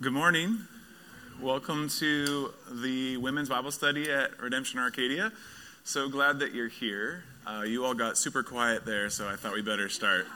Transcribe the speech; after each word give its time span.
Good 0.00 0.12
morning. 0.12 0.60
Welcome 1.42 1.88
to 1.98 2.54
the 2.70 3.16
Women's 3.16 3.48
Bible 3.48 3.72
Study 3.72 4.08
at 4.08 4.40
Redemption 4.40 4.78
Arcadia. 4.78 5.32
So 5.82 6.08
glad 6.08 6.38
that 6.38 6.54
you're 6.54 6.68
here. 6.68 7.24
Uh, 7.44 7.62
you 7.62 7.84
all 7.84 7.94
got 7.94 8.16
super 8.16 8.44
quiet 8.44 8.86
there, 8.86 9.10
so 9.10 9.28
I 9.28 9.34
thought 9.34 9.54
we 9.54 9.60
better 9.60 9.88
start. 9.88 10.28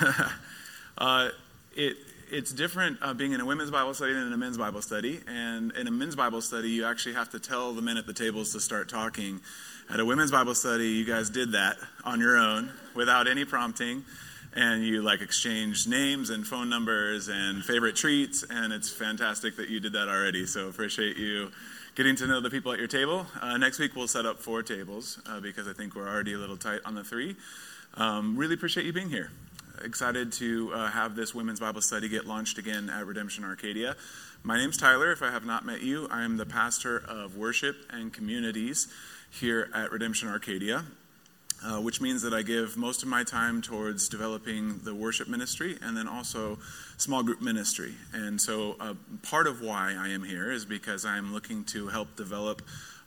uh, 0.98 1.28
it, 1.76 1.98
it's 2.32 2.50
different 2.50 2.98
uh, 3.00 3.14
being 3.14 3.30
in 3.30 3.40
a 3.40 3.46
women's 3.46 3.70
Bible 3.70 3.94
study 3.94 4.12
than 4.12 4.26
in 4.26 4.32
a 4.32 4.36
men's 4.36 4.58
Bible 4.58 4.82
study. 4.82 5.20
And 5.28 5.70
in 5.76 5.86
a 5.86 5.92
men's 5.92 6.16
Bible 6.16 6.40
study, 6.40 6.70
you 6.70 6.84
actually 6.84 7.14
have 7.14 7.30
to 7.30 7.38
tell 7.38 7.72
the 7.72 7.82
men 7.82 7.96
at 7.96 8.08
the 8.08 8.12
tables 8.12 8.52
to 8.54 8.60
start 8.60 8.88
talking. 8.88 9.40
At 9.88 10.00
a 10.00 10.04
women's 10.04 10.32
Bible 10.32 10.56
study, 10.56 10.88
you 10.88 11.04
guys 11.04 11.30
did 11.30 11.52
that 11.52 11.76
on 12.02 12.18
your 12.18 12.36
own 12.36 12.72
without 12.96 13.28
any 13.28 13.44
prompting 13.44 14.04
and 14.54 14.84
you 14.84 15.02
like 15.02 15.20
exchange 15.20 15.86
names 15.86 16.30
and 16.30 16.46
phone 16.46 16.68
numbers 16.68 17.28
and 17.28 17.64
favorite 17.64 17.94
treats 17.96 18.44
and 18.48 18.72
it's 18.72 18.90
fantastic 18.90 19.56
that 19.56 19.68
you 19.68 19.80
did 19.80 19.92
that 19.92 20.08
already. 20.08 20.46
So 20.46 20.68
appreciate 20.68 21.16
you 21.16 21.50
getting 21.94 22.16
to 22.16 22.26
know 22.26 22.40
the 22.40 22.50
people 22.50 22.72
at 22.72 22.78
your 22.78 22.88
table. 22.88 23.26
Uh, 23.40 23.56
next 23.56 23.78
week 23.78 23.94
we'll 23.94 24.08
set 24.08 24.26
up 24.26 24.40
four 24.40 24.62
tables 24.62 25.20
uh, 25.26 25.40
because 25.40 25.68
i 25.68 25.72
think 25.72 25.94
we're 25.94 26.08
already 26.08 26.32
a 26.32 26.38
little 26.38 26.56
tight 26.56 26.80
on 26.84 26.94
the 26.94 27.04
three. 27.04 27.36
Um, 27.94 28.36
really 28.36 28.54
appreciate 28.54 28.86
you 28.86 28.92
being 28.92 29.10
here. 29.10 29.30
Excited 29.82 30.32
to 30.32 30.72
uh, 30.74 30.88
have 30.90 31.14
this 31.14 31.34
women's 31.34 31.60
bible 31.60 31.80
study 31.80 32.08
get 32.08 32.26
launched 32.26 32.58
again 32.58 32.90
at 32.90 33.06
redemption 33.06 33.44
arcadia. 33.44 33.96
My 34.42 34.56
name's 34.56 34.76
tyler. 34.76 35.12
If 35.12 35.22
i 35.22 35.30
have 35.30 35.44
not 35.44 35.64
met 35.64 35.82
you 35.82 36.08
i 36.10 36.22
am 36.22 36.36
the 36.36 36.46
pastor 36.46 36.98
of 36.98 37.36
worship 37.36 37.76
and 37.90 38.12
communities 38.12 38.88
here 39.30 39.70
at 39.72 39.92
redemption 39.92 40.28
arcadia 40.28 40.84
uh, 41.64 41.80
which 41.80 42.00
means 42.00 42.22
that 42.22 42.32
I 42.32 42.42
give 42.42 42.76
most 42.76 43.02
of 43.02 43.08
my 43.08 43.24
time 43.24 43.62
towards 43.62 44.08
developing 44.08 44.78
the 44.78 44.94
worship 44.94 45.28
ministry 45.28 45.76
and 45.82 45.96
then 45.96 46.08
also 46.08 46.58
small 46.96 47.22
group 47.22 47.40
ministry. 47.40 47.94
And 48.12 48.40
so, 48.40 48.76
uh, 48.80 48.94
part 49.22 49.46
of 49.46 49.60
why 49.60 49.94
I 49.98 50.08
am 50.08 50.22
here 50.22 50.50
is 50.50 50.64
because 50.64 51.04
I 51.04 51.18
am 51.18 51.32
looking 51.32 51.64
to 51.64 51.88
help 51.88 52.16
develop 52.16 52.62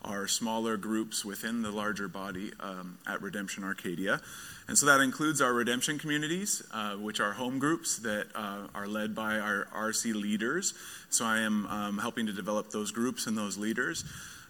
our 0.06 0.28
smaller 0.28 0.78
groups 0.78 1.24
within 1.24 1.62
the 1.62 1.72
larger 1.72 2.08
body 2.08 2.52
um, 2.60 2.98
at 3.08 3.22
Redemption 3.22 3.64
Arcadia. 3.64 4.22
And 4.68 4.78
so 4.78 4.86
that 4.86 5.02
includes 5.02 5.42
our 5.42 5.54
redemption 5.54 5.98
communities, 5.98 6.64
uh, 6.72 6.96
which 6.96 7.20
are 7.20 7.34
home 7.34 7.60
groups 7.60 7.98
that 8.00 8.28
uh, 8.36 8.68
are 8.74 8.88
led 8.88 9.14
by 9.16 9.40
our 9.40 9.68
RC 9.74 10.14
leaders. 10.14 10.74
So 11.10 11.26
I 11.26 11.40
am 11.40 11.66
um, 11.68 11.98
helping 11.98 12.26
to 12.28 12.34
develop 12.34 12.72
those 12.72 12.92
groups 12.92 13.28
and 13.28 13.38
those 13.38 13.58
leaders. 13.58 14.04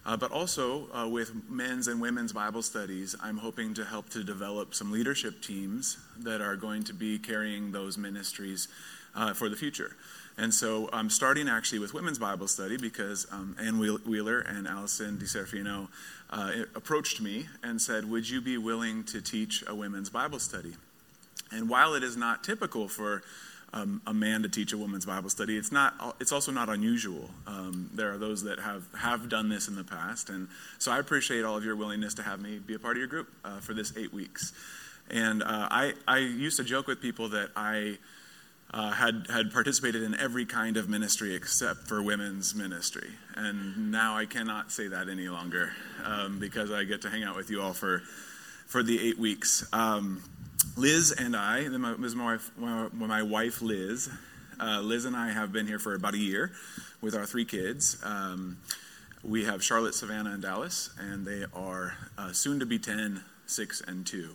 Uh, 0.06 0.16
but 0.16 0.30
also 0.30 0.86
uh, 0.92 1.08
with 1.08 1.32
men's 1.48 1.88
and 1.88 2.00
women's 2.00 2.32
Bible 2.32 2.62
studies, 2.62 3.16
I'm 3.22 3.38
hoping 3.38 3.72
to 3.74 3.84
help 3.84 4.10
to 4.10 4.22
develop 4.22 4.74
some 4.74 4.92
leadership 4.92 5.40
teams 5.40 5.96
that 6.18 6.42
are 6.42 6.56
going 6.56 6.82
to 6.84 6.94
be 6.94 7.18
carrying 7.18 7.72
those 7.72 7.96
ministries 7.96 8.68
uh, 9.14 9.32
for 9.32 9.48
the 9.48 9.56
future. 9.56 9.96
And 10.36 10.52
so 10.52 10.90
I'm 10.92 11.10
starting 11.10 11.48
actually 11.48 11.78
with 11.78 11.94
women's 11.94 12.18
Bible 12.18 12.48
study 12.48 12.76
because 12.76 13.26
um, 13.30 13.56
Ann 13.60 13.78
Wheeler 13.78 14.40
and 14.40 14.66
Allison 14.66 15.16
DiSerafino 15.16 15.88
uh, 16.30 16.52
approached 16.74 17.20
me 17.20 17.46
and 17.62 17.80
said, 17.80 18.10
Would 18.10 18.28
you 18.28 18.40
be 18.40 18.58
willing 18.58 19.04
to 19.04 19.22
teach 19.22 19.62
a 19.66 19.74
women's 19.74 20.10
Bible 20.10 20.40
study? 20.40 20.74
And 21.52 21.68
while 21.68 21.94
it 21.94 22.02
is 22.02 22.16
not 22.16 22.42
typical 22.42 22.88
for 22.88 23.22
um, 23.74 24.00
a 24.06 24.14
man 24.14 24.42
to 24.42 24.48
teach 24.48 24.72
a 24.72 24.78
woman's 24.78 25.04
Bible 25.04 25.28
study. 25.28 25.56
It's 25.56 25.72
not. 25.72 26.16
It's 26.20 26.30
also 26.30 26.52
not 26.52 26.68
unusual. 26.68 27.28
Um, 27.46 27.90
there 27.92 28.12
are 28.12 28.18
those 28.18 28.44
that 28.44 28.60
have 28.60 28.84
have 28.96 29.28
done 29.28 29.48
this 29.48 29.66
in 29.66 29.74
the 29.74 29.84
past, 29.84 30.30
and 30.30 30.48
so 30.78 30.92
I 30.92 31.00
appreciate 31.00 31.44
all 31.44 31.56
of 31.56 31.64
your 31.64 31.74
willingness 31.74 32.14
to 32.14 32.22
have 32.22 32.40
me 32.40 32.58
be 32.58 32.74
a 32.74 32.78
part 32.78 32.96
of 32.96 32.98
your 32.98 33.08
group 33.08 33.28
uh, 33.44 33.58
for 33.58 33.74
this 33.74 33.92
eight 33.96 34.14
weeks. 34.14 34.52
And 35.10 35.42
uh, 35.42 35.68
I 35.70 35.94
I 36.06 36.18
used 36.18 36.56
to 36.58 36.64
joke 36.64 36.86
with 36.86 37.02
people 37.02 37.28
that 37.30 37.50
I. 37.56 37.98
Uh, 38.72 38.90
had 38.90 39.26
had 39.30 39.52
participated 39.52 40.02
in 40.02 40.18
every 40.18 40.44
kind 40.44 40.76
of 40.76 40.88
ministry 40.88 41.32
except 41.36 41.86
for 41.86 42.02
women's 42.02 42.56
ministry, 42.56 43.08
and 43.36 43.92
now 43.92 44.16
I 44.16 44.26
cannot 44.26 44.72
say 44.72 44.88
that 44.88 45.08
any 45.08 45.28
longer 45.28 45.70
um, 46.02 46.40
because 46.40 46.72
I 46.72 46.82
get 46.82 47.02
to 47.02 47.10
hang 47.10 47.22
out 47.22 47.36
with 47.36 47.50
you 47.50 47.62
all 47.62 47.72
for 47.72 48.02
for 48.66 48.82
the 48.82 49.00
eight 49.08 49.16
weeks. 49.16 49.64
Um, 49.72 50.24
Liz 50.76 51.12
and 51.12 51.36
I, 51.36 51.68
this 51.68 52.06
is 52.06 52.14
my 52.14 52.32
wife, 52.32 52.50
my 52.56 53.22
wife 53.22 53.62
Liz. 53.62 54.10
Uh, 54.60 54.80
Liz 54.80 55.04
and 55.04 55.16
I 55.16 55.30
have 55.30 55.52
been 55.52 55.66
here 55.66 55.78
for 55.78 55.94
about 55.94 56.14
a 56.14 56.18
year 56.18 56.52
with 57.00 57.14
our 57.14 57.26
three 57.26 57.44
kids. 57.44 57.96
Um, 58.02 58.58
we 59.22 59.44
have 59.44 59.62
Charlotte, 59.64 59.94
Savannah, 59.94 60.32
and 60.32 60.42
Dallas, 60.42 60.90
and 60.98 61.26
they 61.26 61.44
are 61.54 61.96
uh, 62.18 62.32
soon 62.32 62.60
to 62.60 62.66
be 62.66 62.78
10, 62.78 63.22
6, 63.46 63.80
and 63.86 64.06
2. 64.06 64.34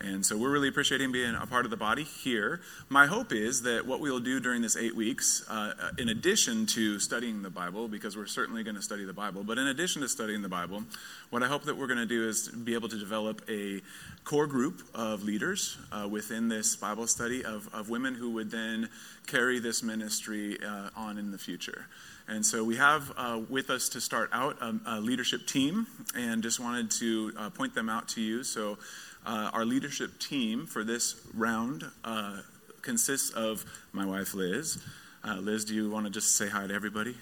And 0.00 0.26
so 0.26 0.36
we're 0.36 0.50
really 0.50 0.68
appreciating 0.68 1.12
being 1.12 1.34
a 1.34 1.46
part 1.46 1.64
of 1.64 1.70
the 1.70 1.76
body 1.76 2.02
here. 2.02 2.60
My 2.88 3.06
hope 3.06 3.32
is 3.32 3.62
that 3.62 3.86
what 3.86 4.00
we'll 4.00 4.20
do 4.20 4.40
during 4.40 4.62
this 4.62 4.76
eight 4.76 4.96
weeks, 4.96 5.44
uh, 5.48 5.92
in 5.96 6.08
addition 6.08 6.66
to 6.66 6.98
studying 6.98 7.42
the 7.42 7.50
Bible, 7.50 7.86
because 7.86 8.16
we're 8.16 8.26
certainly 8.26 8.64
going 8.64 8.74
to 8.74 8.82
study 8.82 9.04
the 9.04 9.12
Bible, 9.12 9.44
but 9.44 9.58
in 9.58 9.68
addition 9.68 10.02
to 10.02 10.08
studying 10.08 10.42
the 10.42 10.48
Bible, 10.48 10.82
what 11.30 11.42
I 11.42 11.46
hope 11.46 11.64
that 11.64 11.76
we're 11.76 11.86
going 11.86 11.98
to 11.98 12.06
do 12.06 12.28
is 12.28 12.48
be 12.48 12.74
able 12.74 12.88
to 12.88 12.98
develop 12.98 13.42
a 13.48 13.80
core 14.24 14.46
group 14.46 14.82
of 14.94 15.22
leaders 15.22 15.76
uh, 15.92 16.08
within 16.10 16.48
this 16.48 16.74
Bible 16.74 17.06
study 17.06 17.44
of, 17.44 17.68
of 17.72 17.88
women 17.88 18.14
who 18.14 18.30
would 18.32 18.50
then 18.50 18.88
carry 19.26 19.60
this 19.60 19.82
ministry 19.82 20.58
uh, 20.66 20.90
on 20.96 21.16
in 21.16 21.30
the 21.30 21.38
future. 21.38 21.86
And 22.28 22.44
so 22.46 22.64
we 22.64 22.76
have 22.76 23.12
uh, 23.16 23.40
with 23.48 23.68
us 23.70 23.88
to 23.90 24.00
start 24.00 24.30
out 24.32 24.56
a, 24.60 24.74
a, 24.86 25.00
leadership 25.00 25.46
team, 25.46 25.86
and 26.14 26.42
just 26.42 26.60
wanted 26.60 26.90
to 26.92 27.32
uh, 27.36 27.50
point 27.50 27.74
them 27.74 27.88
out 27.88 28.08
to 28.10 28.20
you. 28.20 28.44
So 28.44 28.78
uh, 29.24 29.50
our 29.52 29.64
leadership 29.64 30.18
team 30.18 30.66
for 30.66 30.84
this 30.84 31.20
round 31.34 31.84
uh, 32.04 32.40
consists 32.82 33.30
of 33.30 33.64
my 33.92 34.04
wife, 34.04 34.34
Liz. 34.34 34.82
Uh, 35.24 35.36
Liz, 35.36 35.64
do 35.64 35.74
you 35.74 35.90
want 35.90 36.06
to 36.06 36.10
just 36.10 36.36
say 36.36 36.48
hi 36.48 36.66
to 36.66 36.74
everybody? 36.74 37.14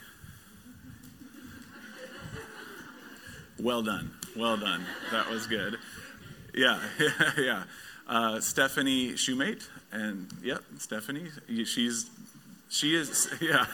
Well 3.59 3.83
done. 3.83 4.11
Well 4.37 4.57
done. 4.57 4.85
That 5.13 5.29
was 5.29 5.47
good. 5.47 5.77
Yeah, 6.55 6.81
yeah, 6.99 7.31
yeah. 7.37 7.63
Uh, 8.09 8.41
Stephanie 8.41 9.13
Shoemate, 9.13 9.69
and 9.93 10.33
yep, 10.43 10.63
Stephanie. 10.79 11.29
She's, 11.65 12.11
she 12.71 12.95
is, 12.97 13.29
yeah. 13.41 13.67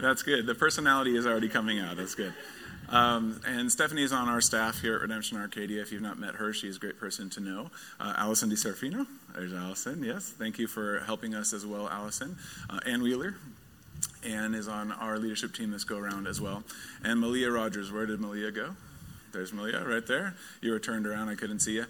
That's 0.00 0.22
good. 0.22 0.46
The 0.46 0.54
personality 0.54 1.16
is 1.16 1.26
already 1.26 1.48
coming 1.48 1.80
out. 1.80 1.96
That's 1.96 2.14
good. 2.14 2.32
Um, 2.88 3.40
and 3.46 3.70
Stephanie 3.70 4.02
is 4.02 4.12
on 4.12 4.28
our 4.28 4.40
staff 4.40 4.80
here 4.80 4.94
at 4.96 5.02
Redemption 5.02 5.36
Arcadia. 5.38 5.82
If 5.82 5.92
you've 5.92 6.02
not 6.02 6.18
met 6.18 6.36
her, 6.36 6.52
she's 6.52 6.76
a 6.76 6.80
great 6.80 6.98
person 6.98 7.28
to 7.30 7.40
know. 7.40 7.70
Uh, 8.00 8.14
Allison 8.16 8.50
DiSerafino. 8.50 9.06
There's 9.34 9.52
Allison. 9.52 10.02
Yes. 10.02 10.28
Thank 10.28 10.58
you 10.58 10.66
for 10.66 11.00
helping 11.00 11.34
us 11.34 11.52
as 11.52 11.66
well, 11.66 11.88
Allison. 11.88 12.36
Uh, 12.70 12.80
Ann 12.86 13.02
Wheeler. 13.02 13.36
Ann 14.24 14.54
is 14.54 14.68
on 14.68 14.92
our 14.92 15.18
leadership 15.18 15.54
team 15.54 15.70
this 15.70 15.84
go 15.84 15.98
around 15.98 16.26
as 16.26 16.40
well. 16.40 16.62
And 17.04 17.20
Malia 17.20 17.50
Rogers. 17.50 17.92
Where 17.92 18.06
did 18.06 18.20
Malia 18.20 18.50
go? 18.50 18.74
There's 19.32 19.52
Malia 19.52 19.84
right 19.84 20.06
there. 20.06 20.34
You 20.62 20.72
were 20.72 20.78
turned 20.78 21.06
around. 21.06 21.28
I 21.28 21.34
couldn't 21.34 21.60
see 21.60 21.74
you. 21.74 21.84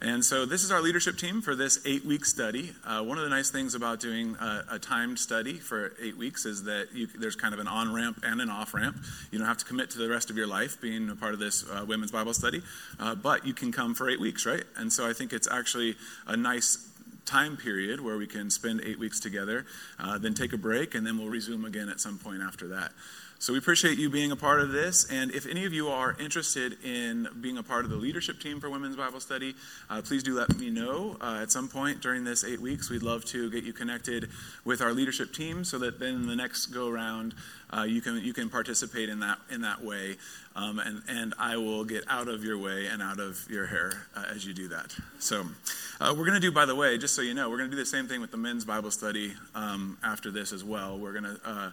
And 0.00 0.24
so, 0.24 0.44
this 0.44 0.64
is 0.64 0.72
our 0.72 0.82
leadership 0.82 1.16
team 1.16 1.40
for 1.40 1.54
this 1.54 1.78
eight 1.86 2.04
week 2.04 2.24
study. 2.24 2.72
Uh, 2.84 3.02
one 3.04 3.16
of 3.16 3.22
the 3.22 3.30
nice 3.30 3.50
things 3.50 3.76
about 3.76 4.00
doing 4.00 4.34
a, 4.40 4.64
a 4.72 4.78
timed 4.78 5.20
study 5.20 5.54
for 5.54 5.92
eight 6.02 6.16
weeks 6.16 6.46
is 6.46 6.64
that 6.64 6.88
you, 6.92 7.06
there's 7.06 7.36
kind 7.36 7.54
of 7.54 7.60
an 7.60 7.68
on 7.68 7.94
ramp 7.94 8.18
and 8.24 8.40
an 8.40 8.50
off 8.50 8.74
ramp. 8.74 8.96
You 9.30 9.38
don't 9.38 9.46
have 9.46 9.58
to 9.58 9.64
commit 9.64 9.90
to 9.90 9.98
the 9.98 10.08
rest 10.08 10.30
of 10.30 10.36
your 10.36 10.48
life 10.48 10.80
being 10.80 11.08
a 11.10 11.16
part 11.16 11.32
of 11.32 11.38
this 11.38 11.64
uh, 11.70 11.84
women's 11.86 12.10
Bible 12.10 12.34
study, 12.34 12.60
uh, 12.98 13.14
but 13.14 13.46
you 13.46 13.54
can 13.54 13.70
come 13.70 13.94
for 13.94 14.10
eight 14.10 14.20
weeks, 14.20 14.44
right? 14.44 14.64
And 14.76 14.92
so, 14.92 15.08
I 15.08 15.12
think 15.12 15.32
it's 15.32 15.48
actually 15.48 15.94
a 16.26 16.36
nice 16.36 16.88
time 17.24 17.56
period 17.56 18.00
where 18.00 18.16
we 18.16 18.26
can 18.26 18.50
spend 18.50 18.82
eight 18.84 18.98
weeks 18.98 19.20
together, 19.20 19.64
uh, 19.98 20.18
then 20.18 20.34
take 20.34 20.52
a 20.52 20.58
break, 20.58 20.96
and 20.96 21.06
then 21.06 21.18
we'll 21.18 21.30
resume 21.30 21.64
again 21.64 21.88
at 21.88 22.00
some 22.00 22.18
point 22.18 22.42
after 22.42 22.68
that. 22.68 22.92
So 23.44 23.52
we 23.52 23.58
appreciate 23.58 23.98
you 23.98 24.08
being 24.08 24.32
a 24.32 24.36
part 24.36 24.60
of 24.60 24.72
this. 24.72 25.04
And 25.10 25.30
if 25.30 25.46
any 25.46 25.66
of 25.66 25.74
you 25.74 25.88
are 25.88 26.16
interested 26.18 26.82
in 26.82 27.28
being 27.42 27.58
a 27.58 27.62
part 27.62 27.84
of 27.84 27.90
the 27.90 27.96
leadership 27.96 28.40
team 28.40 28.58
for 28.58 28.70
Women's 28.70 28.96
Bible 28.96 29.20
Study, 29.20 29.54
uh, 29.90 30.00
please 30.00 30.22
do 30.22 30.34
let 30.34 30.56
me 30.56 30.70
know 30.70 31.18
uh, 31.20 31.40
at 31.42 31.52
some 31.52 31.68
point 31.68 32.00
during 32.00 32.24
this 32.24 32.42
eight 32.42 32.58
weeks. 32.58 32.88
We'd 32.88 33.02
love 33.02 33.22
to 33.26 33.50
get 33.50 33.62
you 33.62 33.74
connected 33.74 34.30
with 34.64 34.80
our 34.80 34.94
leadership 34.94 35.34
team 35.34 35.62
so 35.62 35.78
that 35.80 36.00
then 36.00 36.26
the 36.26 36.34
next 36.34 36.68
go 36.68 36.88
around 36.88 37.34
uh, 37.70 37.82
you 37.82 38.00
can 38.00 38.24
you 38.24 38.32
can 38.32 38.48
participate 38.48 39.10
in 39.10 39.20
that 39.20 39.38
in 39.50 39.60
that 39.60 39.84
way. 39.84 40.16
Um, 40.56 40.78
and 40.78 41.02
and 41.08 41.34
I 41.38 41.58
will 41.58 41.84
get 41.84 42.04
out 42.08 42.28
of 42.28 42.44
your 42.44 42.56
way 42.56 42.86
and 42.86 43.02
out 43.02 43.20
of 43.20 43.44
your 43.50 43.66
hair 43.66 44.06
uh, 44.16 44.24
as 44.34 44.46
you 44.46 44.54
do 44.54 44.68
that. 44.68 44.96
So 45.18 45.44
uh, 46.00 46.14
we're 46.16 46.24
going 46.24 46.40
to 46.40 46.40
do, 46.40 46.52
by 46.52 46.64
the 46.64 46.74
way, 46.74 46.96
just 46.96 47.14
so 47.14 47.20
you 47.20 47.34
know, 47.34 47.50
we're 47.50 47.58
going 47.58 47.70
to 47.70 47.76
do 47.76 47.82
the 47.82 47.84
same 47.84 48.06
thing 48.08 48.22
with 48.22 48.30
the 48.30 48.38
men's 48.38 48.64
Bible 48.64 48.90
study 48.90 49.34
um, 49.54 49.98
after 50.02 50.30
this 50.30 50.50
as 50.50 50.64
well. 50.64 50.96
We're 50.98 51.12
going 51.12 51.24
to 51.24 51.40
uh, 51.44 51.70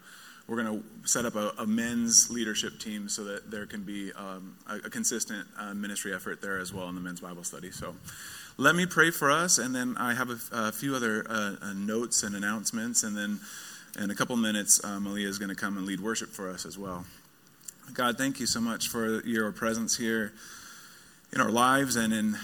we're 0.47 0.61
going 0.63 0.81
to 0.81 1.07
set 1.07 1.25
up 1.25 1.35
a, 1.35 1.53
a, 1.59 1.67
men's 1.67 2.29
leadership 2.29 2.79
team 2.79 3.07
so 3.07 3.23
that 3.23 3.51
there 3.51 3.65
can 3.65 3.83
be 3.83 4.11
um, 4.13 4.55
a, 4.67 4.87
a, 4.87 4.89
consistent 4.89 5.47
uh, 5.57 5.73
ministry 5.73 6.13
effort 6.13 6.41
there 6.41 6.57
as 6.57 6.73
well 6.73 6.89
in 6.89 6.95
the 6.95 7.01
men's 7.01 7.21
Bible 7.21 7.43
study. 7.43 7.71
So 7.71 7.95
let 8.57 8.75
me 8.75 8.85
pray 8.85 9.11
for 9.11 9.31
us, 9.31 9.57
and 9.57 9.73
then 9.73 9.95
I 9.97 10.13
have 10.13 10.29
a, 10.29 10.37
a 10.51 10.71
few 10.71 10.95
other 10.95 11.25
uh, 11.29 11.55
uh, 11.61 11.73
notes 11.73 12.23
and 12.23 12.35
announcements, 12.35 13.03
and 13.03 13.15
then 13.15 13.39
in 13.99 14.11
a 14.11 14.15
couple 14.15 14.35
minutes, 14.35 14.83
uh, 14.83 14.99
Malia 14.99 15.27
is 15.27 15.37
going 15.37 15.49
to 15.49 15.55
come 15.55 15.77
and 15.77 15.85
lead 15.85 15.99
worship 15.99 16.29
for 16.29 16.49
us 16.49 16.65
as 16.65 16.77
well. 16.77 17.05
God, 17.93 18.17
thank 18.17 18.39
you 18.39 18.45
so 18.45 18.61
much 18.61 18.87
for 18.87 19.21
your 19.25 19.51
presence 19.51 19.97
here 19.97 20.33
in 21.33 21.41
our 21.41 21.51
lives 21.51 21.95
and 21.95 22.13
in 22.13 22.37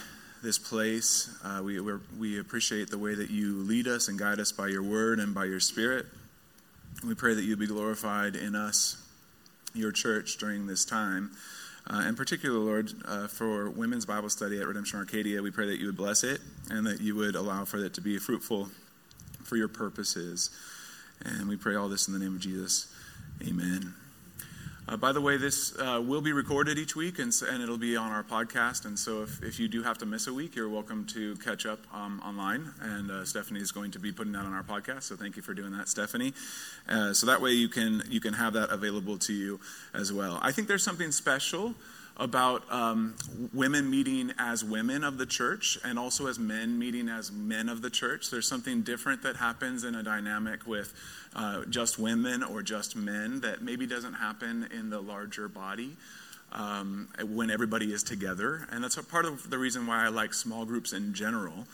this 0.44 0.58
place. 0.58 1.34
Uh, 1.44 1.62
we, 1.64 1.80
we 2.18 2.40
appreciate 2.40 2.90
the 2.90 2.98
way 2.98 3.16
that 3.16 3.30
you 3.30 3.56
lead 3.64 3.88
us 3.88 4.08
and 4.08 4.20
guide 4.20 4.40
us 4.40 4.52
by 4.52 4.68
your 4.68 4.84
word 4.84 5.20
and 5.20 5.34
by 5.34 5.46
your 5.46 5.60
spirit. 5.60 6.06
We 7.06 7.14
pray 7.14 7.36
that 7.36 7.44
you 7.44 7.56
be 7.56 7.68
glorified 7.68 8.36
in 8.36 8.56
us, 8.56 8.98
your 9.74 9.92
church, 9.92 10.38
during 10.38 10.66
this 10.66 10.84
time. 10.84 11.32
Uh, 11.90 12.04
in 12.08 12.16
particular, 12.16 12.58
Lord, 12.58 12.92
uh, 13.06 13.28
for 13.28 13.70
women's 13.70 14.06
Bible 14.06 14.30
study 14.30 14.60
at 14.60 14.68
Redemption 14.68 15.00
Arcadia, 15.00 15.42
we 15.42 15.52
pray 15.52 15.68
that 15.68 15.80
you 15.80 15.86
would 15.86 15.96
bless 15.96 16.24
it 16.24 16.42
and 16.70 16.86
that 16.86 17.00
you 17.00 17.16
would 17.16 17.36
allow 17.36 17.66
for 17.66 17.78
it 17.78 17.94
to 17.94 18.02
be 18.02 18.18
fruitful 18.18 18.70
for 19.44 19.56
your 19.56 19.70
purposes. 19.70 20.50
And 21.24 21.48
we 21.48 21.56
pray 21.56 21.76
all 21.76 21.88
this 21.88 22.08
in 22.08 22.14
the 22.14 22.20
name 22.20 22.36
of 22.36 22.42
Jesus. 22.42 22.94
Amen. 23.48 23.94
Uh, 24.89 24.95
by 24.95 25.12
the 25.12 25.19
way, 25.19 25.36
this 25.36 25.78
uh, 25.80 26.01
will 26.01 26.22
be 26.22 26.31
recorded 26.31 26.78
each 26.78 26.95
week 26.95 27.19
and, 27.19 27.34
and, 27.50 27.62
it'll 27.62 27.78
be 27.78 27.98
on 27.98 28.10
our 28.10 28.24
podcast. 28.24 28.86
And 28.86 28.98
so 28.98 29.22
if, 29.22 29.44
if 29.44 29.60
you 29.60 29.68
do 29.68 29.84
have 29.84 29.98
to 29.98 30.06
miss 30.06 30.28
a 30.28 30.34
week, 30.34 30.56
you're 30.56 30.69
welcome 30.69 31.06
to 31.07 31.36
catch 31.38 31.66
up 31.66 31.80
um, 31.94 32.22
online. 32.25 32.72
And 32.80 33.12
uh, 33.12 33.25
Stephanie 33.25 33.60
is 33.60 33.74
going 33.74 33.92
to 33.92 34.00
be 34.00 34.13
putting 34.13 34.31
that 34.31 34.45
on 34.45 34.54
our 34.54 34.63
podcast. 34.63 35.04
So 35.04 35.18
thank 35.18 35.36
you 35.36 35.42
for 35.42 35.54
doing 35.54 35.75
that, 35.78 35.89
Stephanie. 35.89 36.34
So 36.88 37.25
that 37.25 37.42
way 37.42 37.51
you 37.51 37.68
can, 37.68 38.04
you 38.10 38.22
can 38.22 38.34
have 38.34 38.54
that 38.54 38.69
available 38.69 39.18
to 39.19 39.34
you 39.34 39.60
as 39.94 40.13
well. 40.13 40.39
I 40.42 40.54
think 40.54 40.69
there's 40.69 40.84
something 40.84 41.12
special 41.12 41.75
about 42.18 42.64
um, 42.72 43.16
women 43.54 43.90
meeting 43.90 44.34
as 44.40 44.64
women 44.64 45.04
of 45.04 45.18
the 45.18 45.25
church 45.25 45.78
and 45.86 46.00
also 46.00 46.28
as 46.28 46.40
men 46.40 46.78
meeting 46.78 47.10
as 47.10 47.31
men 47.31 47.69
of 47.69 47.81
the 47.81 47.90
church. 47.90 48.31
There's 48.31 48.48
something 48.48 48.81
different 48.81 49.22
that 49.24 49.36
happens 49.36 49.84
in 49.84 49.94
a 49.94 50.04
dynamic 50.04 50.66
with 50.66 50.94
uh, 51.36 51.66
just 51.69 52.00
women 52.00 52.44
or 52.44 52.64
just 52.64 52.96
men 52.96 53.42
that 53.42 53.62
maybe 53.62 53.86
doesn't 53.86 54.16
happen 54.16 54.68
in 54.75 54.90
the 54.90 55.00
larger 55.00 55.48
body. 55.48 55.96
Um, 56.50 57.10
when 57.22 57.52
everybody 57.52 57.92
is 57.92 58.04
together. 58.04 58.66
And 58.72 58.81
that's 58.81 58.96
a 58.96 59.04
part 59.04 59.25
of 59.25 59.50
the 59.50 59.58
reason 59.58 59.86
why 59.86 60.06
I 60.06 60.08
like 60.08 60.34
small 60.34 60.63
groups 60.63 60.94
in 60.94 61.13
general, 61.13 61.68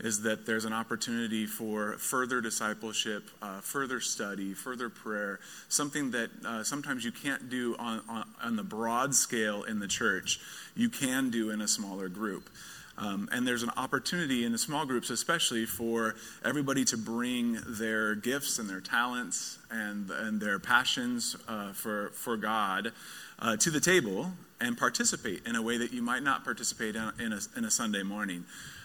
is 0.00 0.22
that 0.22 0.46
there's 0.46 0.64
an 0.64 0.72
opportunity 0.72 1.46
for 1.46 1.94
further 1.94 2.40
discipleship, 2.40 3.30
uh, 3.42 3.60
further 3.60 4.00
study, 4.00 4.54
further 4.54 4.88
prayer, 4.88 5.40
something 5.68 6.12
that 6.12 6.30
uh, 6.46 6.62
sometimes 6.62 7.04
you 7.04 7.12
can't 7.12 7.50
do 7.50 7.74
on, 7.78 8.00
on, 8.08 8.24
on, 8.42 8.56
the 8.56 8.62
broad 8.62 9.14
scale 9.14 9.64
in 9.64 9.80
the 9.80 9.88
church, 9.88 10.40
you 10.76 10.88
can 10.88 11.30
do 11.30 11.50
in 11.50 11.60
a 11.60 11.68
smaller 11.68 12.08
group. 12.08 12.48
Um, 12.96 13.28
and 13.30 13.46
there's 13.46 13.62
an 13.62 13.70
opportunity 13.76 14.44
in 14.44 14.50
the 14.50 14.58
small 14.58 14.84
groups, 14.84 15.10
especially 15.10 15.66
for 15.66 16.16
everybody 16.44 16.84
to 16.86 16.96
bring 16.96 17.58
their 17.66 18.16
gifts 18.16 18.58
and 18.58 18.68
their 18.68 18.80
talents 18.80 19.58
and, 19.70 20.10
and 20.10 20.40
their 20.40 20.58
passions 20.58 21.36
uh, 21.46 21.72
for, 21.72 22.10
for 22.10 22.36
God 22.36 22.92
uh, 23.38 23.56
to 23.56 23.70
the 23.70 23.80
table 23.80 24.32
and 24.60 24.76
participate 24.76 25.46
in 25.46 25.54
a 25.54 25.62
way 25.62 25.78
that 25.78 25.92
you 25.92 26.02
might 26.02 26.24
not 26.24 26.42
participate 26.42 26.96
in, 26.96 27.32
a, 27.32 27.40
in 27.56 27.64
a 27.64 27.70
Sunday 27.70 28.02
morning. 28.02 28.44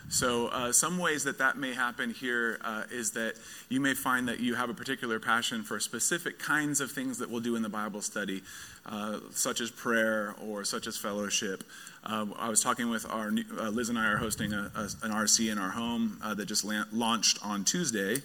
So, 0.09 0.47
uh, 0.47 0.71
some 0.71 0.97
ways 0.97 1.23
that 1.23 1.37
that 1.39 1.57
may 1.57 1.73
happen 1.73 2.11
here 2.11 2.59
uh, 2.63 2.83
is 2.91 3.11
that 3.11 3.35
you 3.69 3.79
may 3.79 3.93
find 3.93 4.27
that 4.27 4.39
you 4.39 4.55
have 4.55 4.69
a 4.69 4.73
particular 4.73 5.19
passion 5.19 5.63
for 5.63 5.79
specific 5.79 6.37
kinds 6.39 6.81
of 6.81 6.91
things 6.91 7.17
that 7.17 7.29
we'll 7.29 7.39
do 7.39 7.55
in 7.55 7.63
the 7.63 7.69
Bible 7.69 8.01
study, 8.01 8.43
uh, 8.85 9.19
such 9.31 9.61
as 9.61 9.71
prayer 9.71 10.35
or 10.41 10.63
such 10.63 10.87
as 10.87 10.97
fellowship. 10.97 11.63
Uh, 12.03 12.27
I 12.37 12.49
was 12.49 12.61
talking 12.61 12.89
with 12.89 13.09
our 13.09 13.31
uh, 13.57 13.69
Liz 13.69 13.89
and 13.89 13.97
I 13.97 14.07
are 14.07 14.17
hosting 14.17 14.53
a, 14.53 14.71
a, 14.75 14.83
an 15.03 15.11
RC 15.11 15.51
in 15.51 15.57
our 15.57 15.71
home 15.71 16.19
uh, 16.23 16.33
that 16.35 16.45
just 16.45 16.63
la- 16.63 16.83
launched 16.91 17.39
on 17.43 17.63
Tuesday. 17.63 18.17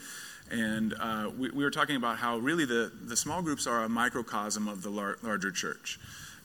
And 0.50 0.94
we, 1.38 1.50
we, 1.50 1.62
were 1.62 1.70
talking 1.70 1.96
about 1.96 2.16
how 2.16 2.38
really 2.38 2.64
the, 2.64 2.90
the 3.04 3.16
small 3.16 3.42
groups 3.42 3.66
are 3.66 3.84
a 3.84 3.88
microcosm 3.88 4.66
of 4.66 4.82
the 4.82 4.90
lar- 4.90 5.18
larger 5.22 5.50
church. 5.50 5.98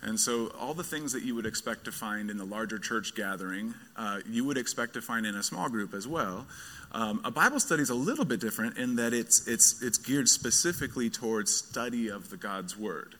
And 0.05 0.19
so, 0.19 0.47
all 0.59 0.73
the 0.73 0.83
things 0.83 1.13
that 1.13 1.23
you 1.23 1.33
would 1.35 1.45
expect 1.45 1.85
to 1.85 1.91
find 1.91 2.29
in 2.29 2.37
the 2.37 2.45
larger 2.45 2.77
church 2.77 3.15
gathering, 3.15 3.73
uh, 3.95 4.19
you 4.29 4.43
would 4.43 4.57
expect 4.57 4.93
to 4.95 5.01
find 5.01 5.25
in 5.25 5.35
a 5.35 5.43
small 5.43 5.69
group 5.69 5.93
as 5.93 6.05
well. 6.05 6.45
Um, 6.91 7.21
a 7.23 7.31
Bible 7.31 7.59
study 7.59 7.81
is 7.81 7.89
a 7.89 7.95
little 7.95 8.25
bit 8.25 8.41
different 8.41 8.77
in 8.77 8.97
that 8.97 9.13
it's, 9.13 9.47
it's, 9.47 9.81
it's 9.81 9.97
geared 9.97 10.27
specifically 10.27 11.09
towards 11.09 11.55
study 11.55 12.09
of 12.09 12.29
the 12.29 12.37
God's 12.37 12.77
Word. 12.77 13.15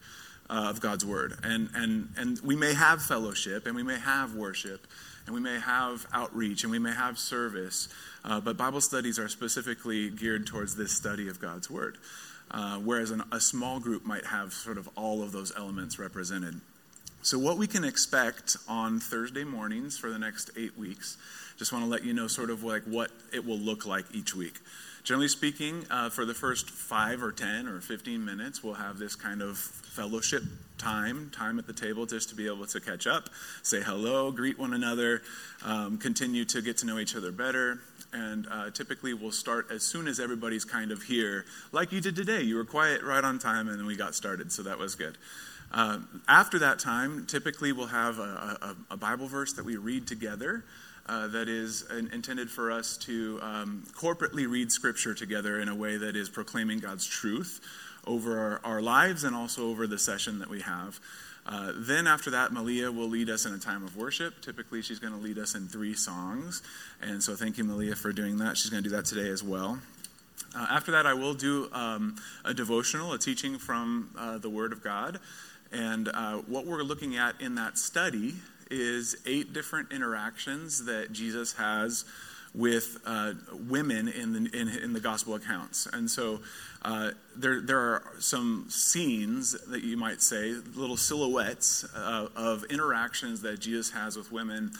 Uh, 0.50 0.68
of 0.70 0.82
God's 0.82 1.06
Word. 1.06 1.38
And, 1.42 1.70
and, 1.74 2.10
and 2.18 2.40
we 2.42 2.58
may 2.58 2.74
have 2.74 3.02
fellowship, 3.02 3.66
and 3.66 3.76
we 3.78 3.82
may 3.82 3.98
have 3.98 4.36
worship, 4.36 4.86
and 5.26 5.34
we 5.34 5.40
may 5.40 5.58
have 5.58 6.06
outreach, 6.12 6.64
and 6.64 6.72
we 6.72 6.80
may 6.80 6.92
have 6.92 7.18
service, 7.18 7.88
uh, 8.26 8.42
but 8.42 8.58
Bible 8.58 8.82
studies 8.82 9.18
are 9.18 9.30
specifically 9.30 10.10
geared 10.10 10.46
towards 10.46 10.76
this 10.76 10.92
study 10.92 11.30
of 11.30 11.40
God's 11.40 11.70
Word. 11.70 11.98
Uh, 12.52 12.78
whereas 12.78 13.10
an, 13.10 13.24
a 13.32 13.40
small 13.40 13.80
group 13.80 14.06
might 14.06 14.26
have 14.26 14.52
sort 14.52 14.78
of 14.78 14.90
all 14.96 15.24
of 15.24 15.32
those 15.32 15.54
elements 15.56 15.98
represented. 15.98 16.60
So, 17.24 17.40
what 17.40 17.58
we 17.58 17.68
can 17.68 17.86
expect 17.86 18.58
on 18.68 19.00
Thursday 19.00 19.46
mornings 19.46 19.98
for 19.98 20.10
the 20.10 20.20
next 20.20 20.52
eight 20.58 20.78
weeks, 20.78 21.16
just 21.56 21.72
want 21.72 21.86
to 21.86 21.90
let 21.90 22.04
you 22.04 22.14
know 22.14 22.28
sort 22.28 22.50
of 22.50 22.66
like 22.66 22.84
what 22.84 23.12
it 23.32 23.46
will 23.46 23.58
look 23.58 23.86
like 23.86 24.04
each 24.14 24.36
week. 24.36 24.60
Generally 25.06 25.30
speaking, 25.30 25.86
uh, 25.90 26.10
for 26.10 26.26
the 26.26 26.34
first 26.34 26.70
five 26.70 27.24
or 27.24 27.32
10 27.32 27.68
or 27.68 27.80
15 27.80 28.26
minutes, 28.26 28.62
we'll 28.62 28.74
have 28.74 28.98
this 28.98 29.16
kind 29.16 29.42
of 29.42 29.58
fellowship 29.58 30.44
time, 30.78 31.32
time 31.34 31.60
at 31.60 31.66
the 31.66 31.72
table 31.72 32.06
just 32.06 32.28
to 32.30 32.36
be 32.36 32.46
able 32.46 32.66
to 32.66 32.82
catch 32.82 33.08
up, 33.08 33.30
say 33.62 33.82
hello, 33.82 34.30
greet 34.30 34.60
one 34.60 34.74
another, 34.74 35.22
um, 35.64 35.98
continue 35.98 36.44
to 36.44 36.62
get 36.62 36.78
to 36.80 36.86
know 36.86 37.00
each 37.00 37.16
other 37.16 37.32
better. 37.32 37.80
And 38.12 38.48
uh, 38.52 38.70
typically, 38.72 39.14
we'll 39.14 39.32
start 39.32 39.68
as 39.72 39.84
soon 39.84 40.10
as 40.10 40.20
everybody's 40.20 40.66
kind 40.66 40.92
of 40.92 41.02
here, 41.02 41.46
like 41.72 41.94
you 41.94 42.02
did 42.02 42.18
today. 42.18 42.42
You 42.42 42.58
were 42.58 42.66
quiet 42.66 43.02
right 43.02 43.24
on 43.24 43.40
time, 43.40 43.70
and 43.70 43.80
then 43.80 43.86
we 43.86 43.96
got 43.96 44.14
started, 44.14 44.52
so 44.52 44.64
that 44.64 44.78
was 44.78 44.96
good. 44.96 45.18
Uh, 45.74 46.00
after 46.28 46.60
that 46.60 46.80
time, 46.80 47.26
typically 47.26 47.72
we'll 47.72 47.88
have 47.88 48.20
a, 48.20 48.76
a, 48.92 48.94
a 48.94 48.98
Bible 48.98 49.28
verse 49.28 49.54
that 49.54 49.66
we 49.66 49.76
read 49.78 50.08
together. 50.08 50.64
Uh, 51.06 51.28
that 51.28 51.50
is 51.50 51.84
intended 51.92 52.50
for 52.50 52.72
us 52.72 52.96
to 52.96 53.38
um, 53.42 53.84
corporately 53.92 54.50
read 54.50 54.72
Scripture 54.72 55.14
together 55.14 55.60
in 55.60 55.68
a 55.68 55.76
way 55.76 55.98
that 55.98 56.16
is 56.16 56.30
proclaiming 56.30 56.80
God's 56.80 57.06
truth 57.06 57.60
over 58.08 58.40
our, 58.40 58.62
our 58.76 58.82
lives 58.82 59.26
and 59.26 59.36
also 59.36 59.70
over 59.70 59.86
the 59.86 60.00
session 60.00 60.40
that 60.40 60.50
we 60.50 60.62
have. 60.62 61.02
Uh, 61.46 61.74
then, 61.76 62.08
after 62.08 62.32
that, 62.32 62.54
Malia 62.54 62.90
will 62.90 63.10
lead 63.10 63.30
us 63.30 63.46
in 63.46 63.54
a 63.54 63.58
time 63.58 63.84
of 63.84 63.98
worship. 63.98 64.42
Typically, 64.42 64.82
she's 64.82 65.00
going 65.00 65.12
to 65.12 65.20
lead 65.20 65.38
us 65.38 65.56
in 65.56 65.68
three 65.68 65.94
songs. 65.94 66.62
And 67.02 67.22
so, 67.22 67.36
thank 67.36 67.58
you, 67.58 67.66
Malia, 67.66 67.96
for 67.96 68.14
doing 68.14 68.38
that. 68.38 68.56
She's 68.56 68.70
going 68.70 68.82
to 68.82 68.90
do 68.90 68.96
that 68.96 69.04
today 69.04 69.30
as 69.30 69.44
well. 69.44 69.80
Uh, 70.56 70.68
after 70.70 70.92
that, 70.92 71.06
I 71.06 71.14
will 71.16 71.34
do 71.34 71.68
um, 71.74 72.16
a 72.46 72.54
devotional, 72.54 73.12
a 73.12 73.20
teaching 73.20 73.58
from 73.58 74.10
uh, 74.18 74.38
the 74.38 74.50
Word 74.50 74.72
of 74.72 74.84
God. 74.84 75.20
And 75.74 76.10
uh, 76.14 76.38
what 76.48 76.66
we're 76.66 76.84
looking 76.84 77.18
at 77.18 77.42
in 77.42 77.56
that 77.56 77.78
study 77.78 78.36
is 78.70 79.16
eight 79.26 79.54
different 79.54 79.92
interactions 79.92 80.86
that 80.86 81.12
Jesus 81.12 81.54
has 81.54 82.06
with 82.54 83.00
uh, 83.06 83.34
women 83.68 84.08
in 84.08 84.34
the, 84.34 84.58
in, 84.58 84.70
in, 84.70 84.94
the 84.94 85.00
gospel 85.00 85.34
accounts. 85.34 85.88
And 85.92 86.10
so 86.10 86.42
uh, 86.84 87.12
there, 87.36 87.62
there 87.62 87.80
are 87.80 88.04
some 88.20 88.68
scenes 88.70 89.54
that 89.70 89.84
you 89.84 89.98
might 89.98 90.22
say, 90.22 90.54
little 90.76 90.98
silhouettes 90.98 91.84
uh, 91.96 92.28
of 92.36 92.64
interactions 92.66 93.42
that 93.42 93.60
Jesus 93.60 93.90
has 93.92 94.16
with 94.16 94.32
women 94.32 94.72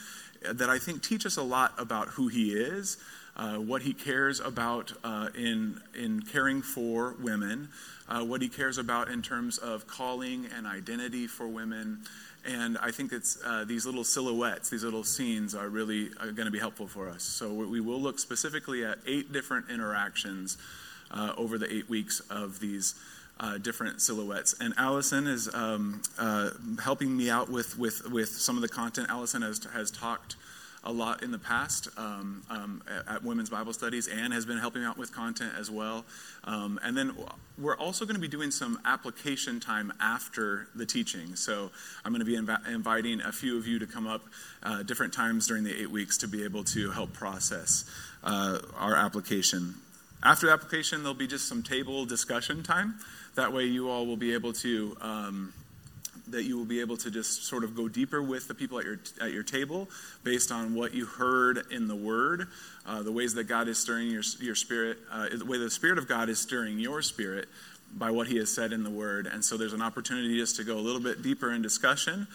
that 0.52 0.68
I 0.70 0.78
think 0.78 1.02
teach 1.02 1.26
us 1.26 1.36
a 1.36 1.42
lot 1.42 1.72
about 1.78 2.08
who 2.08 2.28
he 2.28 2.52
is, 2.52 2.98
uh, 3.36 3.56
what 3.56 3.82
he 3.82 3.92
cares 3.92 4.40
about 4.40 4.92
uh, 5.02 5.28
in, 5.36 5.80
in 5.94 6.22
caring 6.22 6.62
for 6.62 7.14
women, 7.20 7.68
uh, 8.08 8.24
what 8.24 8.42
he 8.42 8.48
cares 8.48 8.78
about 8.78 9.08
in 9.08 9.22
terms 9.22 9.58
of 9.58 9.86
calling 9.86 10.46
and 10.56 10.66
identity 10.66 11.26
for 11.26 11.48
women. 11.48 11.98
And 12.46 12.76
I 12.78 12.90
think 12.90 13.12
it's 13.12 13.38
uh, 13.44 13.64
these 13.64 13.86
little 13.86 14.04
silhouettes, 14.04 14.68
these 14.68 14.84
little 14.84 15.04
scenes 15.04 15.54
are 15.54 15.68
really 15.68 16.10
uh, 16.20 16.26
going 16.26 16.46
to 16.46 16.50
be 16.50 16.58
helpful 16.58 16.86
for 16.86 17.08
us. 17.08 17.22
So 17.22 17.52
we 17.52 17.80
will 17.80 18.00
look 18.00 18.18
specifically 18.18 18.84
at 18.84 18.98
eight 19.06 19.32
different 19.32 19.70
interactions 19.70 20.58
over 21.36 21.58
the 21.58 21.72
eight 21.72 21.88
weeks 21.88 22.18
of 22.28 22.58
these 22.58 22.96
uh, 23.40 23.58
different 23.58 24.00
silhouettes. 24.00 24.54
And 24.60 24.74
Allison 24.76 25.26
is 25.26 25.52
um, 25.54 26.02
uh, 26.18 26.50
helping 26.82 27.16
me 27.16 27.30
out 27.30 27.50
with, 27.50 27.78
with, 27.78 28.08
with 28.10 28.28
some 28.28 28.56
of 28.56 28.62
the 28.62 28.68
content. 28.68 29.08
Allison 29.10 29.42
has, 29.42 29.60
has 29.72 29.90
talked 29.90 30.36
a 30.84 30.92
lot 30.92 31.22
in 31.22 31.30
the 31.30 31.38
past 31.38 31.88
um, 31.96 32.42
um, 32.50 32.82
at, 32.88 33.16
at, 33.16 33.24
women's 33.24 33.50
Bible 33.50 33.72
studies. 33.72 34.06
Ann 34.06 34.30
has 34.32 34.44
been 34.44 34.58
helping 34.58 34.84
out 34.84 34.98
with 34.98 35.12
content 35.12 35.52
as 35.58 35.70
well. 35.70 36.04
Um, 36.44 36.78
and 36.82 36.96
then 36.96 37.16
we're 37.58 37.76
also 37.76 38.04
going 38.04 38.16
to 38.16 38.20
be 38.20 38.28
doing 38.28 38.50
some 38.50 38.78
application 38.84 39.60
time 39.60 39.92
after 40.00 40.68
the 40.74 40.84
teaching. 40.84 41.36
So 41.36 41.70
I'm 42.04 42.12
going 42.12 42.24
to 42.24 42.26
be 42.26 42.36
inv- 42.36 42.68
inviting 42.68 43.20
a 43.22 43.32
few 43.32 43.56
of 43.56 43.66
you 43.66 43.78
to 43.78 43.86
come 43.86 44.06
up 44.06 44.22
uh, 44.62 44.82
different 44.82 45.12
times 45.12 45.46
during 45.48 45.64
the 45.64 45.74
eight 45.74 45.90
weeks 45.90 46.18
to 46.18 46.28
be 46.28 46.44
able 46.44 46.64
to 46.64 46.90
help 46.90 47.12
process 47.12 47.84
uh, 48.22 48.58
our 48.76 48.94
application. 48.94 49.74
After 50.22 50.46
the 50.46 50.52
application, 50.52 51.02
there'll 51.02 51.14
be 51.14 51.26
just 51.26 51.48
some 51.48 51.62
table 51.62 52.04
discussion 52.06 52.62
time. 52.62 52.94
That 53.34 53.52
way, 53.52 53.64
you 53.64 53.90
all 53.90 54.06
will 54.06 54.16
be 54.16 54.32
able 54.34 54.52
to 54.54 54.96
um, 55.00 55.52
that 56.28 56.44
you 56.44 56.56
will 56.56 56.64
be 56.64 56.80
able 56.80 56.96
to 56.96 57.10
just 57.10 57.44
sort 57.44 57.64
of 57.64 57.76
go 57.76 57.88
deeper 57.88 58.22
with 58.22 58.48
the 58.48 58.54
people 58.54 58.78
at 58.78 58.84
your 58.84 58.98
at 59.20 59.32
your 59.32 59.42
table 59.42 59.88
based 60.22 60.50
on 60.50 60.74
what 60.74 60.94
you 60.94 61.06
heard 61.06 61.62
in 61.70 61.88
the 61.88 61.96
Word, 61.96 62.48
uh, 62.86 63.02
the 63.02 63.12
ways 63.12 63.34
that 63.34 63.44
God 63.44 63.68
is 63.68 63.78
stirring 63.78 64.08
your 64.08 64.22
your 64.40 64.54
spirit, 64.54 64.98
uh, 65.12 65.28
the 65.32 65.44
way 65.44 65.58
the 65.58 65.70
Spirit 65.70 65.98
of 65.98 66.08
God 66.08 66.28
is 66.28 66.38
stirring 66.38 66.78
your 66.78 67.02
spirit 67.02 67.48
by 67.96 68.10
what 68.10 68.26
He 68.26 68.36
has 68.38 68.52
said 68.52 68.72
in 68.72 68.82
the 68.82 68.90
Word. 68.90 69.26
And 69.26 69.44
so 69.44 69.56
there's 69.56 69.74
an 69.74 69.82
opportunity 69.82 70.38
just 70.38 70.56
to 70.56 70.64
go 70.64 70.78
a 70.78 70.80
little 70.80 71.00
bit 71.00 71.22
deeper 71.22 71.52
in 71.52 71.62
discussion, 71.62 72.26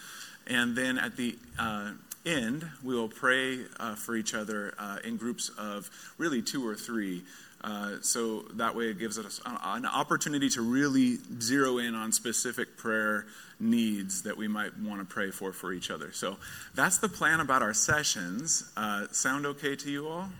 and 0.46 0.76
then 0.76 0.98
at 0.98 1.16
the 1.16 1.36
uh, 1.58 1.90
end, 2.24 2.68
we 2.82 2.94
will 2.94 3.08
pray 3.08 3.60
uh, 3.78 3.94
for 3.94 4.16
each 4.16 4.34
other 4.34 4.74
uh, 4.78 4.98
in 5.04 5.16
groups 5.16 5.50
of 5.58 5.90
really 6.18 6.42
two 6.42 6.66
or 6.66 6.74
three. 6.74 7.22
Uh, 7.62 7.96
so 8.00 8.42
that 8.54 8.74
way 8.74 8.84
it 8.86 8.98
gives 8.98 9.18
us 9.18 9.40
an 9.44 9.84
opportunity 9.84 10.48
to 10.48 10.62
really 10.62 11.18
zero 11.40 11.76
in 11.76 11.94
on 11.94 12.10
specific 12.10 12.76
prayer 12.78 13.26
needs 13.60 14.22
that 14.22 14.36
we 14.36 14.48
might 14.48 14.76
want 14.78 15.00
to 15.00 15.04
pray 15.04 15.30
for 15.30 15.52
for 15.52 15.72
each 15.72 15.90
other. 15.90 16.12
So 16.12 16.36
that's 16.74 16.98
the 16.98 17.08
plan 17.08 17.40
about 17.40 17.62
our 17.62 17.74
sessions. 17.74 18.70
Uh, 18.76 19.06
sound 19.12 19.46
okay 19.46 19.76
to 19.76 19.90
you 19.90 20.08
all? 20.08 20.30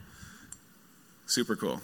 Super 1.26 1.54
cool. 1.56 1.80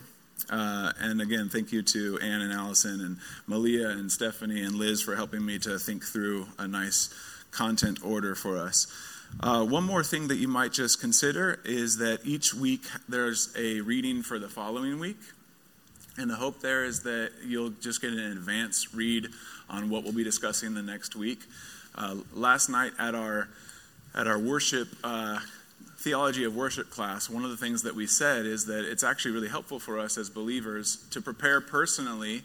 Uh, 0.50 0.92
and 1.00 1.20
again, 1.20 1.48
thank 1.48 1.72
you 1.72 1.82
to 1.82 2.18
Ann 2.20 2.40
and 2.40 2.52
Allison 2.52 3.00
and 3.00 3.18
Malia 3.46 3.88
and 3.88 4.10
Stephanie 4.10 4.62
and 4.62 4.74
Liz 4.74 5.02
for 5.02 5.16
helping 5.16 5.44
me 5.44 5.58
to 5.60 5.78
think 5.78 6.04
through 6.04 6.46
a 6.58 6.68
nice 6.68 7.10
content 7.50 8.04
order 8.04 8.34
for 8.34 8.58
us. 8.58 8.86
Uh, 9.40 9.64
one 9.64 9.84
more 9.84 10.04
thing 10.04 10.28
that 10.28 10.36
you 10.36 10.48
might 10.48 10.72
just 10.72 11.00
consider 11.00 11.60
is 11.64 11.98
that 11.98 12.20
each 12.24 12.54
week 12.54 12.82
there's 13.08 13.52
a 13.56 13.80
reading 13.80 14.22
for 14.22 14.38
the 14.38 14.48
following 14.48 14.98
week. 14.98 15.18
And 16.18 16.30
the 16.30 16.36
hope 16.36 16.60
there 16.60 16.84
is 16.84 17.02
that 17.02 17.30
you'll 17.44 17.70
just 17.70 18.00
get 18.00 18.12
an 18.12 18.18
advance 18.18 18.94
read 18.94 19.28
on 19.68 19.90
what 19.90 20.02
we'll 20.02 20.14
be 20.14 20.24
discussing 20.24 20.72
the 20.72 20.82
next 20.82 21.14
week. 21.14 21.40
Uh, 21.94 22.16
last 22.32 22.68
night 22.68 22.92
at 22.98 23.14
our 23.14 23.48
at 24.14 24.26
our 24.26 24.38
worship 24.38 24.88
uh, 25.04 25.38
theology 25.98 26.44
of 26.44 26.56
worship 26.56 26.88
class, 26.88 27.28
one 27.28 27.44
of 27.44 27.50
the 27.50 27.56
things 27.56 27.82
that 27.82 27.94
we 27.94 28.06
said 28.06 28.46
is 28.46 28.64
that 28.66 28.90
it's 28.90 29.04
actually 29.04 29.32
really 29.32 29.48
helpful 29.48 29.78
for 29.78 29.98
us 29.98 30.16
as 30.16 30.30
believers 30.30 31.04
to 31.10 31.20
prepare 31.20 31.60
personally 31.60 32.42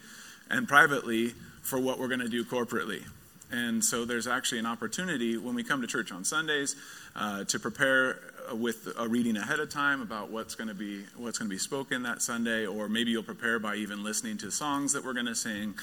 and 0.49 0.67
privately 0.67 1.29
for 1.61 1.79
what 1.79 1.97
we're 1.97 2.09
going 2.09 2.19
to 2.19 2.27
do 2.27 2.43
corporately. 2.43 3.03
And 3.51 3.83
so 3.83 4.05
there's 4.05 4.27
actually 4.27 4.59
an 4.59 4.65
opportunity 4.65 5.37
when 5.37 5.55
we 5.55 5.63
come 5.63 5.81
to 5.81 5.87
church 5.87 6.11
on 6.11 6.23
Sundays 6.23 6.75
uh, 7.15 7.43
to 7.45 7.59
prepare 7.59 8.19
with 8.53 8.87
a 8.97 9.07
reading 9.07 9.37
ahead 9.37 9.59
of 9.59 9.69
time 9.69 10.01
about 10.01 10.31
what's 10.31 10.55
going 10.55 10.67
to 10.67 10.73
be 10.73 11.03
what's 11.15 11.37
going 11.37 11.49
to 11.49 11.53
be 11.53 11.59
spoken 11.59 12.03
that 12.03 12.21
Sunday, 12.21 12.65
or 12.65 12.89
maybe 12.89 13.11
you'll 13.11 13.23
prepare 13.23 13.59
by 13.59 13.75
even 13.75 14.03
listening 14.03 14.37
to 14.39 14.51
songs 14.51 14.93
that 14.93 15.03
we're 15.03 15.13
going 15.13 15.25
to 15.25 15.35
sing. 15.35 15.75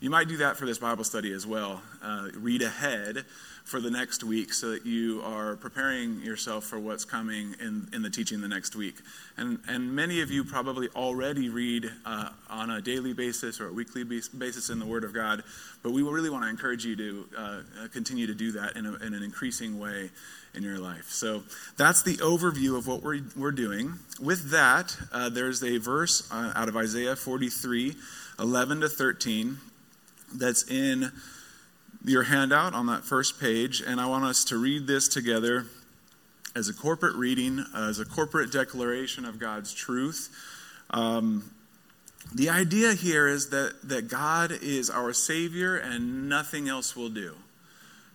You 0.00 0.08
might 0.08 0.28
do 0.28 0.38
that 0.38 0.56
for 0.56 0.64
this 0.64 0.78
Bible 0.78 1.04
study 1.04 1.30
as 1.30 1.46
well. 1.46 1.82
Uh, 2.02 2.28
read 2.34 2.62
ahead 2.62 3.26
for 3.64 3.82
the 3.82 3.90
next 3.90 4.24
week 4.24 4.54
so 4.54 4.70
that 4.70 4.86
you 4.86 5.20
are 5.22 5.56
preparing 5.56 6.22
yourself 6.22 6.64
for 6.64 6.78
what's 6.78 7.04
coming 7.04 7.54
in, 7.60 7.86
in 7.92 8.00
the 8.00 8.08
teaching 8.08 8.40
the 8.40 8.48
next 8.48 8.74
week. 8.74 8.94
And, 9.36 9.58
and 9.68 9.94
many 9.94 10.22
of 10.22 10.30
you 10.30 10.42
probably 10.42 10.88
already 10.96 11.50
read 11.50 11.90
uh, 12.06 12.30
on 12.48 12.70
a 12.70 12.80
daily 12.80 13.12
basis 13.12 13.60
or 13.60 13.68
a 13.68 13.72
weekly 13.74 14.02
basis 14.02 14.70
in 14.70 14.78
the 14.78 14.86
Word 14.86 15.04
of 15.04 15.12
God, 15.12 15.42
but 15.82 15.92
we 15.92 16.02
really 16.02 16.30
want 16.30 16.44
to 16.44 16.48
encourage 16.48 16.86
you 16.86 16.96
to 16.96 17.28
uh, 17.36 17.60
continue 17.92 18.26
to 18.26 18.34
do 18.34 18.52
that 18.52 18.76
in, 18.76 18.86
a, 18.86 18.94
in 19.04 19.12
an 19.12 19.22
increasing 19.22 19.78
way 19.78 20.08
in 20.54 20.62
your 20.62 20.78
life. 20.78 21.10
So 21.10 21.42
that's 21.76 22.02
the 22.02 22.16
overview 22.16 22.78
of 22.78 22.86
what 22.86 23.02
we're, 23.02 23.20
we're 23.36 23.52
doing. 23.52 23.98
With 24.18 24.50
that, 24.50 24.96
uh, 25.12 25.28
there's 25.28 25.62
a 25.62 25.76
verse 25.76 26.26
uh, 26.32 26.54
out 26.56 26.70
of 26.70 26.76
Isaiah 26.76 27.16
43 27.16 27.96
11 28.38 28.80
to 28.80 28.88
13 28.88 29.58
that's 30.32 30.70
in 30.70 31.12
your 32.04 32.24
handout 32.24 32.74
on 32.74 32.86
that 32.86 33.04
first 33.04 33.40
page, 33.40 33.82
and 33.86 34.00
I 34.00 34.06
want 34.06 34.24
us 34.24 34.44
to 34.44 34.56
read 34.56 34.86
this 34.86 35.08
together 35.08 35.66
as 36.56 36.68
a 36.68 36.74
corporate 36.74 37.14
reading, 37.16 37.64
as 37.74 37.98
a 37.98 38.04
corporate 38.04 38.50
declaration 38.50 39.24
of 39.24 39.38
God's 39.38 39.72
truth. 39.72 40.34
Um, 40.90 41.50
the 42.34 42.50
idea 42.50 42.94
here 42.94 43.26
is 43.28 43.50
that, 43.50 43.74
that 43.84 44.08
God 44.08 44.52
is 44.62 44.90
our 44.90 45.12
Savior 45.12 45.76
and 45.76 46.28
nothing 46.28 46.68
else 46.68 46.96
will 46.96 47.08
do. 47.08 47.34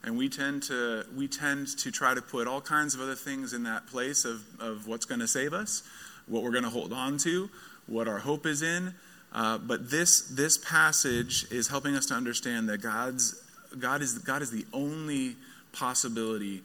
And 0.04 0.18
we 0.18 0.30
tend 0.30 0.64
to 0.64 1.04
we 1.16 1.28
tend 1.28 1.68
to 1.80 1.92
try 1.92 2.14
to 2.14 2.22
put 2.22 2.48
all 2.48 2.62
kinds 2.62 2.94
of 2.94 3.02
other 3.02 3.16
things 3.16 3.54
in 3.54 3.64
that 3.64 3.88
place 3.88 4.24
of, 4.24 4.44
of 4.60 4.88
what's 4.88 5.06
going 5.06 5.20
to 5.20 5.28
save 5.28 5.52
us, 5.52 5.82
what 6.28 6.44
we're 6.44 6.52
going 6.52 6.64
to 6.64 6.70
hold 6.70 6.94
on 6.94 7.18
to, 7.20 7.50
what 7.88 8.08
our 8.08 8.20
hope 8.20 8.46
is 8.46 8.62
in. 8.62 8.94
Uh, 9.36 9.58
but 9.58 9.92
this, 9.92 10.22
this 10.30 10.58
passage 10.58 11.46
is 11.52 11.68
helping 11.68 11.94
us 11.94 12.06
to 12.06 12.14
understand 12.14 12.70
that 12.70 12.78
God's, 12.78 13.44
God, 13.78 14.02
is, 14.02 14.18
God 14.20 14.42
is 14.42 14.50
the 14.50 14.66
only 14.72 15.36
possibility 15.74 16.64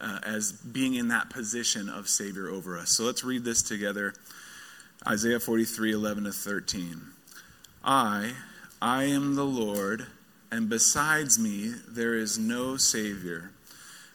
uh, 0.00 0.18
as 0.26 0.50
being 0.50 0.94
in 0.94 1.08
that 1.08 1.30
position 1.30 1.88
of 1.88 2.08
Savior 2.08 2.48
over 2.48 2.76
us. 2.76 2.90
So 2.90 3.04
let's 3.04 3.22
read 3.22 3.44
this 3.44 3.62
together 3.62 4.14
Isaiah 5.06 5.38
43 5.38 5.92
11 5.92 6.24
to 6.24 6.32
13. 6.32 7.00
I, 7.84 8.32
I 8.82 9.04
am 9.04 9.36
the 9.36 9.44
Lord, 9.44 10.06
and 10.50 10.68
besides 10.68 11.38
me 11.38 11.72
there 11.86 12.14
is 12.14 12.36
no 12.36 12.76
Savior. 12.76 13.52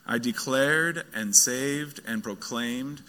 I 0.05 0.17
declared 0.17 1.05
and 1.15 1.33
saved 1.33 2.01
and 2.05 2.21
proclaimed 2.21 3.01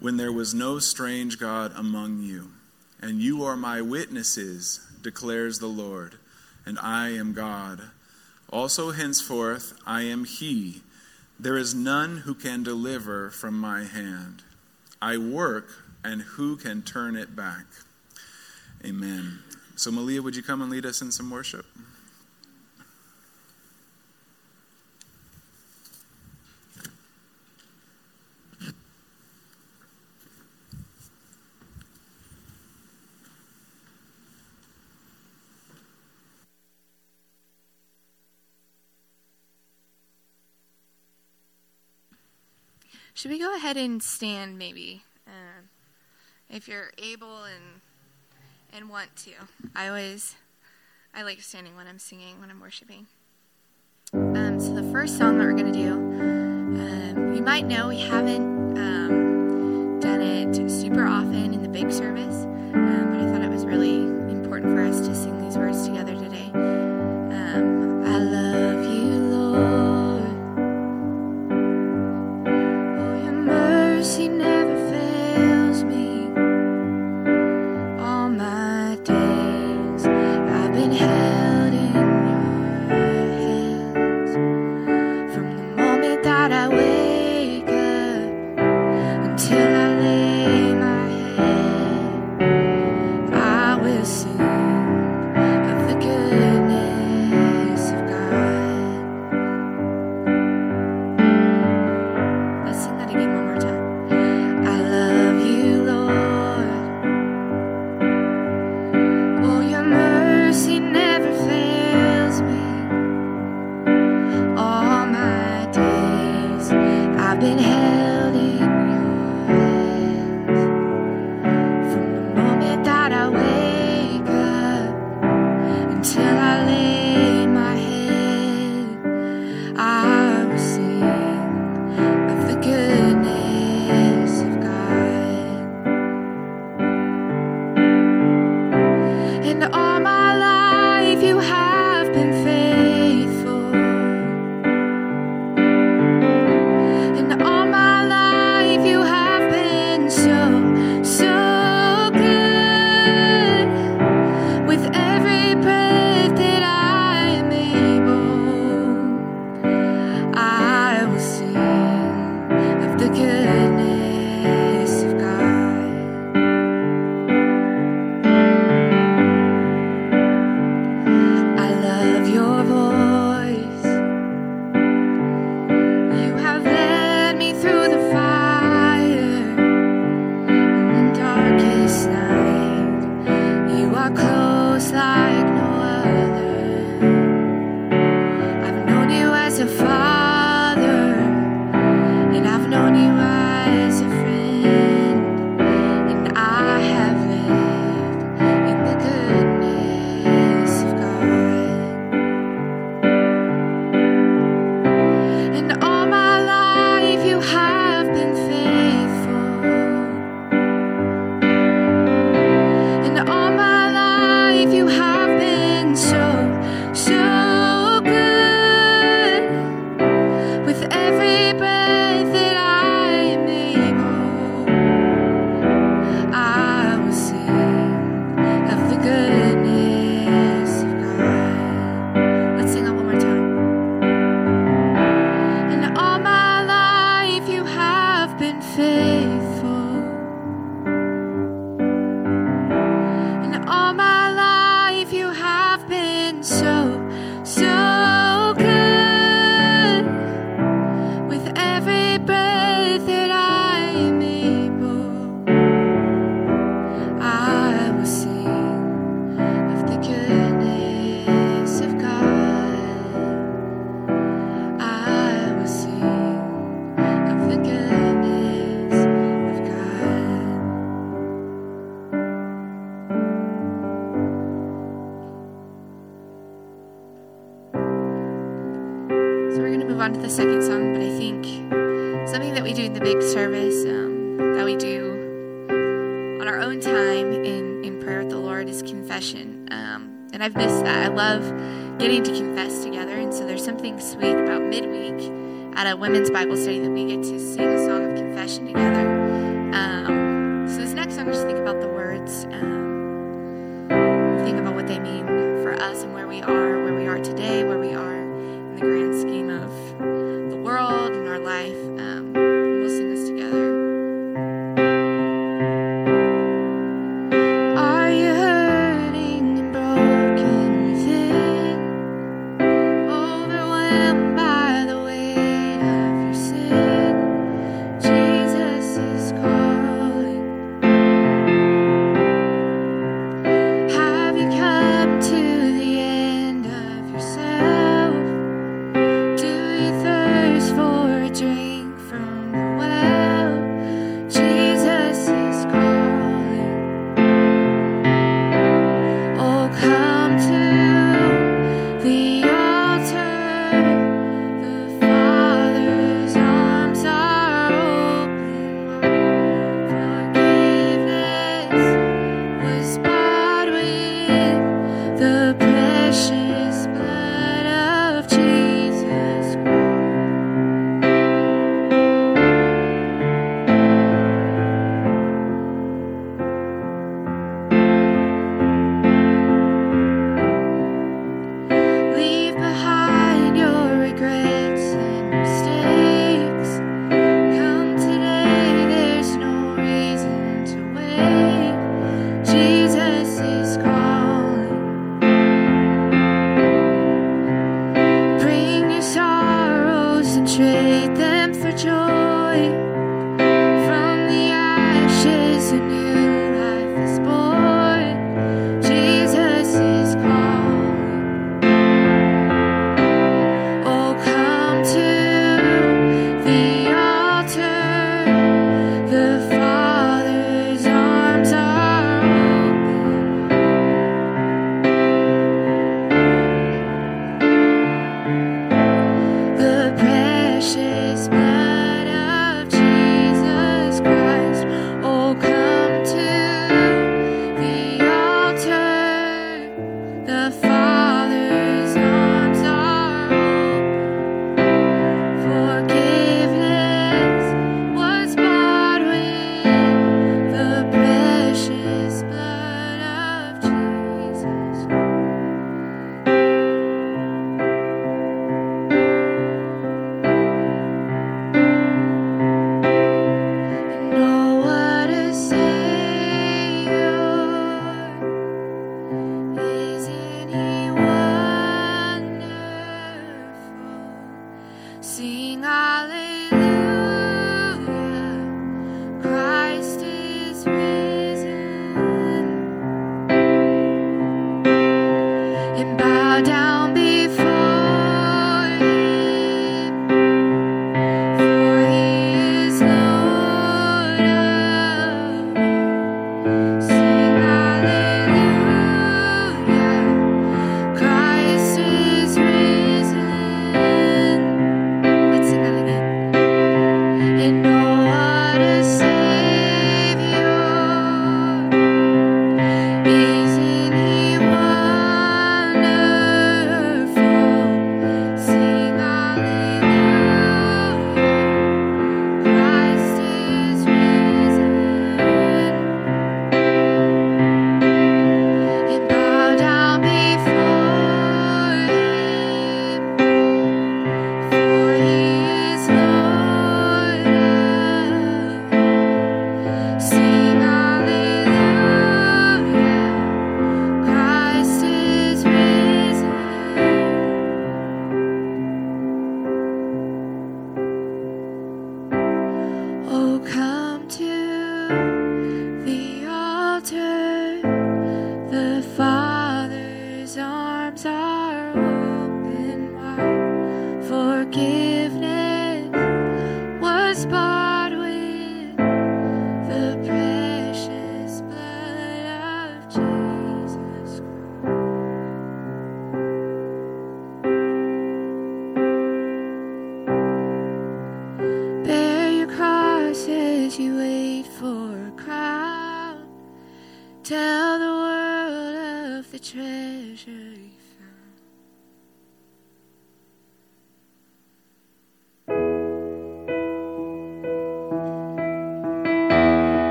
when 0.00 0.16
there 0.16 0.32
was 0.32 0.52
no 0.52 0.80
strange 0.80 1.38
God 1.38 1.72
among 1.76 2.22
you 2.22 2.50
and 3.02 3.20
you 3.20 3.44
are 3.44 3.56
my 3.56 3.82
witnesses, 3.82 4.80
declares 5.02 5.58
the 5.58 5.66
Lord, 5.66 6.14
and 6.64 6.78
I 6.78 7.08
am 7.10 7.32
God. 7.32 7.90
Also, 8.50 8.92
henceforth, 8.92 9.74
I 9.84 10.02
am 10.02 10.24
He. 10.24 10.82
There 11.38 11.56
is 11.56 11.74
none 11.74 12.18
who 12.18 12.34
can 12.34 12.62
deliver 12.62 13.30
from 13.30 13.58
my 13.58 13.84
hand. 13.84 14.44
I 15.00 15.16
work, 15.16 15.68
and 16.04 16.22
who 16.22 16.56
can 16.56 16.82
turn 16.82 17.16
it 17.16 17.34
back? 17.34 17.64
Amen. 18.84 19.40
So, 19.74 19.90
Malia, 19.90 20.22
would 20.22 20.36
you 20.36 20.42
come 20.42 20.62
and 20.62 20.70
lead 20.70 20.86
us 20.86 21.02
in 21.02 21.10
some 21.10 21.30
worship? 21.30 21.66
Should 43.14 43.30
we 43.30 43.38
go 43.38 43.54
ahead 43.54 43.76
and 43.76 44.02
stand 44.02 44.58
maybe? 44.58 45.04
Uh, 45.26 45.62
if 46.48 46.66
you're 46.66 46.92
able 46.98 47.44
and 47.44 47.80
and 48.72 48.88
want 48.88 49.14
to. 49.16 49.32
I 49.76 49.88
always 49.88 50.34
I 51.14 51.22
like 51.22 51.40
standing 51.42 51.76
when 51.76 51.86
I'm 51.86 51.98
singing, 51.98 52.40
when 52.40 52.50
I'm 52.50 52.60
worshiping. 52.60 53.06
Um, 54.14 54.58
so 54.58 54.74
the 54.74 54.90
first 54.90 55.18
song 55.18 55.38
that 55.38 55.44
we're 55.44 55.52
gonna 55.52 55.72
do, 55.72 55.92
um, 55.92 57.34
you 57.34 57.42
might 57.42 57.66
know 57.66 57.88
we 57.88 58.00
haven't 58.00 58.78
um, 58.78 60.00
done 60.00 60.22
it 60.22 60.70
super 60.70 61.04
often 61.04 61.52
in 61.52 61.62
the 61.62 61.68
big 61.68 61.92
service, 61.92 62.44
um, 62.74 63.10
but 63.10 63.20
I 63.20 63.30
thought 63.30 63.42
it 63.42 63.50
was 63.50 63.66
really 63.66 64.04
important 64.32 64.74
for 64.74 64.82
us 64.82 65.06
to 65.06 65.14
sing 65.14 65.38
these 65.42 65.56
words 65.56 65.86
together 65.86 66.14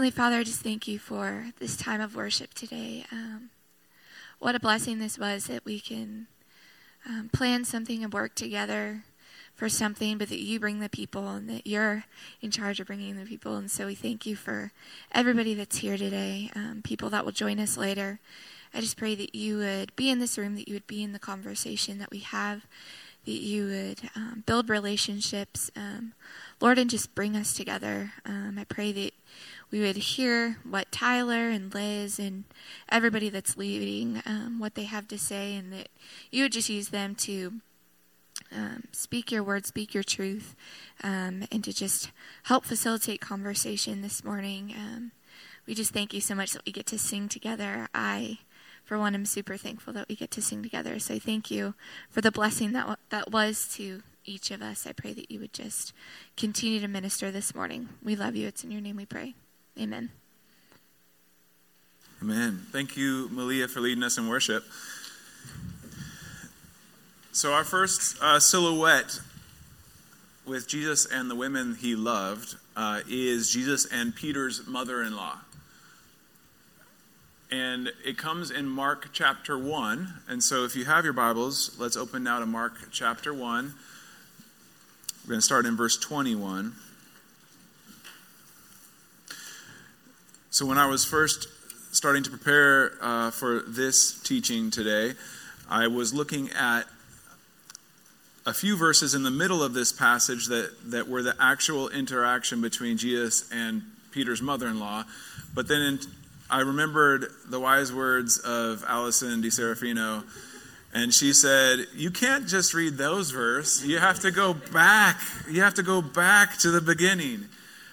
Heavenly 0.00 0.16
Father, 0.16 0.36
I 0.36 0.44
just 0.44 0.62
thank 0.62 0.88
you 0.88 0.98
for 0.98 1.48
this 1.58 1.76
time 1.76 2.00
of 2.00 2.16
worship 2.16 2.54
today. 2.54 3.04
Um, 3.12 3.50
what 4.38 4.54
a 4.54 4.58
blessing 4.58 4.98
this 4.98 5.18
was 5.18 5.44
that 5.48 5.66
we 5.66 5.78
can 5.78 6.26
um, 7.06 7.28
plan 7.34 7.66
something 7.66 8.02
and 8.02 8.10
work 8.10 8.34
together 8.34 9.04
for 9.54 9.68
something, 9.68 10.16
but 10.16 10.30
that 10.30 10.40
you 10.40 10.58
bring 10.58 10.80
the 10.80 10.88
people 10.88 11.28
and 11.28 11.50
that 11.50 11.66
you're 11.66 12.04
in 12.40 12.50
charge 12.50 12.80
of 12.80 12.86
bringing 12.86 13.18
the 13.18 13.26
people. 13.26 13.56
And 13.56 13.70
so 13.70 13.84
we 13.84 13.94
thank 13.94 14.24
you 14.24 14.36
for 14.36 14.72
everybody 15.12 15.52
that's 15.52 15.76
here 15.76 15.98
today, 15.98 16.50
um, 16.56 16.80
people 16.82 17.10
that 17.10 17.26
will 17.26 17.32
join 17.32 17.60
us 17.60 17.76
later. 17.76 18.20
I 18.72 18.80
just 18.80 18.96
pray 18.96 19.14
that 19.16 19.34
you 19.34 19.58
would 19.58 19.94
be 19.96 20.08
in 20.08 20.18
this 20.18 20.38
room, 20.38 20.54
that 20.54 20.66
you 20.66 20.72
would 20.72 20.86
be 20.86 21.02
in 21.02 21.12
the 21.12 21.18
conversation 21.18 21.98
that 21.98 22.10
we 22.10 22.20
have, 22.20 22.64
that 23.26 23.32
you 23.32 23.66
would 23.66 24.10
um, 24.16 24.44
build 24.46 24.70
relationships, 24.70 25.70
um, 25.76 26.14
Lord, 26.58 26.78
and 26.78 26.88
just 26.88 27.14
bring 27.14 27.36
us 27.36 27.52
together. 27.52 28.12
Um, 28.24 28.56
I 28.58 28.64
pray 28.64 28.92
that 28.92 29.12
we 29.70 29.80
would 29.80 29.96
hear 29.96 30.58
what 30.68 30.90
Tyler 30.90 31.50
and 31.50 31.72
Liz 31.72 32.18
and 32.18 32.44
everybody 32.88 33.28
that's 33.28 33.56
leading, 33.56 34.22
um, 34.26 34.58
what 34.58 34.74
they 34.74 34.84
have 34.84 35.06
to 35.08 35.18
say, 35.18 35.54
and 35.54 35.72
that 35.72 35.88
you 36.30 36.42
would 36.42 36.52
just 36.52 36.68
use 36.68 36.88
them 36.88 37.14
to 37.16 37.60
um, 38.52 38.84
speak 38.92 39.30
your 39.30 39.42
word, 39.42 39.66
speak 39.66 39.94
your 39.94 40.02
truth, 40.02 40.56
um, 41.02 41.44
and 41.52 41.62
to 41.64 41.72
just 41.72 42.10
help 42.44 42.64
facilitate 42.64 43.20
conversation 43.20 44.02
this 44.02 44.24
morning. 44.24 44.74
Um, 44.76 45.12
we 45.66 45.74
just 45.74 45.92
thank 45.92 46.12
you 46.12 46.20
so 46.20 46.34
much 46.34 46.52
that 46.52 46.66
we 46.66 46.72
get 46.72 46.86
to 46.86 46.98
sing 46.98 47.28
together. 47.28 47.88
I, 47.94 48.38
for 48.84 48.98
one, 48.98 49.14
am 49.14 49.24
super 49.24 49.56
thankful 49.56 49.92
that 49.92 50.08
we 50.08 50.16
get 50.16 50.32
to 50.32 50.42
sing 50.42 50.62
together. 50.62 50.98
So 50.98 51.18
thank 51.18 51.50
you 51.50 51.74
for 52.08 52.20
the 52.20 52.32
blessing 52.32 52.72
that 52.72 52.98
that 53.10 53.30
was 53.30 53.68
to 53.74 54.02
each 54.24 54.50
of 54.50 54.62
us. 54.62 54.86
I 54.86 54.92
pray 54.92 55.12
that 55.12 55.30
you 55.30 55.38
would 55.40 55.52
just 55.52 55.92
continue 56.36 56.80
to 56.80 56.88
minister 56.88 57.30
this 57.30 57.54
morning. 57.54 57.90
We 58.02 58.16
love 58.16 58.34
you. 58.34 58.48
It's 58.48 58.64
in 58.64 58.70
your 58.70 58.80
name 58.80 58.96
we 58.96 59.06
pray. 59.06 59.34
Amen. 59.78 60.10
Amen. 62.22 62.66
Thank 62.70 62.96
you, 62.96 63.28
Malia, 63.30 63.66
for 63.66 63.80
leading 63.80 64.02
us 64.02 64.18
in 64.18 64.28
worship. 64.28 64.64
So, 67.32 67.52
our 67.52 67.64
first 67.64 68.20
uh, 68.20 68.40
silhouette 68.40 69.20
with 70.44 70.68
Jesus 70.68 71.06
and 71.06 71.30
the 71.30 71.34
women 71.34 71.76
he 71.76 71.94
loved 71.94 72.56
uh, 72.76 73.00
is 73.08 73.50
Jesus 73.50 73.86
and 73.86 74.14
Peter's 74.14 74.66
mother 74.66 75.02
in 75.02 75.16
law. 75.16 75.38
And 77.50 77.90
it 78.04 78.18
comes 78.18 78.50
in 78.50 78.66
Mark 78.66 79.10
chapter 79.12 79.56
1. 79.56 80.14
And 80.28 80.42
so, 80.42 80.64
if 80.64 80.76
you 80.76 80.84
have 80.84 81.04
your 81.04 81.14
Bibles, 81.14 81.76
let's 81.78 81.96
open 81.96 82.22
now 82.22 82.40
to 82.40 82.46
Mark 82.46 82.74
chapter 82.90 83.32
1. 83.32 83.74
We're 85.24 85.28
going 85.28 85.38
to 85.38 85.44
start 85.44 85.64
in 85.64 85.76
verse 85.76 85.96
21. 85.96 86.74
So, 90.52 90.66
when 90.66 90.78
I 90.78 90.86
was 90.86 91.04
first 91.04 91.46
starting 91.92 92.24
to 92.24 92.30
prepare 92.30 92.94
uh, 93.00 93.30
for 93.30 93.60
this 93.60 94.20
teaching 94.20 94.72
today, 94.72 95.14
I 95.70 95.86
was 95.86 96.12
looking 96.12 96.50
at 96.50 96.86
a 98.44 98.52
few 98.52 98.76
verses 98.76 99.14
in 99.14 99.22
the 99.22 99.30
middle 99.30 99.62
of 99.62 99.74
this 99.74 99.92
passage 99.92 100.46
that, 100.46 100.72
that 100.90 101.08
were 101.08 101.22
the 101.22 101.36
actual 101.38 101.88
interaction 101.88 102.60
between 102.60 102.96
Jesus 102.96 103.48
and 103.52 103.82
Peter's 104.10 104.42
mother 104.42 104.66
in 104.66 104.80
law. 104.80 105.04
But 105.54 105.68
then 105.68 105.82
in, 105.82 106.00
I 106.50 106.62
remembered 106.62 107.26
the 107.48 107.60
wise 107.60 107.92
words 107.92 108.38
of 108.38 108.84
Allison 108.88 109.40
DiSerafino, 109.42 110.24
and 110.92 111.14
she 111.14 111.32
said, 111.32 111.86
You 111.94 112.10
can't 112.10 112.48
just 112.48 112.74
read 112.74 112.94
those 112.94 113.30
verses. 113.30 113.86
You 113.86 113.98
have 113.98 114.18
to 114.20 114.32
go 114.32 114.54
back. 114.54 115.20
You 115.48 115.62
have 115.62 115.74
to 115.74 115.84
go 115.84 116.02
back 116.02 116.58
to 116.58 116.72
the 116.72 116.80
beginning. 116.80 117.44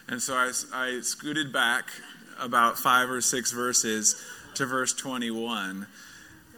And 0.08 0.20
so 0.20 0.34
I, 0.34 0.52
I 0.74 1.02
scooted 1.02 1.54
back 1.54 1.92
about 2.40 2.78
five 2.78 3.10
or 3.10 3.22
six 3.22 3.52
verses 3.52 4.24
to 4.56 4.66
verse 4.66 4.94
21. 4.94 5.88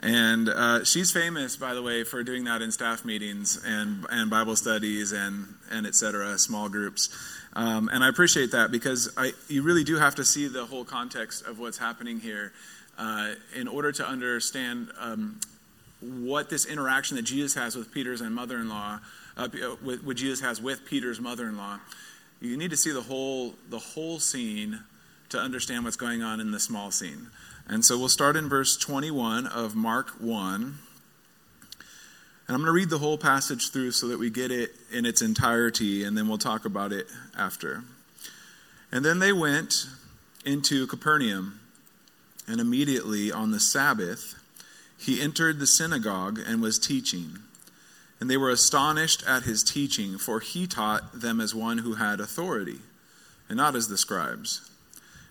And 0.01 0.47
uh, 0.47 0.85
she's 0.85 1.11
famous, 1.11 1.57
by 1.57 1.73
the 1.73 1.81
way, 1.81 2.05
for 2.05 2.23
doing 2.23 2.45
that 2.45 2.61
in 2.61 2.71
staff 2.71 3.03
meetings 3.03 3.61
and, 3.65 4.05
and 4.09 4.29
Bible 4.29 4.55
studies 4.55 5.11
and, 5.11 5.55
and 5.69 5.85
et 5.85 5.93
cetera, 5.93 6.37
small 6.37 6.69
groups. 6.69 7.09
Um, 7.53 7.89
and 7.91 8.03
I 8.03 8.07
appreciate 8.07 8.51
that 8.51 8.71
because 8.71 9.11
I, 9.17 9.33
you 9.49 9.61
really 9.61 9.83
do 9.83 9.97
have 9.97 10.15
to 10.15 10.23
see 10.23 10.47
the 10.47 10.65
whole 10.65 10.85
context 10.85 11.45
of 11.45 11.59
what's 11.59 11.77
happening 11.77 12.19
here 12.19 12.53
uh, 12.97 13.33
in 13.55 13.67
order 13.67 13.91
to 13.91 14.07
understand 14.07 14.89
um, 14.99 15.39
what 16.01 16.49
this 16.49 16.65
interaction 16.65 17.17
that 17.17 17.23
Jesus 17.23 17.55
has 17.55 17.75
with 17.75 17.91
Peter's 17.91 18.21
and 18.21 18.33
mother-in-law, 18.33 18.99
uh, 19.35 19.49
with, 19.83 20.03
what 20.03 20.15
Jesus 20.15 20.39
has 20.41 20.61
with 20.61 20.85
Peter's 20.85 21.19
mother-in-law. 21.19 21.79
You 22.41 22.55
need 22.55 22.69
to 22.69 22.77
see 22.77 22.91
the 22.91 23.01
whole 23.01 23.55
the 23.69 23.79
whole 23.79 24.19
scene 24.19 24.79
to 25.29 25.39
understand 25.39 25.85
what's 25.85 25.95
going 25.95 26.21
on 26.21 26.39
in 26.39 26.51
the 26.51 26.59
small 26.59 26.91
scene. 26.91 27.27
And 27.67 27.85
so 27.85 27.97
we'll 27.97 28.09
start 28.09 28.35
in 28.35 28.49
verse 28.49 28.75
21 28.77 29.45
of 29.45 29.75
Mark 29.75 30.09
1. 30.19 30.53
And 30.61 32.55
I'm 32.55 32.61
going 32.61 32.65
to 32.65 32.71
read 32.71 32.89
the 32.89 32.97
whole 32.97 33.17
passage 33.17 33.69
through 33.69 33.91
so 33.91 34.07
that 34.07 34.17
we 34.17 34.31
get 34.31 34.49
it 34.49 34.71
in 34.91 35.05
its 35.05 35.21
entirety, 35.21 36.03
and 36.03 36.17
then 36.17 36.27
we'll 36.27 36.39
talk 36.39 36.65
about 36.65 36.91
it 36.91 37.05
after. 37.37 37.83
And 38.91 39.05
then 39.05 39.19
they 39.19 39.31
went 39.31 39.85
into 40.43 40.87
Capernaum, 40.87 41.59
and 42.47 42.59
immediately 42.59 43.31
on 43.31 43.51
the 43.51 43.59
Sabbath, 43.59 44.33
he 44.97 45.21
entered 45.21 45.59
the 45.59 45.67
synagogue 45.67 46.39
and 46.43 46.59
was 46.59 46.79
teaching. 46.79 47.37
And 48.19 48.31
they 48.31 48.37
were 48.37 48.49
astonished 48.49 49.23
at 49.27 49.43
his 49.43 49.63
teaching, 49.63 50.17
for 50.17 50.39
he 50.39 50.65
taught 50.65 51.21
them 51.21 51.39
as 51.39 51.53
one 51.53 51.77
who 51.77 51.93
had 51.93 52.19
authority, 52.19 52.79
and 53.47 53.57
not 53.57 53.75
as 53.75 53.89
the 53.89 53.97
scribes. 53.97 54.68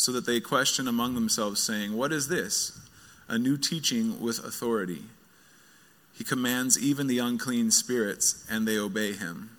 so 0.00 0.12
that 0.12 0.24
they 0.24 0.40
question 0.40 0.88
among 0.88 1.14
themselves, 1.14 1.62
saying, 1.62 1.94
What 1.94 2.10
is 2.10 2.28
this? 2.28 2.80
A 3.28 3.36
new 3.36 3.58
teaching 3.58 4.18
with 4.18 4.38
authority. 4.38 5.02
He 6.14 6.24
commands 6.24 6.78
even 6.78 7.06
the 7.06 7.18
unclean 7.18 7.70
spirits, 7.70 8.46
and 8.50 8.66
they 8.66 8.78
obey 8.78 9.12
him. 9.12 9.50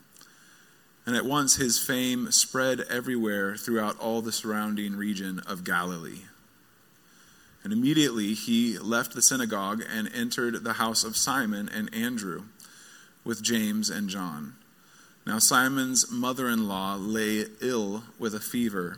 And 1.06 1.15
at 1.15 1.25
once 1.25 1.58
his 1.58 1.77
fame 1.77 2.32
spread 2.32 2.80
everywhere 2.89 3.56
throughout 3.56 3.99
all 3.99 4.21
the 4.21 4.32
surrounding 4.32 4.95
region 4.95 5.41
of 5.45 5.63
Galilee. 5.63 6.23
And 7.63 7.71
immediately 7.71 8.34
he 8.34 8.80
left 8.80 9.13
the 9.13 9.21
synagogue 9.21 9.84
and 9.88 10.10
entered 10.12 10.63
the 10.63 10.73
house 10.73 11.04
of 11.04 11.15
Simon 11.15 11.69
and 11.69 11.93
Andrew 11.93 12.45
with 13.23 13.43
James 13.43 13.91
and 13.91 14.10
John. 14.10 14.56
Now 15.23 15.38
Simon's 15.38 16.10
mother 16.12 16.49
in 16.49 16.67
law 16.67 16.95
lay 16.95 17.45
ill 17.62 18.06
with 18.17 18.34
a 18.34 18.39
fever 18.39 18.97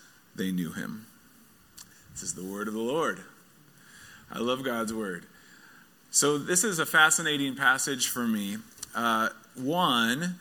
they 0.41 0.51
knew 0.51 0.71
him. 0.71 1.05
This 2.13 2.23
is 2.23 2.33
the 2.33 2.43
word 2.43 2.67
of 2.67 2.73
the 2.73 2.79
Lord. 2.79 3.19
I 4.31 4.39
love 4.39 4.63
God's 4.63 4.91
word. 4.91 5.25
So, 6.09 6.39
this 6.39 6.63
is 6.63 6.79
a 6.79 6.85
fascinating 6.85 7.55
passage 7.55 8.07
for 8.07 8.27
me. 8.27 8.57
Uh, 8.95 9.29
one, 9.55 10.37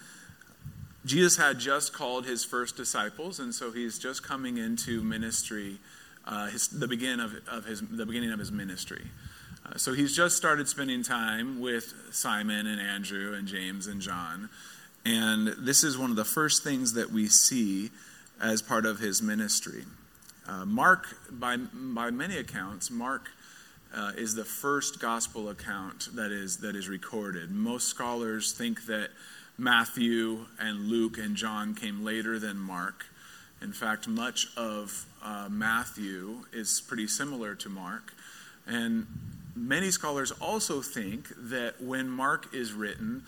Jesus 1.04 1.36
had 1.36 1.58
just 1.58 1.92
called 1.92 2.24
his 2.24 2.44
first 2.44 2.76
disciples, 2.76 3.38
and 3.38 3.54
so 3.54 3.72
he's 3.72 3.98
just 3.98 4.22
coming 4.22 4.56
into 4.56 5.02
ministry, 5.02 5.76
uh, 6.24 6.46
his, 6.46 6.68
the, 6.68 6.88
begin 6.88 7.20
of, 7.20 7.34
of 7.46 7.66
his, 7.66 7.82
the 7.82 8.06
beginning 8.06 8.32
of 8.32 8.38
his 8.38 8.50
ministry. 8.50 9.04
Uh, 9.66 9.76
so 9.76 9.92
he's 9.92 10.16
just 10.16 10.34
started 10.34 10.66
spending 10.66 11.02
time 11.02 11.60
with 11.60 11.92
Simon 12.10 12.66
and 12.66 12.80
Andrew 12.80 13.34
and 13.34 13.46
James 13.46 13.86
and 13.86 14.00
John. 14.00 14.48
And 15.04 15.48
this 15.58 15.84
is 15.84 15.98
one 15.98 16.08
of 16.10 16.16
the 16.16 16.24
first 16.24 16.64
things 16.64 16.94
that 16.94 17.10
we 17.10 17.26
see 17.26 17.90
as 18.40 18.62
part 18.62 18.87
of 18.87 18.98
his 18.98 19.20
ministry. 19.20 19.85
Uh, 20.48 20.64
Mark, 20.64 21.07
by, 21.31 21.57
by 21.57 22.11
many 22.11 22.37
accounts, 22.37 22.90
Mark 22.90 23.29
uh, 23.94 24.12
is 24.16 24.35
the 24.35 24.44
first 24.44 25.00
gospel 25.00 25.48
account 25.48 26.09
that 26.14 26.33
is, 26.33 26.59
that 26.59 26.74
is 26.74 26.88
recorded. 26.88 27.50
Most 27.50 27.88
scholars 27.88 28.53
think 28.53 28.87
that 28.87 29.11
Matthew 29.59 30.46
and 30.59 30.88
Luke 30.88 31.18
and 31.18 31.37
John 31.37 31.74
came 31.74 32.03
later 32.03 32.38
than 32.38 32.57
Mark. 32.57 33.07
In 33.61 33.72
fact, 33.72 34.09
much 34.09 34.48
of 34.57 35.05
uh, 35.22 35.48
Matthew 35.50 36.44
is 36.53 36.81
pretty 36.81 37.07
similar 37.07 37.55
to 37.57 37.68
Mark. 37.68 38.14
And 38.66 39.07
many 39.55 39.90
scholars 39.90 40.33
also 40.40 40.81
think 40.81 41.29
that 41.37 41.83
when 41.83 42.09
Mark 42.09 42.55
is 42.55 42.72
written, 42.72 43.24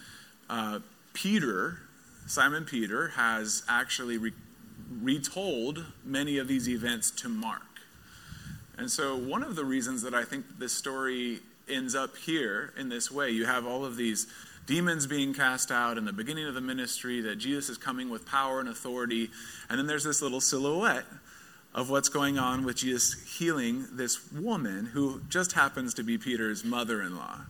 uh, 0.49 0.79
Peter, 1.13 1.81
Simon 2.27 2.65
Peter, 2.65 3.09
has 3.09 3.63
actually 3.69 4.17
re- 4.17 4.33
retold 5.01 5.85
many 6.05 6.39
of 6.39 6.49
these 6.49 6.69
events 6.69 7.11
to 7.13 7.29
Mark. 7.29 7.63
And 8.77 8.91
so, 8.91 9.17
one 9.17 9.43
of 9.43 9.57
the 9.57 9.65
reasons 9.65 10.03
that 10.03 10.15
I 10.15 10.25
think 10.25 10.59
this 10.59 10.73
story 10.73 11.41
ends 11.69 11.95
up 11.95 12.17
here 12.17 12.73
in 12.77 12.89
this 12.89 13.11
way, 13.11 13.31
you 13.31 13.47
have 13.47 13.67
all 13.67 13.85
of 13.85 13.97
these 13.97 14.27
demons 14.67 15.07
being 15.07 15.35
cast 15.35 15.71
out 15.71 15.99
in 15.99 16.05
the 16.05 16.13
beginning 16.13 16.47
of 16.47 16.55
the 16.55 16.61
ministry, 16.61 17.21
that 17.21 17.37
Jesus 17.37 17.69
is 17.69 17.79
coming 17.79 18.11
with 18.11 18.27
power 18.27 18.61
and 18.61 18.69
authority, 18.69 19.31
and 19.69 19.79
then 19.79 19.87
there's 19.87 20.05
this 20.05 20.23
little 20.23 20.41
silhouette 20.41 21.05
of 21.75 21.91
what's 21.91 22.09
going 22.09 22.39
on 22.39 22.65
with 22.65 22.77
Jesus 22.77 23.39
healing 23.39 23.87
this 23.93 24.31
woman 24.33 24.87
who 24.87 25.21
just 25.29 25.53
happens 25.53 25.95
to 25.95 26.03
be 26.03 26.19
Peter's 26.19 26.65
mother 26.65 27.03
in 27.03 27.17
law. 27.17 27.41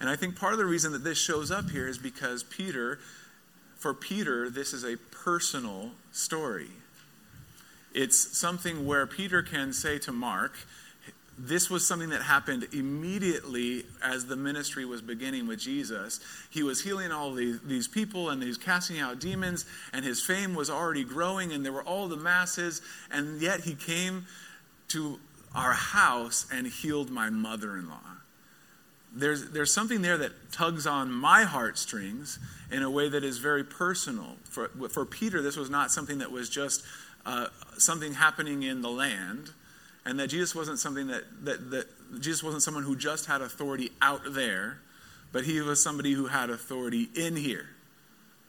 And 0.00 0.08
I 0.08 0.16
think 0.16 0.36
part 0.36 0.52
of 0.52 0.58
the 0.58 0.64
reason 0.64 0.92
that 0.92 1.04
this 1.04 1.18
shows 1.18 1.50
up 1.50 1.70
here 1.70 1.86
is 1.86 1.98
because 1.98 2.42
Peter, 2.42 2.98
for 3.80 3.94
Peter, 3.94 4.50
this 4.50 4.74
is 4.74 4.84
a 4.84 4.96
personal 4.96 5.90
story. 6.12 6.68
It's 7.92 8.38
something 8.38 8.86
where 8.86 9.06
Peter 9.06 9.42
can 9.42 9.72
say 9.72 9.98
to 10.00 10.12
Mark, 10.12 10.52
this 11.38 11.70
was 11.70 11.86
something 11.86 12.10
that 12.10 12.20
happened 12.20 12.68
immediately 12.72 13.86
as 14.02 14.26
the 14.26 14.36
ministry 14.36 14.84
was 14.84 15.00
beginning 15.00 15.46
with 15.46 15.58
Jesus. 15.58 16.20
He 16.50 16.62
was 16.62 16.82
healing 16.82 17.10
all 17.10 17.32
these, 17.32 17.58
these 17.60 17.88
people 17.88 18.28
and 18.28 18.42
he's 18.42 18.58
casting 18.58 19.00
out 19.00 19.18
demons, 19.18 19.64
and 19.94 20.04
his 20.04 20.20
fame 20.20 20.54
was 20.54 20.68
already 20.68 21.02
growing, 21.02 21.50
and 21.52 21.64
there 21.64 21.72
were 21.72 21.82
all 21.82 22.08
the 22.08 22.18
masses, 22.18 22.82
and 23.10 23.40
yet 23.40 23.60
he 23.60 23.74
came 23.74 24.26
to 24.88 25.18
our 25.54 25.72
house 25.72 26.46
and 26.52 26.66
healed 26.66 27.10
my 27.10 27.30
mother 27.30 27.78
in 27.78 27.88
law. 27.88 28.19
There's, 29.12 29.50
there's 29.50 29.72
something 29.72 30.02
there 30.02 30.16
that 30.18 30.52
tugs 30.52 30.86
on 30.86 31.10
my 31.10 31.42
heartstrings 31.42 32.38
in 32.70 32.82
a 32.82 32.90
way 32.90 33.08
that 33.08 33.24
is 33.24 33.38
very 33.38 33.64
personal. 33.64 34.36
For, 34.44 34.68
for 34.88 35.04
Peter, 35.04 35.42
this 35.42 35.56
was 35.56 35.68
not 35.68 35.90
something 35.90 36.18
that 36.18 36.30
was 36.30 36.48
just 36.48 36.84
uh, 37.26 37.46
something 37.76 38.14
happening 38.14 38.62
in 38.62 38.82
the 38.82 38.90
land 38.90 39.50
and 40.04 40.18
that 40.18 40.28
Jesus 40.28 40.54
wasn't 40.54 40.78
something 40.78 41.08
that, 41.08 41.24
that, 41.44 41.70
that 41.70 42.20
Jesus 42.20 42.42
wasn't 42.42 42.62
someone 42.62 42.84
who 42.84 42.96
just 42.96 43.26
had 43.26 43.42
authority 43.42 43.90
out 44.00 44.22
there, 44.30 44.78
but 45.32 45.44
he 45.44 45.60
was 45.60 45.82
somebody 45.82 46.12
who 46.12 46.26
had 46.26 46.50
authority 46.50 47.08
in 47.14 47.36
here, 47.36 47.66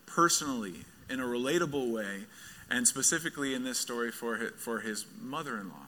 personally, 0.05 0.85
in 1.09 1.19
a 1.19 1.25
relatable 1.25 1.91
way, 1.91 2.21
and 2.69 2.87
specifically 2.87 3.53
in 3.53 3.63
this 3.63 3.77
story 3.77 4.11
for 4.11 4.37
his, 4.37 4.51
for 4.55 4.79
his 4.79 5.05
mother-in-law. 5.19 5.87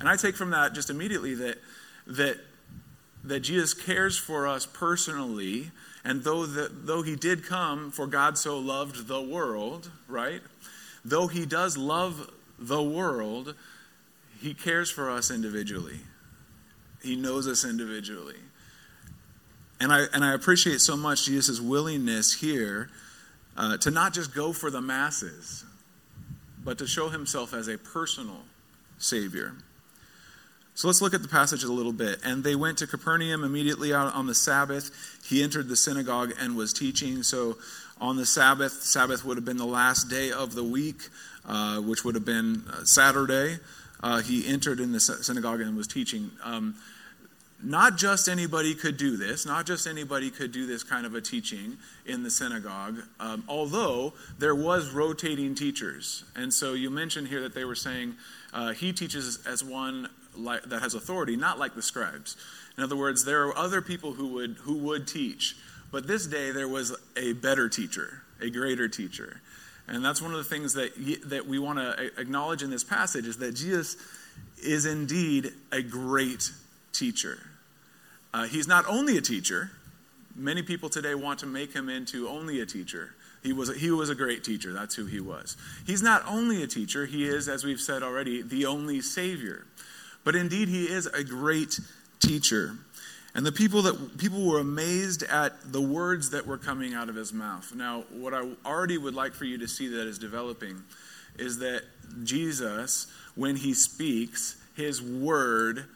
And 0.00 0.08
I 0.08 0.16
take 0.16 0.34
from 0.34 0.50
that 0.50 0.72
just 0.72 0.90
immediately 0.90 1.34
that 1.34 1.58
that 2.06 2.38
that 3.24 3.40
Jesus 3.40 3.74
cares 3.74 4.18
for 4.18 4.46
us 4.46 4.66
personally, 4.66 5.70
and 6.04 6.24
though 6.24 6.46
the, 6.46 6.70
though 6.72 7.02
he 7.02 7.16
did 7.16 7.44
come 7.44 7.90
for 7.90 8.06
God 8.06 8.36
so 8.36 8.58
loved 8.58 9.06
the 9.06 9.22
world, 9.22 9.90
right? 10.08 10.40
Though 11.04 11.28
he 11.28 11.46
does 11.46 11.76
love 11.76 12.30
the 12.58 12.82
world, 12.82 13.54
he 14.40 14.54
cares 14.54 14.90
for 14.90 15.10
us 15.10 15.30
individually. 15.30 16.00
He 17.02 17.16
knows 17.16 17.46
us 17.46 17.64
individually. 17.64 18.36
And 19.80 19.92
I, 19.92 20.04
and 20.12 20.24
I 20.24 20.34
appreciate 20.34 20.80
so 20.80 20.96
much 20.96 21.24
Jesus' 21.24 21.60
willingness 21.60 22.34
here 22.34 22.88
uh, 23.56 23.76
to 23.78 23.90
not 23.90 24.14
just 24.14 24.34
go 24.34 24.52
for 24.52 24.70
the 24.70 24.80
masses, 24.80 25.64
but 26.64 26.78
to 26.78 26.86
show 26.86 27.08
himself 27.08 27.52
as 27.52 27.68
a 27.68 27.76
personal 27.76 28.42
Savior. 28.98 29.54
So 30.74 30.88
let's 30.88 31.02
look 31.02 31.14
at 31.14 31.22
the 31.22 31.28
passage 31.28 31.64
a 31.64 31.72
little 31.72 31.92
bit. 31.92 32.18
And 32.24 32.42
they 32.42 32.56
went 32.56 32.78
to 32.78 32.86
Capernaum 32.86 33.44
immediately 33.44 33.92
out 33.92 34.12
on 34.14 34.26
the 34.26 34.34
Sabbath. 34.34 34.90
He 35.24 35.42
entered 35.42 35.68
the 35.68 35.76
synagogue 35.76 36.32
and 36.40 36.56
was 36.56 36.72
teaching. 36.72 37.22
So 37.22 37.58
on 38.00 38.16
the 38.16 38.26
Sabbath, 38.26 38.72
Sabbath 38.72 39.24
would 39.24 39.36
have 39.36 39.44
been 39.44 39.58
the 39.58 39.66
last 39.66 40.08
day 40.08 40.32
of 40.32 40.54
the 40.54 40.64
week, 40.64 41.08
uh, 41.46 41.80
which 41.80 42.04
would 42.04 42.14
have 42.14 42.24
been 42.24 42.64
uh, 42.70 42.84
Saturday 42.84 43.58
uh, 44.02 44.20
he 44.20 44.46
entered 44.46 44.80
in 44.80 44.92
the 44.92 45.00
synagogue 45.00 45.60
and 45.60 45.76
was 45.76 45.86
teaching. 45.86 46.30
Um, 46.42 46.74
not 47.64 47.96
just 47.96 48.28
anybody 48.28 48.74
could 48.74 48.96
do 48.96 49.16
this, 49.16 49.46
not 49.46 49.66
just 49.66 49.86
anybody 49.86 50.30
could 50.30 50.50
do 50.50 50.66
this 50.66 50.82
kind 50.82 51.06
of 51.06 51.14
a 51.14 51.20
teaching 51.20 51.78
in 52.04 52.24
the 52.24 52.30
synagogue, 52.30 52.98
um, 53.20 53.44
although 53.46 54.14
there 54.38 54.54
was 54.54 54.90
rotating 54.90 55.54
teachers. 55.54 56.24
And 56.34 56.52
so 56.52 56.72
you 56.72 56.90
mentioned 56.90 57.28
here 57.28 57.42
that 57.42 57.54
they 57.54 57.64
were 57.64 57.76
saying 57.76 58.16
uh, 58.52 58.72
he 58.72 58.92
teaches 58.92 59.46
as 59.46 59.62
one 59.62 60.08
like, 60.36 60.62
that 60.64 60.82
has 60.82 60.94
authority, 60.94 61.36
not 61.36 61.58
like 61.58 61.74
the 61.74 61.82
scribes. 61.82 62.36
In 62.76 62.84
other 62.84 62.96
words, 62.96 63.24
there 63.24 63.46
are 63.46 63.56
other 63.56 63.82
people 63.82 64.12
who 64.12 64.28
would, 64.28 64.56
who 64.62 64.78
would 64.78 65.06
teach, 65.06 65.56
but 65.90 66.06
this 66.06 66.26
day 66.26 66.50
there 66.50 66.68
was 66.68 66.96
a 67.16 67.34
better 67.34 67.68
teacher, 67.68 68.22
a 68.40 68.50
greater 68.50 68.88
teacher. 68.88 69.40
And 69.88 70.04
that's 70.04 70.22
one 70.22 70.30
of 70.32 70.38
the 70.38 70.44
things 70.44 70.74
that, 70.74 70.92
that 71.26 71.46
we 71.46 71.58
want 71.58 71.78
to 71.78 72.10
acknowledge 72.18 72.62
in 72.62 72.70
this 72.70 72.84
passage 72.84 73.26
is 73.26 73.38
that 73.38 73.54
Jesus 73.54 73.96
is 74.62 74.86
indeed 74.86 75.52
a 75.70 75.82
great 75.82 76.50
teacher. 76.92 77.38
Uh, 78.32 78.44
he's 78.44 78.68
not 78.68 78.86
only 78.88 79.18
a 79.18 79.20
teacher. 79.20 79.70
Many 80.34 80.62
people 80.62 80.88
today 80.88 81.14
want 81.14 81.40
to 81.40 81.46
make 81.46 81.74
him 81.74 81.88
into 81.88 82.28
only 82.28 82.60
a 82.60 82.66
teacher. 82.66 83.14
He 83.42 83.52
was, 83.52 83.76
he 83.76 83.90
was 83.90 84.08
a 84.08 84.14
great 84.14 84.44
teacher. 84.44 84.72
That's 84.72 84.94
who 84.94 85.06
he 85.06 85.20
was. 85.20 85.56
He's 85.84 86.02
not 86.02 86.22
only 86.26 86.62
a 86.62 86.66
teacher, 86.66 87.06
he 87.06 87.26
is, 87.26 87.48
as 87.48 87.64
we've 87.64 87.80
said 87.80 88.02
already, 88.02 88.40
the 88.40 88.66
only 88.66 89.00
Savior. 89.00 89.66
But 90.24 90.36
indeed, 90.36 90.68
he 90.68 90.84
is 90.84 91.06
a 91.06 91.24
great 91.24 91.78
teacher. 92.20 92.76
And 93.34 93.46
the 93.46 93.52
people 93.52 93.82
that 93.82 94.18
people 94.18 94.46
were 94.46 94.60
amazed 94.60 95.22
at 95.22 95.72
the 95.72 95.80
words 95.80 96.30
that 96.30 96.46
were 96.46 96.58
coming 96.58 96.94
out 96.94 97.08
of 97.08 97.14
his 97.14 97.32
mouth. 97.32 97.74
Now, 97.74 98.04
what 98.10 98.34
I 98.34 98.46
already 98.64 98.98
would 98.98 99.14
like 99.14 99.32
for 99.32 99.44
you 99.44 99.58
to 99.58 99.68
see 99.68 99.88
that 99.88 100.06
is 100.06 100.18
developing 100.18 100.82
is 101.38 101.58
that 101.58 101.82
Jesus, 102.24 103.06
when 103.34 103.56
he 103.56 103.72
speaks, 103.72 104.56
his 104.76 105.00
word 105.00 105.86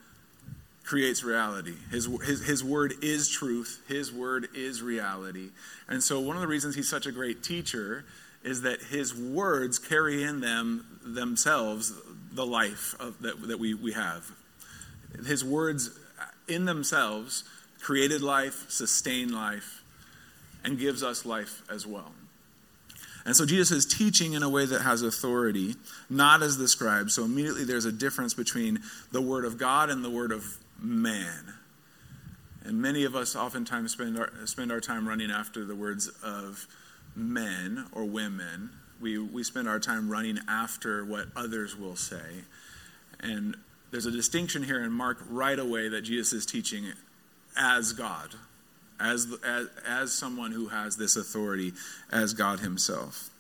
creates 0.83 1.25
reality. 1.25 1.75
His, 1.91 2.07
his, 2.25 2.47
his 2.47 2.65
word 2.65 2.95
is 3.03 3.29
truth, 3.29 3.83
his 3.87 4.13
word 4.13 4.49
is 4.55 4.81
reality. 4.81 5.51
And 5.89 6.03
so, 6.03 6.21
one 6.21 6.37
of 6.37 6.43
the 6.43 6.49
reasons 6.49 6.75
he's 6.75 6.89
such 6.89 7.07
a 7.07 7.13
great 7.13 7.43
teacher 7.43 8.05
is 8.45 8.63
that 8.63 8.81
his 8.81 9.15
words 9.15 9.79
carry 9.79 10.23
in 10.23 10.41
them 10.41 10.87
themselves 11.05 11.93
the 12.37 12.47
life 12.47 12.95
of, 13.01 13.21
that, 13.23 13.49
that 13.49 13.59
we, 13.59 13.75
we 13.75 13.93
have. 13.93 14.31
His 15.27 15.45
words 15.45 15.91
in 16.47 16.65
themselves 16.65 17.45
created 17.81 18.23
life, 18.23 18.67
sustain 18.69 19.33
life, 19.33 19.83
and 20.65 20.79
gives 20.79 21.03
us 21.03 21.25
life 21.25 21.63
as 21.71 21.87
well. 21.87 22.13
And 23.25 23.35
so 23.35 23.45
Jesus 23.45 23.73
is 23.73 23.87
teaching 23.87 24.35
in 24.35 24.45
a 24.45 24.49
way 24.49 24.67
that 24.67 24.83
has 24.83 25.03
authority, 25.03 25.75
not 26.09 26.43
as 26.43 26.59
the 26.59 26.69
scribes. 26.69 27.15
So 27.15 27.25
immediately 27.25 27.65
there's 27.65 27.85
a 27.85 27.93
difference 27.93 28.35
between 28.35 28.81
the 29.11 29.21
word 29.21 29.45
of 29.45 29.59
God 29.59 29.91
and 29.91 30.05
the 30.05 30.11
word 30.11 30.31
of 30.31 30.59
man. 30.81 31.55
And 32.65 32.81
many 32.81 33.05
of 33.05 33.17
us 33.17 33.35
oftentimes 33.35 33.93
spend 33.93 34.19
our, 34.19 34.31
spend 34.45 34.71
our 34.71 34.81
time 34.81 35.09
running 35.09 35.31
after 35.31 35.65
the 35.65 35.75
words 35.75 36.09
of 36.23 36.67
men 37.17 37.87
or 37.93 38.05
women. 38.05 38.71
We, 39.01 39.19
we 39.19 39.43
spend 39.45 39.69
our 39.69 39.79
time 39.79 40.09
running 40.09 40.39
after 40.49 41.05
what 41.05 41.27
others 41.37 41.77
will 41.77 41.97
say. 41.97 42.45
And 43.21 43.57
there's 43.91 44.07
a 44.07 44.11
distinction 44.11 44.63
here 44.63 44.83
in 44.83 44.93
Mark 44.93 45.19
right 45.29 45.59
away 45.59 45.89
that 45.89 46.03
Jesus 46.03 46.33
is 46.33 46.47
teaching 46.47 46.87
as 47.57 47.93
God, 47.93 48.35
as, 49.01 49.27
as, 49.47 49.69
as 49.87 50.13
someone 50.13 50.53
who 50.53 50.69
has 50.69 50.97
this 50.97 51.17
authority 51.17 51.73
as 52.11 52.35
God 52.35 52.61
himself. 52.61 53.31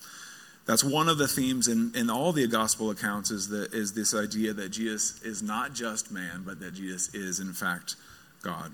That's 0.66 0.82
one 0.82 1.08
of 1.08 1.18
the 1.18 1.28
themes 1.28 1.68
in, 1.68 1.92
in 1.94 2.10
all 2.10 2.32
the 2.32 2.46
gospel 2.48 2.90
accounts 2.90 3.30
is, 3.30 3.48
the, 3.48 3.68
is 3.72 3.92
this 3.92 4.14
idea 4.14 4.52
that 4.52 4.70
Jesus 4.70 5.22
is 5.22 5.42
not 5.42 5.74
just 5.74 6.10
man, 6.10 6.42
but 6.44 6.58
that 6.60 6.74
Jesus 6.74 7.14
is, 7.14 7.38
in 7.38 7.52
fact, 7.52 7.94
God. 8.42 8.72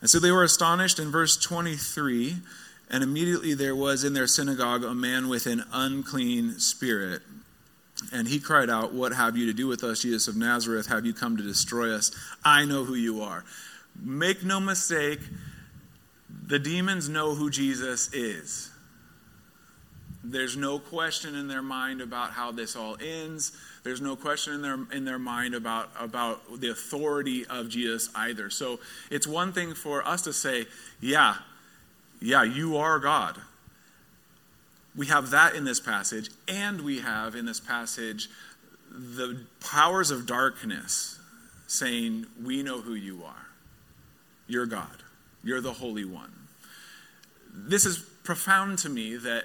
And 0.00 0.08
so 0.08 0.18
they 0.18 0.32
were 0.32 0.42
astonished 0.42 0.98
in 0.98 1.10
verse 1.10 1.36
23, 1.36 2.36
and 2.92 3.02
immediately 3.02 3.54
there 3.54 3.74
was 3.74 4.04
in 4.04 4.12
their 4.12 4.26
synagogue 4.26 4.84
a 4.84 4.94
man 4.94 5.28
with 5.28 5.46
an 5.46 5.64
unclean 5.72 6.60
spirit 6.60 7.22
and 8.10 8.26
he 8.26 8.40
cried 8.40 8.70
out, 8.70 8.92
What 8.92 9.12
have 9.12 9.36
you 9.36 9.46
to 9.46 9.52
do 9.52 9.66
with 9.66 9.84
us, 9.84 10.02
Jesus 10.02 10.26
of 10.28 10.36
Nazareth? 10.36 10.86
Have 10.86 11.06
you 11.06 11.12
come 11.12 11.36
to 11.36 11.42
destroy 11.42 11.94
us? 11.94 12.10
I 12.44 12.64
know 12.64 12.84
who 12.84 12.94
you 12.94 13.22
are. 13.22 13.44
Make 14.00 14.42
no 14.42 14.58
mistake, 14.58 15.20
the 16.46 16.58
demons 16.58 17.08
know 17.08 17.34
who 17.34 17.50
Jesus 17.50 18.12
is. 18.12 18.70
There's 20.24 20.56
no 20.56 20.78
question 20.78 21.34
in 21.34 21.48
their 21.48 21.62
mind 21.62 22.00
about 22.00 22.30
how 22.30 22.52
this 22.52 22.76
all 22.76 22.96
ends. 23.00 23.52
There's 23.82 24.00
no 24.00 24.14
question 24.14 24.54
in 24.54 24.62
their 24.62 24.78
in 24.92 25.04
their 25.04 25.18
mind 25.18 25.54
about 25.54 25.90
about 25.98 26.60
the 26.60 26.70
authority 26.70 27.44
of 27.46 27.68
Jesus 27.68 28.08
either. 28.14 28.48
So 28.48 28.78
it's 29.10 29.26
one 29.26 29.52
thing 29.52 29.74
for 29.74 30.06
us 30.06 30.22
to 30.22 30.32
say, 30.32 30.66
yeah, 31.00 31.36
yeah, 32.22 32.44
you 32.44 32.76
are 32.76 32.98
God. 32.98 33.40
We 34.94 35.06
have 35.06 35.30
that 35.30 35.54
in 35.54 35.64
this 35.64 35.80
passage, 35.80 36.30
and 36.46 36.82
we 36.82 37.00
have 37.00 37.34
in 37.34 37.46
this 37.46 37.60
passage 37.60 38.28
the 38.90 39.44
powers 39.60 40.10
of 40.10 40.26
darkness 40.26 41.18
saying, 41.66 42.26
We 42.42 42.62
know 42.62 42.80
who 42.80 42.94
you 42.94 43.22
are. 43.24 43.46
You're 44.46 44.66
God. 44.66 45.02
You're 45.42 45.60
the 45.60 45.72
Holy 45.72 46.04
One. 46.04 46.32
This 47.52 47.84
is 47.84 47.98
profound 48.22 48.78
to 48.80 48.88
me 48.88 49.16
that 49.16 49.44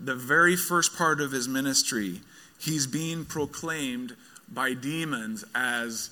the 0.00 0.14
very 0.14 0.56
first 0.56 0.96
part 0.96 1.20
of 1.20 1.32
his 1.32 1.48
ministry, 1.48 2.20
he's 2.58 2.86
being 2.86 3.24
proclaimed 3.24 4.16
by 4.48 4.74
demons 4.74 5.44
as 5.54 6.10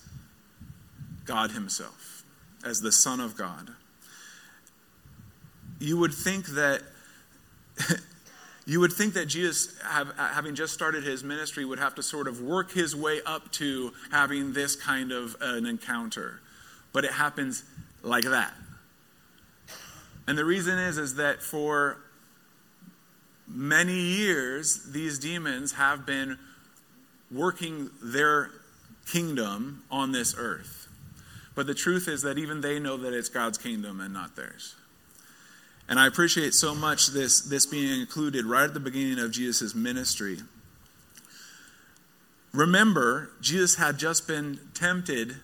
God 1.25 1.53
himself, 1.53 2.25
as 2.65 2.81
the 2.81 2.93
Son 2.93 3.21
of 3.21 3.37
God. 3.37 3.71
You 5.83 5.97
would 5.99 6.14
think 6.14 6.47
that. 6.49 6.83
you 8.66 8.78
would 8.78 8.93
think 8.93 9.14
that 9.14 9.26
Jesus, 9.26 9.76
have, 9.83 10.12
having 10.16 10.55
just 10.55 10.72
started 10.72 11.03
his 11.03 11.24
ministry, 11.24 11.64
would 11.64 11.80
have 11.80 11.97
to 11.97 12.03
sort 12.03 12.28
of 12.28 12.41
work 12.41 12.70
his 12.70 12.95
way 12.95 13.20
up 13.26 13.51
to 13.53 13.93
having 14.12 14.53
this 14.53 14.76
kind 14.76 15.11
of 15.11 15.37
an 15.41 15.66
encounter. 15.66 16.41
But 16.93 17.05
it 17.05 17.11
happens 17.11 17.64
like 18.03 18.24
that. 18.24 18.53
And 20.28 20.39
the 20.39 20.45
reason 20.45 20.78
is, 20.78 20.99
is 20.99 21.16
that 21.16 21.43
for 21.43 21.99
many 23.49 23.99
years, 23.99 24.85
these 24.93 25.18
demons 25.18 25.72
have 25.72 26.07
been 26.07 26.39
working 27.33 27.91
their 28.01 28.51
kingdom 29.11 29.83
on 29.91 30.12
this 30.12 30.37
earth. 30.39 30.87
But 31.57 31.66
the 31.66 31.74
truth 31.74 32.07
is 32.07 32.22
that 32.22 32.39
even 32.39 32.61
they 32.61 32.78
know 32.78 32.97
that 32.99 33.12
it's 33.12 33.28
God's 33.28 33.59
kingdom 33.59 34.01
and 34.01 34.14
not 34.14 34.37
theirs. 34.37 34.76
And 35.93 36.01
I 36.01 36.07
appreciate 36.07 36.55
so 36.55 36.74
much 36.74 37.09
this, 37.09 37.43
this 37.43 37.66
being 37.66 38.01
included 38.01 38.47
right 38.47 38.64
at 38.64 38.72
the 38.72 38.80
beginning 38.80 39.18
of 39.18 39.30
Jesus' 39.30 39.74
ministry. 39.74 40.38
Remember, 42.55 43.28
Jesus 43.43 43.74
had 43.74 43.99
just 43.99 44.26
been 44.26 44.59
tempted 44.72 45.36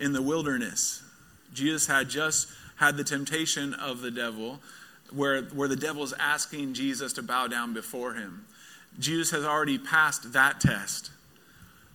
in 0.00 0.12
the 0.12 0.20
wilderness. 0.20 1.00
Jesus 1.52 1.86
had 1.86 2.08
just 2.08 2.48
had 2.74 2.96
the 2.96 3.04
temptation 3.04 3.72
of 3.72 4.00
the 4.00 4.10
devil, 4.10 4.58
where, 5.12 5.42
where 5.42 5.68
the 5.68 5.76
devil 5.76 6.02
is 6.02 6.12
asking 6.18 6.74
Jesus 6.74 7.12
to 7.12 7.22
bow 7.22 7.46
down 7.46 7.72
before 7.72 8.14
him. 8.14 8.46
Jesus 8.98 9.30
has 9.30 9.44
already 9.44 9.78
passed 9.78 10.32
that 10.32 10.58
test. 10.58 11.12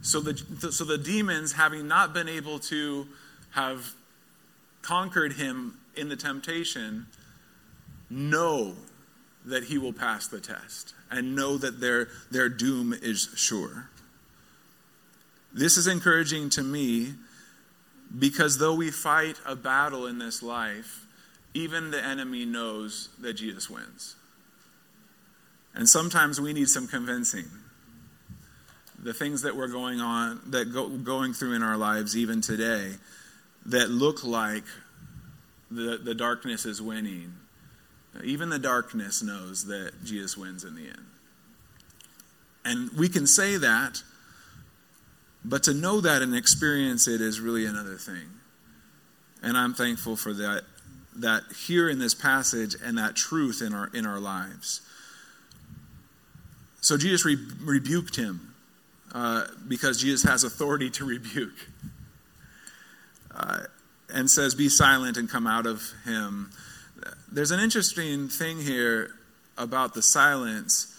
So 0.01 0.21
the, 0.21 0.71
so 0.71 0.85
the 0.85 0.97
demons, 0.97 1.51
having 1.51 1.89
not 1.89 2.13
been 2.13 2.29
able 2.29 2.59
to 2.59 3.09
have 3.51 3.93
conquered 4.83 5.33
him 5.33 5.77
in 5.97 6.07
the 6.07 6.15
temptation, 6.15 7.05
know 8.09 8.75
that 9.45 9.65
he 9.65 9.77
will 9.77 9.93
pass 9.93 10.27
the 10.27 10.39
test 10.39 10.93
and 11.09 11.35
know 11.35 11.57
that 11.57 11.79
their, 11.79 12.09
their 12.31 12.49
doom 12.49 12.93
is 12.93 13.29
sure. 13.35 13.89
This 15.53 15.77
is 15.77 15.87
encouraging 15.87 16.49
to 16.51 16.63
me 16.63 17.13
because 18.17 18.57
though 18.57 18.73
we 18.73 18.91
fight 18.91 19.39
a 19.45 19.55
battle 19.55 20.05
in 20.05 20.19
this 20.19 20.41
life, 20.41 21.05
even 21.53 21.91
the 21.91 22.03
enemy 22.03 22.45
knows 22.45 23.09
that 23.19 23.33
Jesus 23.33 23.69
wins. 23.69 24.15
And 25.73 25.87
sometimes 25.87 26.41
we 26.41 26.53
need 26.53 26.69
some 26.69 26.87
convincing. 26.87 27.45
The 29.01 29.13
things 29.13 29.43
that 29.43 29.55
we're 29.55 29.67
going 29.67 30.01
on, 30.01 30.41
that 30.47 30.73
go, 30.73 30.89
going 30.89 31.33
through 31.33 31.53
in 31.53 31.63
our 31.63 31.77
lives, 31.77 32.17
even 32.17 32.41
today, 32.41 32.95
that 33.67 33.89
look 33.89 34.23
like 34.23 34.63
the, 35.71 35.99
the 36.03 36.15
darkness 36.15 36.65
is 36.65 36.81
winning. 36.81 37.33
Even 38.23 38.49
the 38.49 38.59
darkness 38.59 39.21
knows 39.21 39.65
that 39.65 40.03
Jesus 40.03 40.35
wins 40.35 40.63
in 40.63 40.75
the 40.75 40.87
end. 40.87 41.05
And 42.65 42.91
we 42.91 43.07
can 43.07 43.25
say 43.25 43.57
that 43.57 44.01
but 45.43 45.63
to 45.63 45.73
know 45.73 46.01
that 46.01 46.21
and 46.21 46.35
experience 46.35 47.07
it 47.07 47.21
is 47.21 47.39
really 47.39 47.65
another 47.65 47.95
thing. 47.95 48.29
And 49.41 49.57
I'm 49.57 49.73
thankful 49.73 50.15
for 50.15 50.33
that 50.33 50.63
that 51.15 51.43
here 51.65 51.89
in 51.89 51.99
this 51.99 52.13
passage 52.13 52.75
and 52.81 52.97
that 52.97 53.15
truth 53.15 53.61
in 53.61 53.73
our 53.73 53.89
in 53.93 54.05
our 54.05 54.19
lives. 54.19 54.81
So 56.81 56.97
Jesus 56.97 57.25
re- 57.25 57.37
rebuked 57.61 58.15
him 58.15 58.53
uh, 59.13 59.45
because 59.67 59.99
Jesus 59.99 60.23
has 60.23 60.43
authority 60.43 60.89
to 60.91 61.05
rebuke, 61.05 61.67
uh, 63.33 63.61
and 64.09 64.29
says, 64.29 64.55
"Be 64.55 64.69
silent 64.69 65.17
and 65.17 65.29
come 65.29 65.47
out 65.47 65.65
of 65.65 65.93
him." 66.05 66.51
There's 67.31 67.51
an 67.51 67.59
interesting 67.59 68.27
thing 68.27 68.59
here 68.59 69.11
about 69.57 69.93
the 69.93 70.01
silence. 70.01 70.95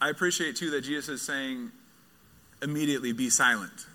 I 0.00 0.10
appreciate 0.10 0.56
too 0.56 0.70
that 0.70 0.82
Jesus 0.82 1.08
is 1.08 1.22
saying, 1.22 1.70
immediately 2.62 3.12
be 3.12 3.30
silent. 3.30 3.86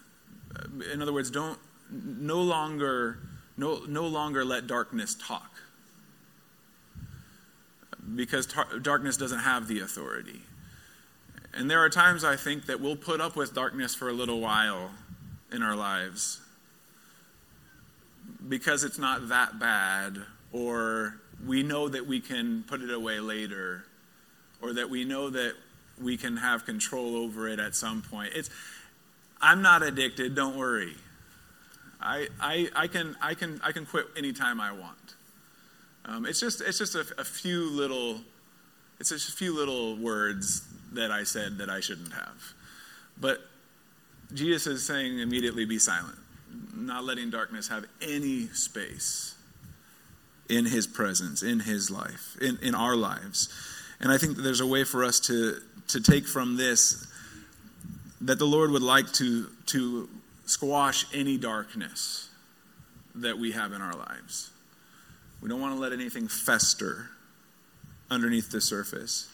In 0.91 1.01
other 1.01 1.13
words, 1.13 1.29
don't 1.29 1.59
no 1.91 2.41
longer 2.41 3.17
no, 3.55 3.81
no 3.87 4.07
longer 4.07 4.43
let 4.43 4.67
darkness 4.67 5.15
talk. 5.15 5.51
Because 8.15 8.47
tar- 8.47 8.79
darkness 8.79 9.15
doesn't 9.15 9.39
have 9.39 9.67
the 9.67 9.79
authority. 9.79 10.41
And 11.53 11.69
there 11.69 11.79
are 11.79 11.89
times 11.89 12.23
I 12.23 12.35
think 12.35 12.65
that 12.65 12.81
we'll 12.81 12.95
put 12.95 13.21
up 13.21 13.35
with 13.35 13.53
darkness 13.53 13.93
for 13.93 14.09
a 14.09 14.13
little 14.13 14.39
while 14.39 14.91
in 15.51 15.61
our 15.61 15.75
lives 15.75 16.42
because 18.47 18.83
it's 18.83 18.99
not 18.99 19.29
that 19.29 19.59
bad, 19.59 20.17
or 20.51 21.19
we 21.45 21.63
know 21.63 21.89
that 21.89 22.05
we 22.05 22.19
can 22.19 22.63
put 22.67 22.81
it 22.81 22.91
away 22.91 23.19
later, 23.19 23.85
or 24.61 24.73
that 24.73 24.89
we 24.89 25.03
know 25.05 25.29
that 25.29 25.53
we 26.01 26.17
can 26.17 26.37
have 26.37 26.65
control 26.65 27.15
over 27.15 27.47
it 27.47 27.59
at 27.59 27.75
some 27.75 28.01
point. 28.01 28.33
It's, 28.35 28.49
I'm 29.41 29.61
not 29.61 29.83
addicted, 29.83 30.35
don't 30.35 30.57
worry. 30.57 30.95
I, 32.01 32.27
I, 32.39 32.69
I, 32.75 32.87
can, 32.87 33.15
I, 33.21 33.33
can, 33.33 33.61
I 33.63 33.71
can 33.71 33.85
quit 33.85 34.07
anytime 34.17 34.59
I 34.59 34.71
want. 34.71 35.15
Um, 36.05 36.25
it's 36.25 36.39
just, 36.39 36.61
it's 36.61 36.77
just 36.77 36.95
a, 36.95 37.05
a, 37.17 37.23
few 37.23 37.69
little, 37.69 38.19
it's 38.99 39.09
just 39.09 39.29
a 39.29 39.31
few 39.31 39.55
little 39.55 39.95
words 39.95 40.67
that 40.91 41.11
I 41.11 41.23
said 41.23 41.57
that 41.59 41.69
I 41.69 41.79
shouldn't 41.79 42.11
have. 42.11 42.53
But 43.17 43.39
Jesus 44.33 44.67
is 44.67 44.85
saying 44.85 45.19
immediately 45.19 45.65
be 45.65 45.79
silent, 45.79 46.17
not 46.75 47.03
letting 47.03 47.29
darkness 47.29 47.67
have 47.67 47.85
any 48.01 48.47
space 48.47 49.35
in 50.49 50.65
his 50.65 50.87
presence, 50.87 51.43
in 51.43 51.59
his 51.59 51.89
life, 51.89 52.37
in, 52.41 52.57
in 52.61 52.75
our 52.75 52.95
lives. 52.95 53.49
And 53.99 54.11
I 54.11 54.17
think 54.17 54.37
there's 54.37 54.59
a 54.59 54.67
way 54.67 54.83
for 54.83 55.03
us 55.03 55.19
to, 55.21 55.59
to 55.89 56.01
take 56.01 56.27
from 56.27 56.57
this 56.57 57.07
that 58.21 58.39
the 58.39 58.45
Lord 58.45 58.71
would 58.71 58.81
like 58.81 59.11
to, 59.13 59.49
to 59.67 60.09
squash 60.45 61.05
any 61.13 61.37
darkness 61.37 62.29
that 63.15 63.37
we 63.37 63.51
have 63.51 63.73
in 63.73 63.81
our 63.81 63.95
lives. 63.95 64.49
We 65.41 65.49
don't 65.49 65.59
want 65.59 65.75
to 65.75 65.79
let 65.81 65.91
anything 65.91 66.27
fester 66.27 67.09
underneath 68.09 68.49
the 68.49 68.61
surface. 68.61 69.29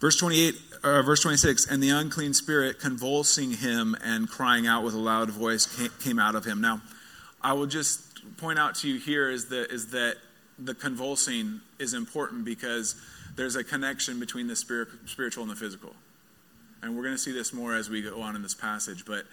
Verse 0.00 0.16
28, 0.16 0.54
uh, 0.82 1.02
verse 1.02 1.22
26, 1.22 1.66
and 1.66 1.82
the 1.82 1.90
unclean 1.90 2.34
spirit 2.34 2.78
convulsing 2.78 3.52
him 3.52 3.96
and 4.04 4.28
crying 4.28 4.66
out 4.66 4.84
with 4.84 4.94
a 4.94 4.98
loud 4.98 5.30
voice 5.30 5.66
came 6.02 6.18
out 6.18 6.34
of 6.34 6.44
him. 6.44 6.60
Now, 6.60 6.82
I 7.42 7.52
will 7.52 7.66
just 7.66 8.36
point 8.36 8.58
out 8.58 8.74
to 8.76 8.88
you 8.88 8.98
here 8.98 9.30
is 9.30 9.48
that, 9.48 9.70
is 9.72 9.90
that 9.90 10.16
the 10.58 10.74
convulsing 10.74 11.60
is 11.78 11.94
important 11.94 12.44
because 12.44 12.96
there's 13.36 13.56
a 13.56 13.64
connection 13.64 14.20
between 14.20 14.46
the 14.46 14.56
spirit, 14.56 14.88
spiritual 15.06 15.42
and 15.42 15.52
the 15.52 15.56
physical. 15.56 15.94
And 16.82 16.96
we're 16.96 17.02
going 17.02 17.14
to 17.14 17.20
see 17.20 17.32
this 17.32 17.52
more 17.52 17.74
as 17.74 17.88
we 17.88 18.02
go 18.02 18.20
on 18.20 18.36
in 18.36 18.42
this 18.42 18.54
passage. 18.54 19.04
But 19.04 19.24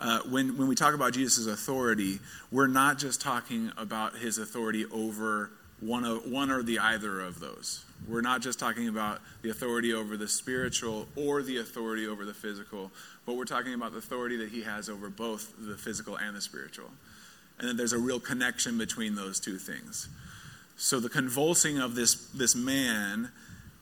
uh, 0.00 0.20
when, 0.28 0.56
when 0.56 0.68
we 0.68 0.74
talk 0.74 0.94
about 0.94 1.12
Jesus' 1.12 1.46
authority, 1.46 2.18
we're 2.50 2.66
not 2.66 2.98
just 2.98 3.20
talking 3.20 3.70
about 3.76 4.16
his 4.16 4.38
authority 4.38 4.86
over 4.86 5.50
one, 5.80 6.04
of, 6.04 6.30
one 6.30 6.50
or 6.50 6.62
the 6.62 6.78
either 6.78 7.20
of 7.20 7.40
those. 7.40 7.84
We're 8.08 8.20
not 8.20 8.42
just 8.42 8.58
talking 8.58 8.88
about 8.88 9.20
the 9.42 9.50
authority 9.50 9.94
over 9.94 10.16
the 10.16 10.28
spiritual 10.28 11.08
or 11.16 11.42
the 11.42 11.58
authority 11.58 12.06
over 12.06 12.24
the 12.24 12.34
physical, 12.34 12.90
but 13.24 13.36
we're 13.36 13.44
talking 13.44 13.74
about 13.74 13.92
the 13.92 13.98
authority 13.98 14.36
that 14.38 14.50
he 14.50 14.62
has 14.62 14.88
over 14.88 15.08
both 15.08 15.54
the 15.58 15.76
physical 15.76 16.16
and 16.16 16.36
the 16.36 16.40
spiritual. 16.40 16.90
And 17.58 17.68
that 17.68 17.76
there's 17.76 17.92
a 17.92 17.98
real 17.98 18.20
connection 18.20 18.76
between 18.76 19.14
those 19.14 19.40
two 19.40 19.58
things. 19.58 20.08
So 20.76 21.00
the 21.00 21.08
convulsing 21.08 21.78
of 21.78 21.94
this, 21.94 22.14
this 22.30 22.54
man 22.54 23.30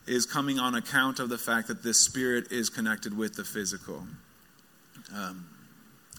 is 0.06 0.26
coming 0.26 0.58
on 0.58 0.74
account 0.74 1.20
of 1.20 1.28
the 1.28 1.38
fact 1.38 1.68
that 1.68 1.82
this 1.82 2.00
spirit 2.00 2.52
is 2.52 2.68
connected 2.68 3.16
with 3.16 3.34
the 3.34 3.44
physical. 3.44 4.06
Um, 5.14 5.46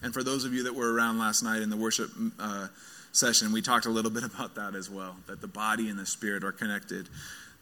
and 0.02 0.14
for 0.14 0.24
those 0.24 0.46
of 0.46 0.54
you 0.54 0.64
that 0.64 0.76
were 0.76 0.94
around 0.94 1.20
last 1.20 1.44
night 1.44 1.62
in 1.62 1.70
the 1.70 1.78
worship 1.78 2.10
uh, 2.40 2.68
session, 3.12 3.52
we 3.52 3.62
talked 3.62 3.86
a 3.86 3.90
little 3.90 4.12
bit 4.20 4.24
about 4.24 4.56
that 4.56 4.76
as 4.76 4.90
well 4.90 5.16
that 5.28 5.42
the 5.42 5.48
body 5.48 5.90
and 5.90 5.98
the 5.98 6.06
spirit 6.06 6.44
are 6.44 6.52
connected. 6.52 7.08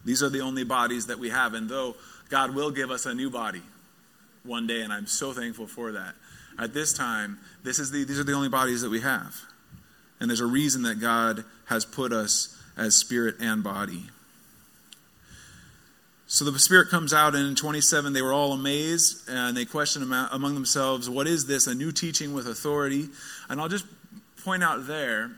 These 0.04 0.22
are 0.22 0.28
the 0.28 0.40
only 0.40 0.64
bodies 0.64 1.06
that 1.06 1.18
we 1.18 1.30
have. 1.30 1.54
And 1.54 1.68
though 1.68 1.96
God 2.28 2.54
will 2.54 2.70
give 2.70 2.90
us 2.90 3.06
a 3.06 3.14
new 3.14 3.30
body 3.30 3.62
one 4.44 4.66
day, 4.66 4.82
and 4.82 4.92
I'm 4.92 5.06
so 5.06 5.32
thankful 5.32 5.66
for 5.66 5.92
that, 5.92 6.14
at 6.58 6.74
this 6.74 6.92
time, 6.92 7.38
this 7.62 7.78
is 7.78 7.90
the, 7.90 8.04
these 8.04 8.18
are 8.18 8.24
the 8.24 8.32
only 8.32 8.48
bodies 8.48 8.82
that 8.82 8.90
we 8.90 9.00
have. 9.00 9.34
And 10.20 10.28
there's 10.28 10.40
a 10.40 10.46
reason 10.46 10.82
that 10.82 11.00
God 11.00 11.44
has 11.66 11.84
put 11.84 12.12
us 12.12 12.56
as 12.76 12.94
spirit 12.94 13.36
and 13.40 13.62
body. 13.62 14.04
So 16.32 16.46
the 16.46 16.58
Spirit 16.58 16.88
comes 16.88 17.12
out, 17.12 17.34
and 17.34 17.46
in 17.46 17.54
27, 17.54 18.14
they 18.14 18.22
were 18.22 18.32
all 18.32 18.54
amazed, 18.54 19.28
and 19.28 19.54
they 19.54 19.66
questioned 19.66 20.10
among 20.30 20.54
themselves, 20.54 21.10
What 21.10 21.26
is 21.26 21.44
this? 21.46 21.66
A 21.66 21.74
new 21.74 21.92
teaching 21.92 22.32
with 22.32 22.46
authority. 22.46 23.10
And 23.50 23.60
I'll 23.60 23.68
just 23.68 23.84
point 24.42 24.62
out 24.62 24.86
there 24.86 25.30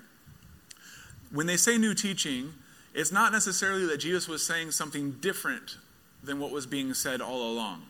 when 1.32 1.48
they 1.48 1.56
say 1.56 1.78
new 1.78 1.94
teaching, 1.94 2.54
it's 2.95 3.12
not 3.12 3.32
necessarily 3.32 3.86
that 3.86 3.99
Jesus 3.99 4.28
was 4.28 4.47
saying 4.47 4.70
something 4.70 5.12
different 5.20 5.76
than 6.22 6.38
what 6.38 6.51
was 6.51 6.66
being 6.66 6.95
said 6.95 7.20
all 7.20 7.51
along. 7.51 7.82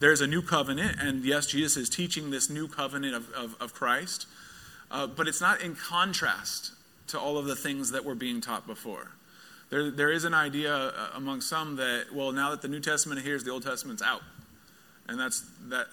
There's 0.00 0.20
a 0.20 0.26
new 0.26 0.42
covenant, 0.42 0.96
and 1.00 1.24
yes, 1.24 1.48
Jesus 1.48 1.76
is 1.76 1.88
teaching 1.88 2.30
this 2.30 2.48
new 2.48 2.68
covenant 2.68 3.14
of, 3.14 3.30
of, 3.32 3.56
of 3.60 3.74
Christ, 3.74 4.26
uh, 4.90 5.08
but 5.08 5.26
it's 5.26 5.40
not 5.40 5.60
in 5.60 5.74
contrast 5.74 6.72
to 7.08 7.18
all 7.18 7.36
of 7.36 7.46
the 7.46 7.56
things 7.56 7.90
that 7.90 8.04
were 8.04 8.14
being 8.14 8.40
taught 8.40 8.66
before. 8.66 9.10
There, 9.70 9.90
there 9.90 10.10
is 10.10 10.24
an 10.24 10.34
idea 10.34 10.74
uh, 10.74 11.10
among 11.14 11.40
some 11.40 11.76
that, 11.76 12.06
well, 12.14 12.32
now 12.32 12.50
that 12.50 12.62
the 12.62 12.68
New 12.68 12.80
Testament 12.80 13.26
is, 13.26 13.44
the 13.44 13.50
Old 13.50 13.64
Testament's 13.64 14.02
out. 14.02 14.22
And 15.08 15.18
that's, 15.18 15.42
that, 15.68 15.86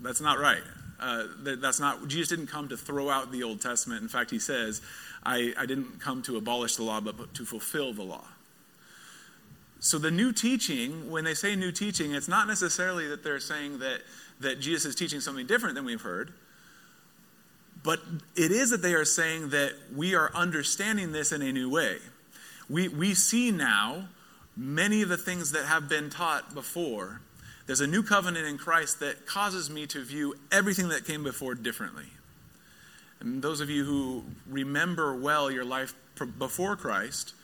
that's 0.00 0.20
not 0.20 0.38
right. 0.38 0.62
Uh, 1.00 1.24
that, 1.44 1.60
that's 1.60 1.80
not, 1.80 2.06
Jesus 2.08 2.28
didn't 2.28 2.48
come 2.48 2.68
to 2.68 2.76
throw 2.76 3.08
out 3.08 3.32
the 3.32 3.42
Old 3.42 3.62
Testament. 3.62 4.02
In 4.02 4.08
fact, 4.08 4.30
he 4.30 4.38
says, 4.38 4.82
I, 5.24 5.52
I 5.58 5.66
didn't 5.66 6.00
come 6.00 6.22
to 6.22 6.36
abolish 6.36 6.76
the 6.76 6.82
law, 6.82 7.00
but, 7.00 7.34
to 7.34 7.44
fulfill 7.44 7.92
the 7.92 8.02
law. 8.02 8.24
So 9.80 9.98
the 9.98 10.10
new 10.10 10.32
teaching, 10.32 11.10
when 11.10 11.24
they 11.24 11.34
say 11.34 11.56
new 11.56 11.72
teaching, 11.72 12.12
it's 12.12 12.28
not 12.28 12.46
necessarily 12.46 13.08
that 13.08 13.24
they're 13.24 13.40
saying 13.40 13.78
that, 13.78 14.00
that 14.40 14.60
Jesus 14.60 14.84
is 14.86 14.94
teaching 14.94 15.20
something 15.20 15.46
different 15.46 15.74
than 15.74 15.84
we've 15.84 16.02
heard. 16.02 16.32
But 17.82 18.00
it 18.36 18.52
is 18.52 18.70
that 18.70 18.82
they 18.82 18.92
are 18.92 19.06
saying 19.06 19.50
that 19.50 19.72
we 19.94 20.14
are 20.14 20.30
understanding 20.34 21.12
this 21.12 21.32
in 21.32 21.40
a 21.40 21.50
new 21.50 21.70
way 21.70 21.98
we, 22.70 22.88
we 22.88 23.14
see 23.14 23.50
now 23.50 24.08
many 24.56 25.02
of 25.02 25.08
the 25.08 25.16
things 25.16 25.52
that 25.52 25.66
have 25.66 25.88
been 25.88 26.08
taught 26.08 26.54
before. 26.54 27.20
There's 27.66 27.80
a 27.80 27.86
new 27.86 28.02
covenant 28.02 28.46
in 28.46 28.56
Christ 28.56 29.00
that 29.00 29.26
causes 29.26 29.68
me 29.68 29.86
to 29.88 30.02
view 30.02 30.34
everything 30.52 30.88
that 30.88 31.04
came 31.04 31.24
before 31.24 31.54
differently. 31.54 32.06
And 33.20 33.42
those 33.42 33.60
of 33.60 33.68
you 33.70 33.84
who 33.84 34.24
remember 34.46 35.14
well 35.14 35.50
your 35.50 35.64
life 35.64 35.94
before 36.38 36.76
Christ 36.76 37.34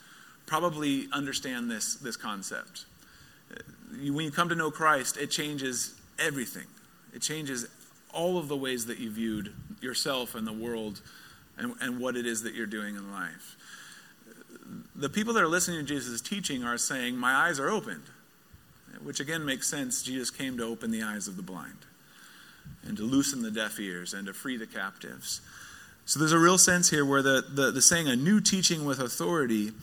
probably 0.45 1.07
understand 1.11 1.69
this, 1.69 1.95
this 1.95 2.15
concept. 2.15 2.85
When 3.91 4.25
you 4.25 4.31
come 4.31 4.49
to 4.49 4.55
know 4.55 4.71
Christ, 4.71 5.17
it 5.17 5.31
changes 5.31 5.95
everything. 6.19 6.67
It 7.13 7.21
changes 7.21 7.67
all 8.13 8.37
of 8.37 8.47
the 8.47 8.57
ways 8.57 8.85
that 8.87 8.97
you 8.99 9.11
viewed 9.11 9.53
yourself 9.81 10.35
and 10.35 10.47
the 10.47 10.53
world 10.53 11.01
and, 11.57 11.73
and 11.81 11.99
what 11.99 12.15
it 12.15 12.25
is 12.25 12.43
that 12.43 12.55
you're 12.55 12.65
doing 12.65 12.95
in 12.95 13.11
life 13.11 13.57
the 14.95 15.09
people 15.09 15.33
that 15.33 15.43
are 15.43 15.47
listening 15.47 15.79
to 15.79 15.85
Jesus' 15.85 16.21
teaching 16.21 16.63
are 16.63 16.77
saying, 16.77 17.17
My 17.17 17.33
eyes 17.33 17.59
are 17.59 17.69
opened. 17.69 18.03
Which 19.03 19.19
again 19.19 19.45
makes 19.45 19.69
sense. 19.69 20.01
Jesus 20.01 20.31
came 20.31 20.57
to 20.57 20.63
open 20.63 20.89
the 20.91 21.03
eyes 21.03 21.27
of 21.27 21.37
the 21.37 21.43
blind 21.43 21.85
and 22.83 22.97
to 22.97 23.03
loosen 23.03 23.43
the 23.43 23.51
deaf 23.51 23.79
ears 23.79 24.13
and 24.13 24.25
to 24.25 24.33
free 24.33 24.57
the 24.57 24.65
captives. 24.65 25.41
So 26.07 26.19
there's 26.19 26.31
a 26.31 26.39
real 26.39 26.57
sense 26.57 26.89
here 26.89 27.03
where 27.03 27.21
the, 27.21 27.43
the, 27.49 27.69
the 27.69 27.81
saying 27.81 28.07
a 28.07 28.15
new 28.15 28.39
teaching 28.39 28.85
with 28.85 28.99
authority, 29.01 29.73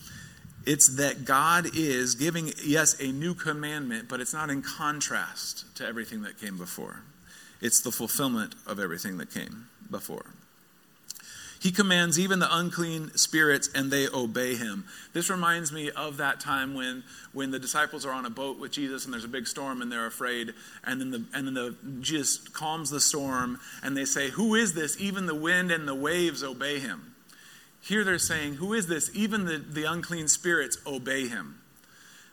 it's 0.65 0.95
that 0.95 1.23
God 1.23 1.67
is 1.75 2.15
giving, 2.15 2.51
yes, 2.63 2.99
a 2.99 3.11
new 3.11 3.35
commandment, 3.35 4.09
but 4.09 4.19
it's 4.19 4.33
not 4.33 4.49
in 4.49 4.63
contrast 4.63 5.75
to 5.75 5.85
everything 5.85 6.23
that 6.23 6.39
came 6.39 6.57
before. 6.57 7.01
It's 7.61 7.79
the 7.79 7.91
fulfillment 7.91 8.55
of 8.65 8.79
everything 8.79 9.19
that 9.19 9.31
came 9.31 9.67
before. 9.91 10.25
He 11.65 11.71
commands 11.71 12.19
even 12.19 12.37
the 12.37 12.55
unclean 12.55 13.17
spirits 13.17 13.71
and 13.73 13.89
they 13.89 14.07
obey 14.07 14.53
him. 14.53 14.85
This 15.13 15.31
reminds 15.31 15.71
me 15.71 15.89
of 15.89 16.17
that 16.17 16.39
time 16.39 16.75
when, 16.75 17.03
when 17.33 17.49
the 17.49 17.57
disciples 17.57 18.05
are 18.05 18.11
on 18.11 18.23
a 18.23 18.29
boat 18.29 18.59
with 18.59 18.71
Jesus 18.71 19.03
and 19.03 19.11
there's 19.11 19.23
a 19.23 19.27
big 19.27 19.47
storm 19.47 19.81
and 19.81 19.91
they're 19.91 20.05
afraid. 20.05 20.53
And 20.83 21.01
then, 21.01 21.09
the, 21.09 21.25
and 21.33 21.47
then 21.47 21.55
the, 21.55 21.75
Jesus 22.01 22.37
calms 22.49 22.91
the 22.91 22.99
storm 23.01 23.59
and 23.81 23.97
they 23.97 24.05
say, 24.05 24.29
Who 24.29 24.53
is 24.53 24.75
this? 24.75 25.01
Even 25.01 25.25
the 25.25 25.33
wind 25.33 25.71
and 25.71 25.87
the 25.87 25.95
waves 25.95 26.43
obey 26.43 26.77
him. 26.77 27.15
Here 27.81 28.03
they're 28.03 28.19
saying, 28.19 28.57
Who 28.57 28.73
is 28.73 28.85
this? 28.85 29.09
Even 29.15 29.45
the, 29.45 29.57
the 29.57 29.85
unclean 29.85 30.27
spirits 30.27 30.77
obey 30.85 31.27
him. 31.27 31.59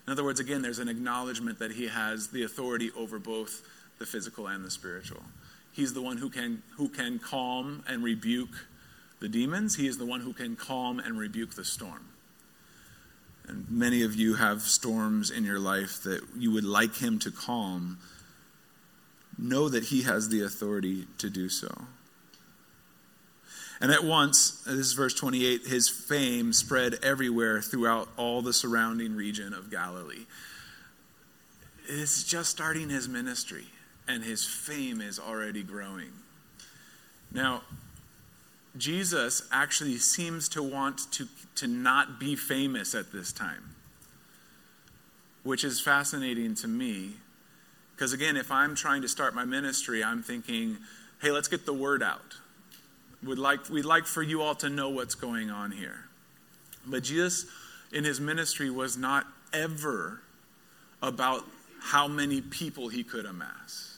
In 0.06 0.12
other 0.12 0.24
words, 0.24 0.40
again, 0.40 0.60
there's 0.60 0.78
an 0.78 0.88
acknowledgement 0.88 1.58
that 1.58 1.72
he 1.72 1.88
has 1.88 2.28
the 2.28 2.42
authority 2.42 2.90
over 2.94 3.18
both 3.18 3.66
the 3.98 4.04
physical 4.04 4.46
and 4.46 4.62
the 4.62 4.70
spiritual. 4.70 5.22
He's 5.72 5.94
the 5.94 6.02
one 6.02 6.18
who 6.18 6.28
can, 6.28 6.62
who 6.76 6.90
can 6.90 7.18
calm 7.18 7.82
and 7.88 8.04
rebuke 8.04 8.50
the 9.22 9.28
demons, 9.28 9.76
he 9.76 9.86
is 9.86 9.98
the 9.98 10.04
one 10.04 10.20
who 10.20 10.32
can 10.32 10.56
calm 10.56 10.98
and 10.98 11.16
rebuke 11.16 11.54
the 11.54 11.64
storm. 11.64 12.08
And 13.46 13.70
many 13.70 14.02
of 14.02 14.16
you 14.16 14.34
have 14.34 14.62
storms 14.62 15.30
in 15.30 15.44
your 15.44 15.60
life 15.60 16.02
that 16.02 16.22
you 16.36 16.50
would 16.50 16.64
like 16.64 16.96
him 16.96 17.20
to 17.20 17.30
calm. 17.30 17.98
Know 19.38 19.68
that 19.68 19.84
he 19.84 20.02
has 20.02 20.28
the 20.28 20.42
authority 20.42 21.06
to 21.18 21.30
do 21.30 21.48
so. 21.48 21.72
And 23.80 23.92
at 23.92 24.02
once, 24.02 24.62
this 24.66 24.74
is 24.74 24.92
verse 24.92 25.14
28, 25.14 25.66
his 25.66 25.88
fame 25.88 26.52
spread 26.52 26.94
everywhere 27.02 27.60
throughout 27.60 28.08
all 28.16 28.42
the 28.42 28.52
surrounding 28.52 29.14
region 29.14 29.54
of 29.54 29.70
Galilee. 29.70 30.26
It's 31.88 32.24
just 32.24 32.50
starting 32.50 32.88
his 32.88 33.08
ministry, 33.08 33.66
and 34.08 34.24
his 34.24 34.44
fame 34.44 35.00
is 35.00 35.20
already 35.20 35.62
growing. 35.62 36.12
Now, 37.32 37.62
Jesus 38.76 39.42
actually 39.52 39.98
seems 39.98 40.48
to 40.50 40.62
want 40.62 41.12
to, 41.12 41.28
to 41.56 41.66
not 41.66 42.18
be 42.18 42.36
famous 42.36 42.94
at 42.94 43.12
this 43.12 43.32
time, 43.32 43.74
which 45.42 45.62
is 45.62 45.80
fascinating 45.80 46.54
to 46.56 46.68
me. 46.68 47.10
Because 47.94 48.12
again, 48.12 48.36
if 48.36 48.50
I'm 48.50 48.74
trying 48.74 49.02
to 49.02 49.08
start 49.08 49.34
my 49.34 49.44
ministry, 49.44 50.02
I'm 50.02 50.22
thinking, 50.22 50.78
hey, 51.20 51.30
let's 51.30 51.48
get 51.48 51.66
the 51.66 51.74
word 51.74 52.02
out. 52.02 52.36
We'd 53.22 53.38
like, 53.38 53.68
we'd 53.68 53.84
like 53.84 54.06
for 54.06 54.22
you 54.22 54.42
all 54.42 54.54
to 54.56 54.70
know 54.70 54.88
what's 54.88 55.14
going 55.14 55.50
on 55.50 55.70
here. 55.70 56.06
But 56.86 57.04
Jesus, 57.04 57.46
in 57.92 58.04
his 58.04 58.20
ministry, 58.20 58.70
was 58.70 58.96
not 58.96 59.26
ever 59.52 60.22
about 61.02 61.44
how 61.80 62.08
many 62.08 62.40
people 62.40 62.88
he 62.88 63.04
could 63.04 63.26
amass 63.26 63.91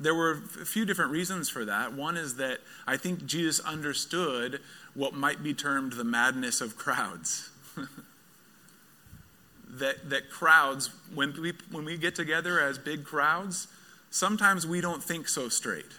there 0.00 0.14
were 0.14 0.40
a 0.60 0.64
few 0.64 0.84
different 0.84 1.10
reasons 1.10 1.48
for 1.48 1.64
that. 1.64 1.92
One 1.92 2.16
is 2.16 2.36
that 2.36 2.60
I 2.86 2.96
think 2.96 3.26
Jesus 3.26 3.58
understood 3.60 4.60
what 4.94 5.12
might 5.12 5.42
be 5.42 5.52
termed 5.52 5.94
the 5.94 6.04
madness 6.04 6.60
of 6.60 6.76
crowds. 6.76 7.50
that, 9.68 10.08
that 10.08 10.30
crowds, 10.30 10.90
when 11.12 11.34
we, 11.40 11.52
when 11.72 11.84
we 11.84 11.96
get 11.96 12.14
together 12.14 12.60
as 12.60 12.78
big 12.78 13.04
crowds, 13.04 13.66
sometimes 14.08 14.66
we 14.66 14.80
don't 14.80 15.02
think 15.02 15.28
so 15.28 15.48
straight. 15.48 15.92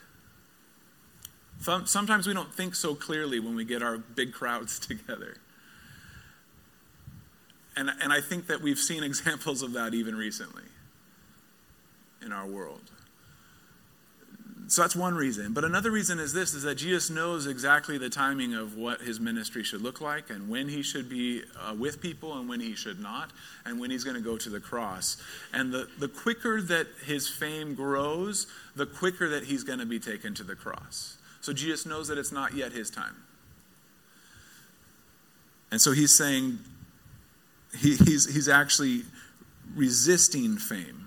Sometimes 1.60 2.26
we 2.26 2.34
don't 2.34 2.54
think 2.54 2.76
so 2.76 2.96
clearly 2.96 3.42
when 3.42 3.54
we 3.54 3.66
get 3.66 3.84
our 3.84 3.98
big 3.98 4.32
crowds 4.32 4.80
together. 4.88 5.36
And, 7.76 7.92
and 8.02 8.14
I 8.14 8.22
think 8.22 8.48
that 8.48 8.62
we've 8.62 8.80
seen 8.80 9.04
examples 9.12 9.62
of 9.62 9.74
that 9.74 9.94
even 9.94 10.16
recently 10.16 10.64
in 12.22 12.32
our 12.32 12.48
world. 12.48 12.92
So 14.70 14.84
that's 14.84 14.96
one 14.96 15.16
reason. 15.16 15.54
But 15.54 15.66
another 15.66 15.90
reason 15.90 16.20
is 16.20 16.32
this 16.32 16.54
is 16.54 16.62
that 16.62 16.76
Jesus 16.76 17.10
knows 17.10 17.48
exactly 17.48 17.98
the 17.98 18.10
timing 18.10 18.54
of 18.54 18.78
what 18.78 19.02
his 19.02 19.20
ministry 19.20 19.64
should 19.64 19.82
look 19.82 20.00
like 20.00 20.30
and 20.30 20.48
when 20.48 20.70
he 20.70 20.84
should 20.84 21.10
be 21.10 21.42
uh, 21.60 21.74
with 21.74 22.00
people 22.00 22.38
and 22.38 22.48
when 22.48 22.60
he 22.60 22.76
should 22.76 23.00
not 23.00 23.32
and 23.66 23.80
when 23.80 23.90
he's 23.90 24.04
going 24.04 24.16
to 24.16 24.22
go 24.22 24.38
to 24.38 24.48
the 24.48 24.60
cross. 24.60 25.18
And 25.52 25.74
the, 25.74 25.88
the 25.98 26.08
quicker 26.08 26.62
that 26.62 26.86
his 27.04 27.28
fame 27.28 27.74
grows, 27.74 28.46
the 28.76 28.86
quicker 28.86 29.28
that 29.30 29.46
he's 29.46 29.64
going 29.64 29.80
to 29.80 29.88
be 29.88 29.98
taken 29.98 30.36
to 30.36 30.44
the 30.44 30.56
cross. 30.56 31.18
So 31.42 31.52
Jesus 31.52 31.88
knows 31.88 32.08
that 32.10 32.20
it's 32.20 32.32
not 32.32 32.54
yet 32.54 32.72
his 32.72 32.92
time. 32.92 33.16
And 35.72 35.82
so 35.82 35.94
he's 35.94 36.16
saying, 36.16 36.60
he, 37.76 37.96
he's, 37.96 38.32
he's 38.32 38.48
actually 38.48 39.02
resisting 39.76 40.58
fame 40.58 40.99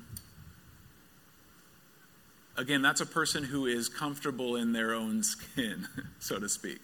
Again, 2.56 2.82
that's 2.82 3.00
a 3.00 3.06
person 3.06 3.44
who 3.44 3.66
is 3.66 3.88
comfortable 3.88 4.56
in 4.56 4.72
their 4.72 4.92
own 4.92 5.22
skin, 5.22 5.88
so 6.18 6.38
to 6.38 6.48
speak. 6.48 6.80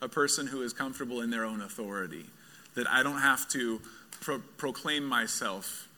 A 0.00 0.08
person 0.08 0.46
who 0.46 0.62
is 0.62 0.72
comfortable 0.72 1.20
in 1.20 1.30
their 1.30 1.44
own 1.44 1.60
authority. 1.60 2.26
That 2.74 2.88
I 2.88 3.02
don't 3.02 3.18
have 3.18 3.48
to 3.50 3.80
pro- 4.20 4.42
proclaim 4.56 5.04
myself 5.04 5.88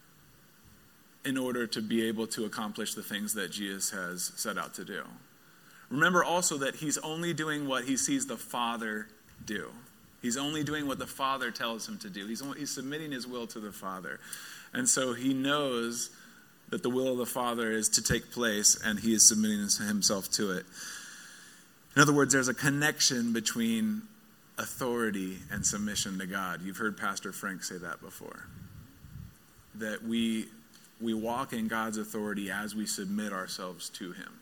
in 1.25 1.37
order 1.37 1.67
to 1.69 1.83
be 1.83 2.09
able 2.09 2.27
to 2.29 2.45
accomplish 2.45 2.95
the 2.95 3.03
things 3.03 3.35
that 3.35 3.53
Jesus 3.53 3.91
has 3.91 4.33
set 4.37 4.59
out 4.59 4.75
to 4.75 4.85
do. 4.85 5.03
Remember 5.91 6.25
also 6.25 6.57
that 6.59 6.77
he's 6.77 6.99
only 6.99 7.35
doing 7.35 7.69
what 7.69 7.85
he 7.85 7.97
sees 7.97 8.27
the 8.27 8.37
Father 8.37 9.09
do. 9.45 9.69
He's 10.23 10.37
only 10.37 10.65
doing 10.65 10.87
what 10.87 10.99
the 10.99 11.07
Father 11.07 11.51
tells 11.51 11.89
him 11.89 11.99
to 11.99 12.09
do. 12.09 12.27
He's, 12.27 12.43
only, 12.43 12.61
he's 12.61 12.71
submitting 12.71 13.13
his 13.13 13.27
will 13.27 13.47
to 13.49 13.61
the 13.61 13.73
Father. 13.73 14.21
And 14.73 14.89
so 14.89 15.13
he 15.13 15.35
knows 15.35 16.11
that 16.73 16.83
the 16.83 16.89
will 16.89 17.09
of 17.09 17.19
the 17.19 17.27
Father 17.27 17.71
is 17.71 17.91
to 17.91 18.03
take 18.03 18.33
place, 18.33 18.81
and 18.83 18.99
he 18.99 19.13
is 19.13 19.29
submitting 19.29 19.69
himself 19.87 20.31
to 20.31 20.53
it. 20.53 20.65
In 21.95 22.01
other 22.01 22.15
words, 22.15 22.33
there's 22.33 22.49
a 22.49 22.55
connection 22.55 23.35
between 23.35 24.01
authority 24.57 25.37
and 25.51 25.67
submission 25.67 26.19
to 26.19 26.27
God. 26.27 26.63
You've 26.63 26.79
heard 26.79 26.97
Pastor 26.97 27.31
Frank 27.31 27.63
say 27.63 27.77
that 27.77 28.01
before. 28.01 28.47
That 29.75 30.03
we, 30.03 30.47
we 30.99 31.13
walk 31.13 31.53
in 31.53 31.69
God's 31.69 31.99
authority 31.99 32.51
as 32.51 32.75
we 32.75 32.87
submit 32.87 33.35
ourselves 33.35 33.91
to 33.91 34.13
Him. 34.13 34.41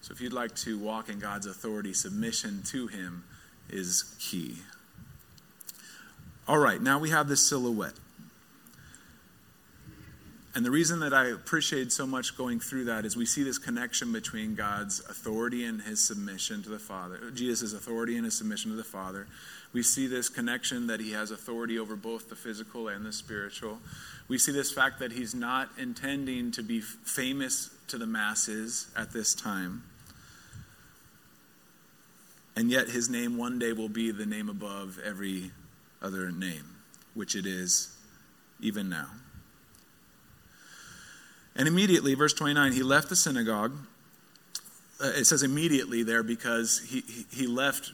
So 0.00 0.12
if 0.12 0.22
you'd 0.22 0.32
like 0.32 0.54
to 0.56 0.78
walk 0.78 1.10
in 1.10 1.18
God's 1.18 1.44
authority, 1.44 1.92
submission 1.92 2.62
to 2.68 2.86
Him 2.86 3.24
is 3.68 4.16
key. 4.18 4.56
All 6.48 6.58
right, 6.58 6.80
now 6.80 6.98
we 6.98 7.10
have 7.10 7.28
this 7.28 7.46
silhouette. 7.46 7.92
And 10.52 10.66
the 10.66 10.70
reason 10.70 10.98
that 11.00 11.14
I 11.14 11.26
appreciate 11.26 11.92
so 11.92 12.06
much 12.06 12.36
going 12.36 12.58
through 12.58 12.86
that 12.86 13.04
is 13.04 13.16
we 13.16 13.24
see 13.24 13.44
this 13.44 13.58
connection 13.58 14.12
between 14.12 14.56
God's 14.56 14.98
authority 15.08 15.64
and 15.64 15.80
his 15.80 16.00
submission 16.00 16.60
to 16.64 16.68
the 16.68 16.78
Father, 16.78 17.30
Jesus' 17.30 17.72
authority 17.72 18.16
and 18.16 18.24
his 18.24 18.36
submission 18.36 18.72
to 18.72 18.76
the 18.76 18.82
Father. 18.82 19.28
We 19.72 19.84
see 19.84 20.08
this 20.08 20.28
connection 20.28 20.88
that 20.88 20.98
he 20.98 21.12
has 21.12 21.30
authority 21.30 21.78
over 21.78 21.94
both 21.94 22.28
the 22.28 22.34
physical 22.34 22.88
and 22.88 23.06
the 23.06 23.12
spiritual. 23.12 23.78
We 24.26 24.38
see 24.38 24.50
this 24.50 24.72
fact 24.72 24.98
that 24.98 25.12
he's 25.12 25.36
not 25.36 25.70
intending 25.78 26.50
to 26.52 26.64
be 26.64 26.80
famous 26.80 27.70
to 27.86 27.96
the 27.96 28.06
masses 28.06 28.88
at 28.96 29.12
this 29.12 29.36
time. 29.36 29.84
And 32.56 32.70
yet 32.70 32.88
his 32.88 33.08
name 33.08 33.38
one 33.38 33.60
day 33.60 33.72
will 33.72 33.88
be 33.88 34.10
the 34.10 34.26
name 34.26 34.48
above 34.48 34.98
every 35.04 35.52
other 36.02 36.32
name, 36.32 36.64
which 37.14 37.36
it 37.36 37.46
is 37.46 37.96
even 38.60 38.88
now. 38.88 39.06
And 41.56 41.66
immediately, 41.66 42.14
verse 42.14 42.32
29, 42.32 42.72
he 42.72 42.82
left 42.82 43.08
the 43.08 43.16
synagogue. 43.16 43.72
Uh, 45.02 45.12
it 45.16 45.24
says 45.24 45.42
immediately 45.42 46.02
there 46.02 46.22
because 46.22 46.82
he, 46.88 47.02
he 47.32 47.46
left 47.46 47.92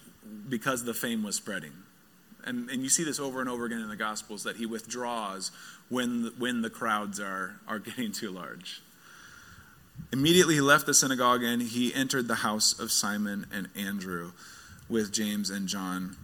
because 0.48 0.84
the 0.84 0.94
fame 0.94 1.22
was 1.22 1.36
spreading. 1.36 1.72
And, 2.44 2.70
and 2.70 2.82
you 2.82 2.88
see 2.88 3.02
this 3.02 3.18
over 3.18 3.40
and 3.40 3.48
over 3.48 3.64
again 3.64 3.80
in 3.80 3.88
the 3.88 3.96
Gospels 3.96 4.44
that 4.44 4.56
he 4.56 4.66
withdraws 4.66 5.50
when 5.88 6.22
the, 6.22 6.32
when 6.38 6.62
the 6.62 6.70
crowds 6.70 7.18
are, 7.18 7.56
are 7.66 7.78
getting 7.80 8.12
too 8.12 8.30
large. 8.30 8.82
Immediately 10.12 10.54
he 10.54 10.60
left 10.60 10.86
the 10.86 10.94
synagogue 10.94 11.42
and 11.42 11.62
he 11.62 11.92
entered 11.94 12.28
the 12.28 12.36
house 12.36 12.78
of 12.78 12.92
Simon 12.92 13.46
and 13.52 13.68
Andrew 13.74 14.32
with 14.88 15.12
James 15.12 15.50
and 15.50 15.66
John. 15.66 16.16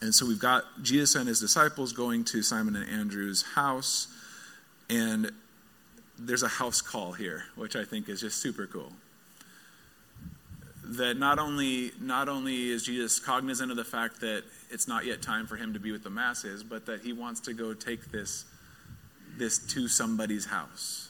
And 0.00 0.14
so 0.14 0.26
we've 0.26 0.38
got 0.38 0.64
Jesus 0.82 1.14
and 1.14 1.28
his 1.28 1.38
disciples 1.38 1.92
going 1.92 2.24
to 2.26 2.42
Simon 2.42 2.74
and 2.74 2.88
Andrew's 2.88 3.42
house. 3.54 4.08
And 4.88 5.32
there's 6.24 6.42
a 6.42 6.48
house 6.48 6.80
call 6.80 7.12
here, 7.12 7.44
which 7.56 7.76
I 7.76 7.84
think 7.84 8.08
is 8.08 8.20
just 8.20 8.38
super 8.38 8.66
cool. 8.66 8.92
That 10.84 11.16
not 11.16 11.38
only, 11.38 11.92
not 12.00 12.28
only 12.28 12.68
is 12.70 12.84
Jesus 12.84 13.18
cognizant 13.18 13.70
of 13.70 13.76
the 13.76 13.84
fact 13.84 14.20
that 14.20 14.44
it's 14.70 14.86
not 14.88 15.04
yet 15.04 15.22
time 15.22 15.46
for 15.46 15.56
him 15.56 15.72
to 15.72 15.80
be 15.80 15.92
with 15.92 16.02
the 16.02 16.10
masses, 16.10 16.62
but 16.62 16.86
that 16.86 17.00
he 17.02 17.12
wants 17.12 17.40
to 17.40 17.54
go 17.54 17.72
take 17.74 18.10
this, 18.10 18.44
this 19.36 19.58
to 19.58 19.88
somebody's 19.88 20.44
house. 20.44 21.08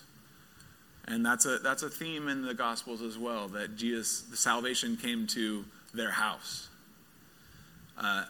And 1.07 1.27
that's 1.27 1.47
a, 1.47 1.59
that's 1.59 1.83
a 1.83 1.91
theme 1.91 2.29
in 2.29 2.43
the 2.43 2.55
Gospels 2.55 3.03
as 3.03 3.19
well, 3.19 3.49
that 3.49 3.77
Jesus, 3.77 4.23
the 4.23 4.37
salvation 4.37 4.97
came 4.97 5.27
to 5.29 5.65
their 5.93 6.13
house. 6.13 6.69
Uh, 7.99 8.25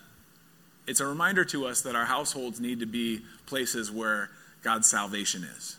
it's 0.86 1.00
a 1.00 1.06
reminder 1.06 1.44
to 1.46 1.66
us 1.66 1.82
that 1.82 1.94
our 1.94 2.06
households 2.06 2.60
need 2.60 2.80
to 2.80 2.86
be 2.86 3.20
places 3.46 3.90
where 3.90 4.30
God's 4.62 4.88
salvation 4.88 5.44
is. 5.44 5.76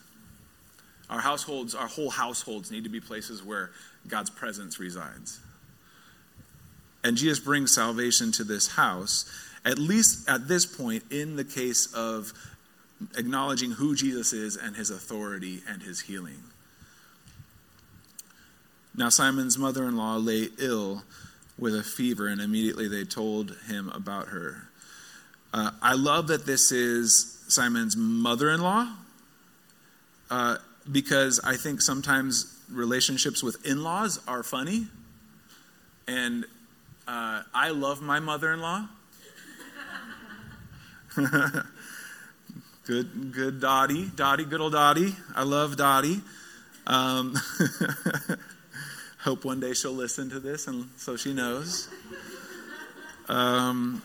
Our 1.10 1.20
households, 1.20 1.76
our 1.76 1.88
whole 1.88 2.10
households 2.10 2.72
need 2.72 2.84
to 2.84 2.90
be 2.90 3.00
places 3.00 3.44
where 3.44 3.72
God's 4.08 4.30
presence 4.30 4.80
resides. 4.80 5.40
And 7.04 7.18
Jesus 7.18 7.40
brings 7.40 7.74
salvation 7.74 8.32
to 8.34 8.44
this 8.44 8.70
house, 8.70 9.30
at 9.66 9.78
least 9.78 10.28
at 10.30 10.48
this 10.48 10.66
point, 10.66 11.04
in 11.12 11.36
the 11.36 11.44
case 11.44 11.94
of 11.94 12.34
acknowledging 13.18 13.72
who 13.72 13.96
Jesus 13.96 14.32
is 14.34 14.56
and 14.56 14.76
his 14.76 14.90
authority 14.90 15.62
and 15.68 15.82
his 15.82 16.02
healing. 16.02 16.42
Now, 18.96 19.10
Simon's 19.10 19.58
mother 19.58 19.86
in 19.86 19.98
law 19.98 20.16
lay 20.16 20.50
ill 20.60 21.04
with 21.58 21.76
a 21.76 21.84
fever, 21.84 22.28
and 22.28 22.40
immediately 22.40 22.88
they 22.88 23.04
told 23.04 23.56
him 23.68 23.90
about 23.90 24.28
her. 24.28 24.70
Uh, 25.54 25.72
I 25.82 25.94
love 25.94 26.28
that 26.28 26.46
this 26.46 26.72
is 26.72 27.44
Simon's 27.48 27.96
mother 27.96 28.50
in 28.50 28.62
law. 28.62 28.88
Uh, 30.30 30.58
because 30.92 31.40
I 31.44 31.56
think 31.56 31.82
sometimes 31.82 32.60
relationships 32.72 33.44
with 33.44 33.66
in 33.66 33.84
laws 33.84 34.20
are 34.28 34.44
funny. 34.44 34.88
And 36.08 36.46
uh, 37.08 37.44
I 37.54 37.70
love 37.70 38.02
my 38.02 38.20
mother 38.20 38.54
in 38.54 38.62
law. 38.62 38.88
good, 42.86 43.32
good 43.32 43.60
Dottie. 43.60 44.10
Dottie, 44.16 44.46
good 44.46 44.62
old 44.62 44.74
Dottie. 44.74 45.16
I 45.36 45.44
love 45.44 45.78
Dottie. 45.78 46.22
Um, 46.86 47.36
hope 49.20 49.46
one 49.46 49.60
day 49.60 49.74
she'll 49.74 49.94
listen 49.94 50.30
to 50.32 50.40
this 50.40 50.68
and 50.68 50.90
so 50.98 51.16
she 51.16 51.34
knows. 51.34 51.88
Um, 53.30 54.02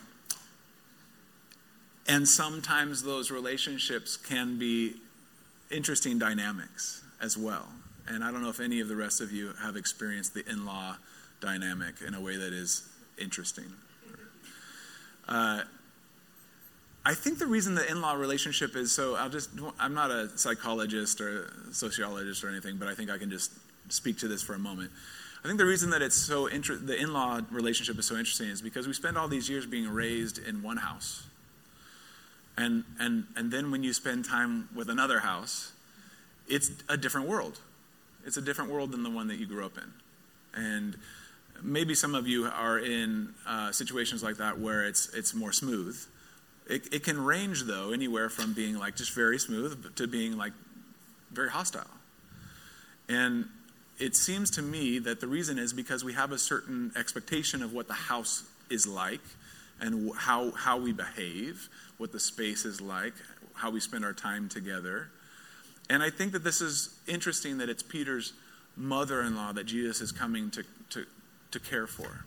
and 2.06 2.26
sometimes 2.26 3.02
those 3.02 3.30
relationships 3.30 4.16
can 4.16 4.58
be 4.58 4.94
interesting 5.70 6.18
dynamics 6.18 7.02
as 7.20 7.36
well. 7.36 7.68
And 8.06 8.24
I 8.24 8.32
don't 8.32 8.42
know 8.42 8.48
if 8.48 8.60
any 8.60 8.80
of 8.80 8.88
the 8.88 8.96
rest 8.96 9.20
of 9.20 9.32
you 9.32 9.52
have 9.62 9.76
experienced 9.76 10.34
the 10.34 10.48
in 10.48 10.64
law 10.64 10.96
dynamic 11.40 11.96
in 12.06 12.14
a 12.14 12.20
way 12.20 12.36
that 12.36 12.52
is 12.52 12.88
interesting. 13.18 13.66
Uh, 15.28 15.62
I 17.04 17.14
think 17.14 17.38
the 17.38 17.46
reason 17.46 17.74
the 17.74 17.88
in 17.90 18.00
law 18.00 18.14
relationship 18.14 18.76
is 18.76 18.92
so, 18.92 19.14
I'll 19.14 19.28
just, 19.28 19.50
I'm 19.78 19.94
not 19.94 20.10
a 20.10 20.36
psychologist 20.36 21.20
or 21.20 21.50
a 21.70 21.74
sociologist 21.74 22.44
or 22.44 22.48
anything, 22.48 22.76
but 22.76 22.88
I 22.88 22.94
think 22.94 23.10
I 23.10 23.18
can 23.18 23.30
just 23.30 23.52
speak 23.90 24.18
to 24.18 24.28
this 24.28 24.42
for 24.42 24.54
a 24.54 24.58
moment. 24.58 24.90
I 25.44 25.46
think 25.46 25.58
the 25.58 25.66
reason 25.66 25.90
that 25.90 26.02
it's 26.02 26.16
so 26.16 26.46
inter- 26.46 26.76
the 26.76 27.00
in 27.00 27.12
law 27.12 27.40
relationship 27.50 27.98
is 27.98 28.06
so 28.06 28.16
interesting 28.16 28.48
is 28.48 28.60
because 28.60 28.86
we 28.86 28.92
spend 28.92 29.16
all 29.16 29.28
these 29.28 29.48
years 29.48 29.66
being 29.66 29.88
raised 29.88 30.38
in 30.38 30.62
one 30.62 30.78
house 30.78 31.22
and, 32.59 32.84
and, 32.98 33.24
and 33.36 33.52
then 33.52 33.70
when 33.70 33.84
you 33.84 33.92
spend 33.92 34.24
time 34.24 34.68
with 34.74 34.90
another 34.90 35.20
house, 35.20 35.72
it's 36.48 36.72
a 36.88 36.96
different 36.96 37.28
world. 37.28 37.61
It's 38.26 38.36
a 38.36 38.42
different 38.42 38.72
world 38.72 38.90
than 38.90 39.04
the 39.04 39.11
one 39.11 39.28
that 39.28 39.38
you 39.38 39.46
grew 39.46 39.64
up 39.64 39.78
in. 39.78 39.92
And 40.61 40.96
maybe 41.62 41.94
some 41.94 42.16
of 42.16 42.26
you 42.26 42.46
are 42.46 42.80
in 42.80 43.32
uh, 43.46 43.70
situations 43.70 44.24
like 44.24 44.38
that 44.38 44.59
where 44.59 44.84
it's, 44.84 45.14
it's 45.14 45.34
more 45.34 45.52
smooth. 45.52 45.96
It, 46.68 46.92
it 46.92 47.04
can 47.04 47.24
range, 47.24 47.62
though, 47.62 47.92
anywhere 47.92 48.28
from 48.28 48.54
being 48.54 48.76
like 48.76 48.96
just 48.96 49.14
very 49.14 49.38
smooth 49.38 49.94
to 49.94 50.09
being 50.09 50.36
like 50.36 50.52
very 51.32 51.50
hostile. 51.50 51.86
And 53.09 53.46
it 54.00 54.16
seems 54.16 54.50
to 54.52 54.62
me 54.62 54.98
that 54.98 55.20
the 55.20 55.28
reason 55.28 55.59
is 55.59 55.72
because 55.72 56.02
we 56.02 56.14
have 56.14 56.32
a 56.32 56.38
certain 56.38 56.90
expectation 56.96 57.62
of 57.62 57.72
what 57.72 57.86
the 57.86 57.94
house 57.94 58.42
is 58.68 58.84
like 58.84 59.20
and 59.80 60.12
how, 60.16 60.50
how 60.52 60.78
we 60.78 60.92
behave 60.92 61.68
what 61.98 62.12
the 62.12 62.20
space 62.20 62.64
is 62.64 62.80
like, 62.80 63.14
how 63.54 63.70
we 63.70 63.80
spend 63.80 64.04
our 64.04 64.12
time 64.12 64.48
together. 64.48 65.10
And 65.90 66.02
I 66.02 66.10
think 66.10 66.32
that 66.32 66.44
this 66.44 66.60
is 66.60 66.98
interesting 67.06 67.58
that 67.58 67.68
it's 67.68 67.82
Peter's 67.82 68.32
mother 68.76 69.22
in 69.22 69.36
law 69.36 69.52
that 69.52 69.64
Jesus 69.64 70.00
is 70.00 70.12
coming 70.12 70.50
to, 70.50 70.64
to, 70.90 71.06
to 71.50 71.60
care 71.60 71.86
for. 71.86 72.24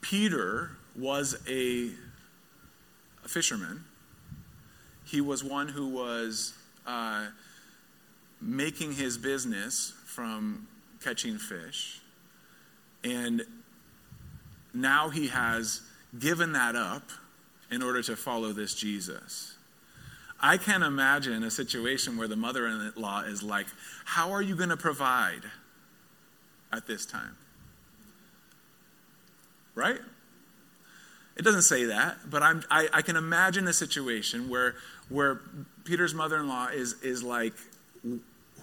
Peter 0.00 0.70
was 0.96 1.40
a, 1.48 1.90
a 3.24 3.28
fisherman, 3.28 3.84
he 5.04 5.20
was 5.20 5.44
one 5.44 5.68
who 5.68 5.88
was 5.88 6.54
uh, 6.86 7.26
making 8.40 8.92
his 8.92 9.16
business 9.18 9.92
from 10.06 10.66
catching 11.02 11.38
fish. 11.38 12.00
And 13.02 13.42
now 14.74 15.08
he 15.08 15.28
has 15.28 15.80
given 16.18 16.52
that 16.52 16.76
up 16.76 17.10
in 17.70 17.82
order 17.82 18.02
to 18.02 18.16
follow 18.16 18.52
this 18.52 18.74
Jesus. 18.74 19.54
I 20.40 20.58
can't 20.58 20.82
imagine 20.82 21.42
a 21.42 21.50
situation 21.50 22.18
where 22.18 22.28
the 22.28 22.36
mother 22.36 22.66
in 22.66 22.92
law 22.96 23.22
is 23.22 23.42
like, 23.42 23.66
How 24.04 24.32
are 24.32 24.42
you 24.42 24.54
going 24.56 24.68
to 24.68 24.76
provide 24.76 25.42
at 26.72 26.86
this 26.86 27.06
time? 27.06 27.36
Right? 29.74 30.00
It 31.36 31.42
doesn't 31.42 31.62
say 31.62 31.86
that, 31.86 32.30
but 32.30 32.42
I'm, 32.42 32.62
I, 32.70 32.88
I 32.92 33.02
can 33.02 33.16
imagine 33.16 33.66
a 33.66 33.72
situation 33.72 34.48
where, 34.48 34.76
where 35.08 35.40
Peter's 35.84 36.14
mother 36.14 36.38
in 36.38 36.48
law 36.48 36.68
is, 36.68 37.00
is 37.02 37.22
like, 37.22 37.54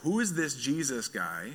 Who 0.02 0.20
is 0.20 0.36
this 0.36 0.56
Jesus 0.56 1.08
guy? 1.08 1.54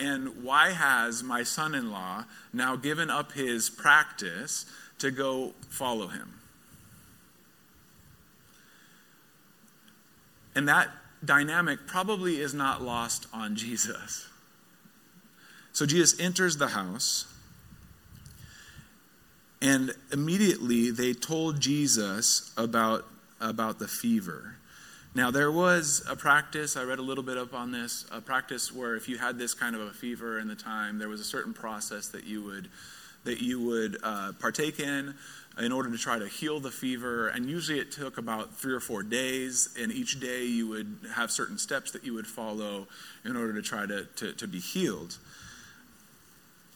And 0.00 0.42
why 0.42 0.70
has 0.70 1.22
my 1.22 1.42
son 1.42 1.74
in 1.74 1.92
law 1.92 2.24
now 2.54 2.74
given 2.74 3.10
up 3.10 3.32
his 3.32 3.68
practice 3.68 4.64
to 4.98 5.10
go 5.10 5.52
follow 5.68 6.08
him? 6.08 6.32
And 10.54 10.66
that 10.68 10.88
dynamic 11.22 11.86
probably 11.86 12.40
is 12.40 12.54
not 12.54 12.82
lost 12.82 13.26
on 13.32 13.56
Jesus. 13.56 14.26
So 15.72 15.84
Jesus 15.84 16.18
enters 16.18 16.56
the 16.56 16.68
house, 16.68 17.26
and 19.60 19.92
immediately 20.10 20.90
they 20.90 21.12
told 21.12 21.60
Jesus 21.60 22.52
about, 22.56 23.06
about 23.38 23.78
the 23.78 23.86
fever. 23.86 24.56
Now, 25.12 25.32
there 25.32 25.50
was 25.50 26.04
a 26.08 26.14
practice, 26.14 26.76
I 26.76 26.84
read 26.84 27.00
a 27.00 27.02
little 27.02 27.24
bit 27.24 27.36
up 27.36 27.52
on 27.52 27.72
this, 27.72 28.06
a 28.12 28.20
practice 28.20 28.72
where 28.72 28.94
if 28.94 29.08
you 29.08 29.18
had 29.18 29.38
this 29.38 29.54
kind 29.54 29.74
of 29.74 29.80
a 29.82 29.90
fever 29.90 30.38
in 30.38 30.46
the 30.46 30.54
time, 30.54 30.98
there 30.98 31.08
was 31.08 31.20
a 31.20 31.24
certain 31.24 31.52
process 31.52 32.08
that 32.08 32.24
you 32.24 32.44
would, 32.44 32.68
that 33.24 33.42
you 33.42 33.60
would 33.60 33.98
uh, 34.04 34.32
partake 34.38 34.78
in 34.78 35.14
in 35.58 35.72
order 35.72 35.90
to 35.90 35.98
try 35.98 36.16
to 36.16 36.28
heal 36.28 36.60
the 36.60 36.70
fever. 36.70 37.28
And 37.28 37.50
usually 37.50 37.80
it 37.80 37.90
took 37.90 38.18
about 38.18 38.54
three 38.54 38.72
or 38.72 38.78
four 38.78 39.02
days. 39.02 39.74
And 39.78 39.90
each 39.90 40.20
day 40.20 40.44
you 40.44 40.68
would 40.68 40.98
have 41.14 41.32
certain 41.32 41.58
steps 41.58 41.90
that 41.90 42.04
you 42.04 42.14
would 42.14 42.26
follow 42.26 42.86
in 43.24 43.36
order 43.36 43.52
to 43.54 43.62
try 43.62 43.86
to, 43.86 44.04
to, 44.04 44.32
to 44.34 44.46
be 44.46 44.60
healed. 44.60 45.18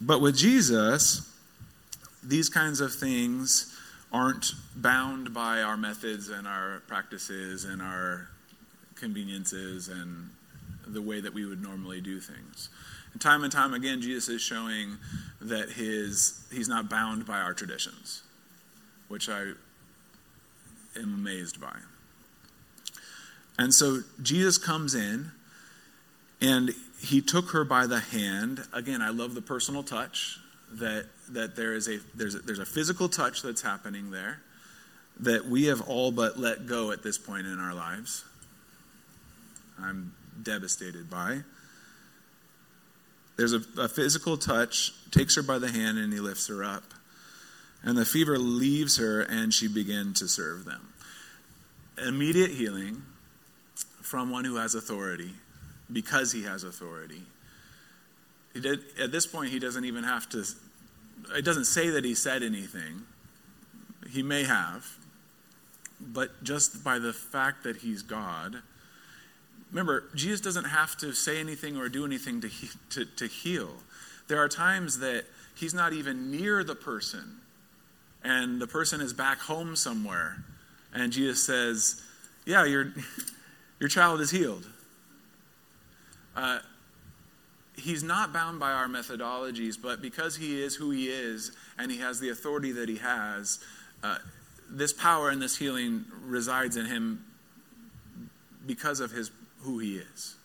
But 0.00 0.20
with 0.20 0.36
Jesus, 0.36 1.32
these 2.20 2.48
kinds 2.48 2.80
of 2.80 2.92
things 2.92 3.73
aren't 4.14 4.52
bound 4.76 5.34
by 5.34 5.60
our 5.60 5.76
methods 5.76 6.28
and 6.28 6.46
our 6.46 6.82
practices 6.86 7.64
and 7.64 7.82
our 7.82 8.28
conveniences 8.94 9.88
and 9.88 10.30
the 10.86 11.02
way 11.02 11.20
that 11.20 11.34
we 11.34 11.44
would 11.44 11.60
normally 11.60 12.00
do 12.00 12.20
things. 12.20 12.68
And 13.12 13.20
time 13.20 13.42
and 13.42 13.52
time 13.52 13.74
again, 13.74 14.00
Jesus 14.00 14.28
is 14.28 14.40
showing 14.40 14.98
that 15.40 15.70
his, 15.70 16.46
he's 16.52 16.68
not 16.68 16.88
bound 16.88 17.26
by 17.26 17.40
our 17.40 17.54
traditions 17.54 18.22
which 19.08 19.28
I 19.28 19.52
am 20.96 21.14
amazed 21.14 21.60
by. 21.60 21.76
And 23.58 23.72
so 23.72 24.00
Jesus 24.22 24.58
comes 24.58 24.94
in 24.94 25.30
and 26.40 26.74
he 27.00 27.20
took 27.20 27.50
her 27.50 27.64
by 27.64 27.86
the 27.86 28.00
hand. 28.00 28.64
Again, 28.72 29.02
I 29.02 29.10
love 29.10 29.34
the 29.34 29.42
personal 29.42 29.82
touch 29.82 30.38
that 30.72 31.06
that 31.30 31.56
there 31.56 31.74
is 31.74 31.88
a 31.88 31.98
there's 32.14 32.34
a, 32.34 32.38
there's 32.40 32.58
a 32.58 32.66
physical 32.66 33.08
touch 33.08 33.42
that's 33.42 33.62
happening 33.62 34.10
there 34.10 34.40
that 35.20 35.46
we 35.46 35.66
have 35.66 35.80
all 35.82 36.10
but 36.10 36.38
let 36.38 36.66
go 36.66 36.90
at 36.90 37.02
this 37.02 37.18
point 37.18 37.46
in 37.46 37.60
our 37.60 37.74
lives. 37.74 38.24
I'm 39.80 40.12
devastated 40.42 41.08
by. 41.08 41.40
There's 43.36 43.52
a, 43.52 43.62
a 43.78 43.88
physical 43.88 44.36
touch, 44.36 44.92
takes 45.10 45.36
her 45.36 45.42
by 45.42 45.58
the 45.58 45.70
hand, 45.70 45.98
and 45.98 46.12
he 46.12 46.20
lifts 46.20 46.48
her 46.48 46.62
up. 46.62 46.84
And 47.82 47.98
the 47.98 48.04
fever 48.04 48.38
leaves 48.38 48.96
her, 48.98 49.20
and 49.20 49.52
she 49.52 49.68
began 49.68 50.14
to 50.14 50.28
serve 50.28 50.64
them. 50.64 50.92
Immediate 52.04 52.50
healing 52.50 53.02
from 54.02 54.30
one 54.30 54.44
who 54.44 54.56
has 54.56 54.74
authority 54.74 55.32
because 55.92 56.32
he 56.32 56.44
has 56.44 56.64
authority. 56.64 57.22
Did, 58.54 58.80
at 59.00 59.12
this 59.12 59.26
point, 59.26 59.50
he 59.50 59.58
doesn't 59.58 59.84
even 59.84 60.04
have 60.04 60.28
to, 60.30 60.44
it 61.36 61.44
doesn't 61.44 61.64
say 61.64 61.90
that 61.90 62.04
he 62.04 62.14
said 62.14 62.42
anything. 62.42 63.02
He 64.10 64.22
may 64.22 64.44
have, 64.44 64.86
but 66.00 66.44
just 66.44 66.84
by 66.84 66.98
the 66.98 67.12
fact 67.12 67.64
that 67.64 67.78
he's 67.78 68.02
God, 68.02 68.62
remember, 69.70 70.04
Jesus 70.14 70.40
doesn't 70.40 70.66
have 70.66 70.96
to 70.98 71.12
say 71.12 71.40
anything 71.40 71.76
or 71.76 71.88
do 71.88 72.04
anything 72.04 72.40
to, 72.42 72.50
to, 72.90 73.04
to 73.04 73.26
heal. 73.26 73.70
There 74.28 74.38
are 74.38 74.48
times 74.48 75.00
that 75.00 75.24
he's 75.54 75.74
not 75.74 75.92
even 75.92 76.30
near 76.30 76.62
the 76.62 76.74
person 76.74 77.40
and 78.24 78.60
the 78.60 78.66
person 78.66 79.00
is 79.00 79.12
back 79.12 79.38
home 79.38 79.76
somewhere, 79.76 80.42
and 80.94 81.12
Jesus 81.12 81.44
says, 81.44 82.02
Yeah, 82.46 82.64
your, 82.64 82.94
your 83.78 83.88
child 83.88 84.20
is 84.22 84.30
healed. 84.30 84.66
Uh, 86.34 86.60
he's 87.76 88.02
not 88.02 88.32
bound 88.32 88.60
by 88.60 88.72
our 88.72 88.86
methodologies, 88.86 89.76
but 89.80 90.00
because 90.00 90.36
he 90.36 90.62
is 90.62 90.74
who 90.74 90.90
he 90.90 91.08
is 91.08 91.52
and 91.78 91.90
he 91.90 91.98
has 91.98 92.20
the 92.20 92.30
authority 92.30 92.72
that 92.72 92.88
he 92.88 92.96
has, 92.96 93.58
uh, 94.02 94.18
this 94.70 94.92
power 94.92 95.30
and 95.30 95.40
this 95.40 95.56
healing 95.56 96.04
resides 96.22 96.76
in 96.76 96.86
him 96.86 97.24
because 98.66 99.00
of 99.00 99.10
his 99.10 99.30
who 99.60 99.78
he 99.78 99.96
is. 99.96 100.36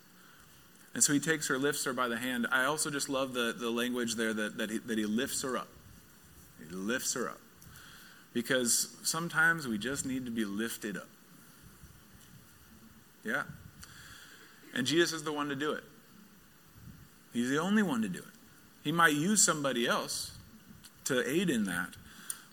And 0.93 1.03
so 1.03 1.13
he 1.13 1.19
takes 1.19 1.47
her, 1.47 1.57
lifts 1.57 1.85
her 1.85 1.93
by 1.93 2.07
the 2.07 2.17
hand. 2.17 2.47
I 2.51 2.65
also 2.65 2.89
just 2.89 3.09
love 3.09 3.33
the, 3.33 3.53
the 3.57 3.69
language 3.69 4.15
there 4.15 4.33
that, 4.33 4.57
that, 4.57 4.69
he, 4.69 4.79
that 4.79 4.97
he 4.97 5.05
lifts 5.05 5.41
her 5.43 5.57
up. 5.57 5.69
He 6.57 6.73
lifts 6.75 7.13
her 7.13 7.29
up 7.29 7.39
because 8.33 8.95
sometimes 9.03 9.67
we 9.67 9.77
just 9.77 10.05
need 10.05 10.25
to 10.25 10.31
be 10.31 10.45
lifted 10.45 10.97
up. 10.97 11.07
Yeah. 13.23 13.43
And 14.73 14.85
Jesus 14.85 15.13
is 15.13 15.23
the 15.23 15.31
one 15.31 15.49
to 15.49 15.55
do 15.55 15.73
it. 15.73 15.83
He's 17.33 17.49
the 17.49 17.59
only 17.59 17.83
one 17.83 18.01
to 18.01 18.09
do 18.09 18.19
it. 18.19 18.25
He 18.83 18.91
might 18.91 19.13
use 19.13 19.43
somebody 19.43 19.87
else 19.87 20.31
to 21.05 21.27
aid 21.29 21.49
in 21.49 21.65
that, 21.65 21.89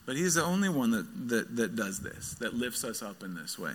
but 0.05 0.16
he's 0.16 0.35
the 0.35 0.45
only 0.45 0.68
one 0.68 0.91
that, 0.91 1.29
that, 1.29 1.57
that 1.57 1.77
does 1.77 2.01
this, 2.01 2.35
that 2.35 2.55
lifts 2.55 2.85
us 2.85 3.03
up 3.03 3.22
in 3.22 3.35
this 3.35 3.59
way. 3.59 3.74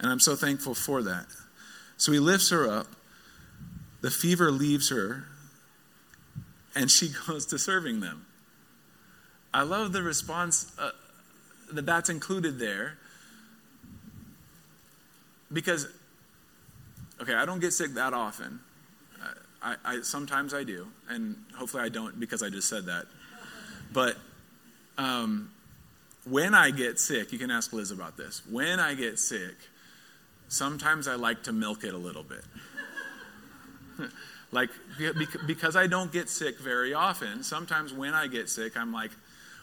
And 0.00 0.10
I'm 0.10 0.20
so 0.20 0.36
thankful 0.36 0.74
for 0.74 1.02
that. 1.02 1.26
So 1.96 2.12
he 2.12 2.20
lifts 2.20 2.50
her 2.50 2.70
up, 2.70 2.86
the 4.00 4.10
fever 4.10 4.50
leaves 4.52 4.90
her, 4.90 5.24
and 6.74 6.90
she 6.90 7.10
goes 7.26 7.46
to 7.46 7.58
serving 7.58 8.00
them. 8.00 8.26
I 9.52 9.62
love 9.62 9.92
the 9.92 10.02
response 10.02 10.70
uh, 10.78 10.90
that 11.72 11.86
that's 11.86 12.10
included 12.10 12.58
there 12.58 12.98
because, 15.52 15.88
okay, 17.20 17.34
I 17.34 17.44
don't 17.46 17.60
get 17.60 17.72
sick 17.72 17.94
that 17.94 18.12
often. 18.12 18.60
I, 19.62 19.76
I, 19.84 20.00
sometimes 20.02 20.54
I 20.54 20.64
do, 20.64 20.86
and 21.08 21.36
hopefully 21.56 21.82
I 21.82 21.88
don't 21.88 22.18
because 22.18 22.42
I 22.42 22.50
just 22.50 22.68
said 22.68 22.86
that. 22.86 23.06
But 23.92 24.16
um, 24.96 25.50
when 26.24 26.54
I 26.54 26.70
get 26.70 26.98
sick, 26.98 27.32
you 27.32 27.38
can 27.38 27.50
ask 27.50 27.72
Liz 27.72 27.90
about 27.90 28.16
this. 28.16 28.42
When 28.48 28.78
I 28.80 28.94
get 28.94 29.18
sick, 29.18 29.56
sometimes 30.48 31.08
I 31.08 31.14
like 31.14 31.42
to 31.44 31.52
milk 31.52 31.84
it 31.84 31.94
a 31.94 31.98
little 31.98 32.22
bit. 32.22 32.44
like, 34.52 34.70
because 35.46 35.76
I 35.76 35.86
don't 35.86 36.12
get 36.12 36.28
sick 36.28 36.58
very 36.58 36.94
often, 36.94 37.42
sometimes 37.42 37.92
when 37.92 38.14
I 38.14 38.26
get 38.26 38.48
sick, 38.48 38.76
I'm 38.76 38.92
like, 38.92 39.10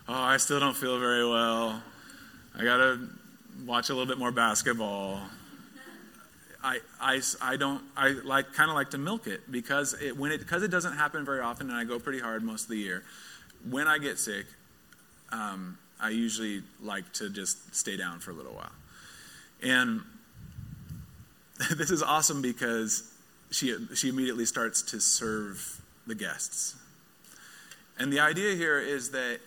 oh, 0.08 0.14
I 0.14 0.38
still 0.38 0.60
don't 0.60 0.76
feel 0.76 1.00
very 1.00 1.28
well. 1.28 1.82
I 2.58 2.64
got 2.64 2.78
to 2.78 3.10
watch 3.66 3.90
a 3.90 3.94
little 3.94 4.08
bit 4.08 4.18
more 4.18 4.32
basketball. 4.32 5.22
I, 6.66 6.80
I, 7.00 7.22
I 7.44 7.58
don't 7.58 7.84
I 7.96 8.10
like 8.10 8.54
kind 8.54 8.72
of 8.72 8.76
like 8.76 8.90
to 8.90 8.98
milk 8.98 9.28
it 9.28 9.52
because 9.52 9.94
it 10.02 10.18
when 10.18 10.32
it 10.32 10.40
because 10.40 10.64
it 10.64 10.72
doesn't 10.72 10.94
happen 10.94 11.24
very 11.24 11.40
often 11.40 11.70
and 11.70 11.78
I 11.78 11.84
go 11.84 12.00
pretty 12.00 12.20
hard 12.20 12.44
most 12.44 12.64
of 12.64 12.70
the 12.70 12.78
year. 12.78 13.04
When 13.70 13.88
I 13.88 14.00
get 14.00 14.18
sick, 14.18 14.48
um, 15.32 15.78
I 16.02 16.10
usually 16.10 16.64
like 16.82 17.14
to 17.14 17.30
just 17.30 17.76
stay 17.76 17.98
down 17.98 18.20
for 18.20 18.32
a 18.32 18.34
little 18.34 18.54
while. 18.54 18.72
And 19.62 20.02
this 21.78 21.92
is 21.92 22.02
awesome 22.02 22.42
because 22.42 23.12
she 23.52 23.78
she 23.94 24.10
immediately 24.10 24.46
starts 24.46 24.82
to 24.82 25.00
serve 25.00 25.82
the 26.08 26.16
guests. 26.16 26.76
And 28.00 28.12
the 28.12 28.22
idea 28.22 28.56
here 28.56 28.80
is 28.80 29.12
that 29.12 29.40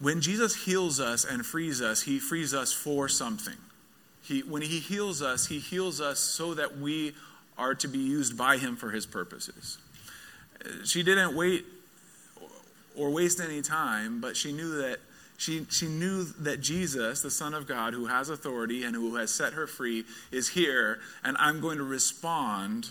when 0.00 0.22
Jesus 0.22 0.64
heals 0.64 0.98
us 0.98 1.26
and 1.26 1.44
frees 1.44 1.82
us, 1.82 2.02
he 2.02 2.18
frees 2.18 2.54
us 2.54 2.72
for 2.72 3.06
something. 3.06 3.56
He, 4.24 4.40
when 4.40 4.62
he 4.62 4.78
heals 4.78 5.22
us, 5.22 5.46
he 5.46 5.58
heals 5.58 6.00
us 6.00 6.18
so 6.18 6.54
that 6.54 6.78
we 6.78 7.14
are 7.58 7.74
to 7.74 7.88
be 7.88 7.98
used 7.98 8.36
by 8.36 8.56
him 8.56 8.76
for 8.76 8.90
his 8.90 9.06
purposes. 9.06 9.78
She 10.84 11.02
didn't 11.02 11.36
wait 11.36 11.64
or 12.96 13.10
waste 13.10 13.40
any 13.40 13.60
time, 13.60 14.20
but 14.20 14.36
she 14.36 14.52
knew 14.52 14.76
that 14.82 14.98
she, 15.36 15.66
she 15.68 15.86
knew 15.86 16.24
that 16.24 16.60
Jesus, 16.60 17.20
the 17.20 17.30
Son 17.30 17.54
of 17.54 17.66
God, 17.66 17.92
who 17.92 18.06
has 18.06 18.28
authority 18.28 18.84
and 18.84 18.94
who 18.94 19.16
has 19.16 19.32
set 19.32 19.52
her 19.54 19.66
free, 19.66 20.04
is 20.30 20.50
here, 20.50 21.00
and 21.24 21.36
I'm 21.38 21.60
going 21.60 21.78
to 21.78 21.84
respond 21.84 22.90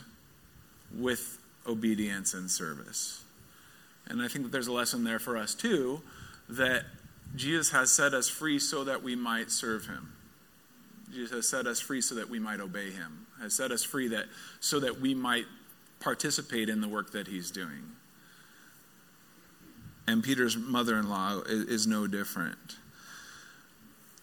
with 0.93 1.39
obedience 1.65 2.33
and 2.33 2.51
service. 2.51 3.23
And 4.07 4.21
I 4.21 4.27
think 4.27 4.45
that 4.45 4.51
there's 4.51 4.67
a 4.67 4.73
lesson 4.73 5.03
there 5.03 5.19
for 5.19 5.37
us 5.37 5.55
too 5.55 6.01
that 6.49 6.83
Jesus 7.35 7.71
has 7.71 7.91
set 7.91 8.13
us 8.13 8.27
free 8.27 8.59
so 8.59 8.83
that 8.83 9.01
we 9.01 9.15
might 9.15 9.49
serve 9.49 9.87
him. 9.87 10.13
Has 11.31 11.47
set 11.47 11.67
us 11.67 11.79
free 11.79 12.01
so 12.01 12.15
that 12.15 12.29
we 12.29 12.39
might 12.39 12.59
obey 12.59 12.89
him, 12.91 13.27
has 13.41 13.53
set 13.53 13.71
us 13.71 13.83
free 13.83 14.07
that 14.09 14.25
so 14.59 14.79
that 14.79 14.99
we 14.99 15.13
might 15.13 15.45
participate 15.99 16.69
in 16.69 16.81
the 16.81 16.87
work 16.87 17.11
that 17.11 17.27
he's 17.27 17.51
doing. 17.51 17.83
And 20.07 20.23
Peter's 20.23 20.57
mother-in-law 20.57 21.43
is, 21.45 21.65
is 21.65 21.87
no 21.87 22.07
different. 22.07 22.77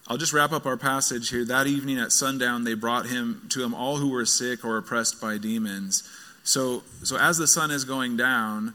I'll 0.08 0.16
just 0.18 0.32
wrap 0.32 0.50
up 0.52 0.66
our 0.66 0.76
passage 0.76 1.30
here. 1.30 1.44
That 1.44 1.68
evening 1.68 1.98
at 1.98 2.10
sundown, 2.10 2.64
they 2.64 2.74
brought 2.74 3.06
him 3.06 3.46
to 3.50 3.62
him 3.62 3.72
all 3.72 3.96
who 3.96 4.10
were 4.10 4.26
sick 4.26 4.64
or 4.64 4.76
oppressed 4.76 5.20
by 5.20 5.38
demons. 5.38 6.02
So, 6.42 6.82
so 7.04 7.16
as 7.16 7.38
the 7.38 7.46
sun 7.46 7.70
is 7.70 7.84
going 7.84 8.16
down, 8.16 8.74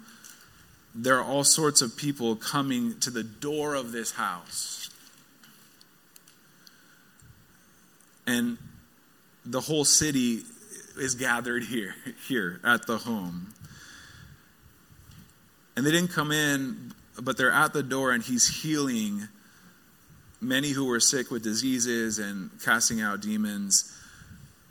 there 0.96 1.20
are 1.20 1.24
all 1.24 1.44
sorts 1.44 1.82
of 1.82 1.98
people 1.98 2.38
coming 2.38 2.98
to 3.02 3.10
the 3.10 3.24
door 3.24 3.76
of 3.76 3.92
this 3.92 4.14
house. 4.14 4.90
And 8.28 8.58
the 9.46 9.62
whole 9.62 9.86
city 9.86 10.42
is 10.98 11.16
gathered 11.16 11.64
here, 11.64 11.96
here 12.28 12.60
at 12.64 12.88
the 12.88 12.98
home. 12.98 13.54
And 15.76 15.86
they 15.86 15.92
didn't 15.92 16.12
come 16.12 16.32
in, 16.32 16.94
but 17.22 17.38
they're 17.38 17.52
at 17.52 17.74
the 17.74 17.84
door, 17.84 18.12
and 18.12 18.24
he's 18.24 18.62
healing 18.62 19.28
many 20.42 20.70
who 20.70 20.86
were 20.86 21.00
sick 21.00 21.32
with 21.32 21.44
diseases 21.44 22.20
and 22.20 22.50
casting 22.64 23.02
out 23.02 23.22
demons. 23.22 23.92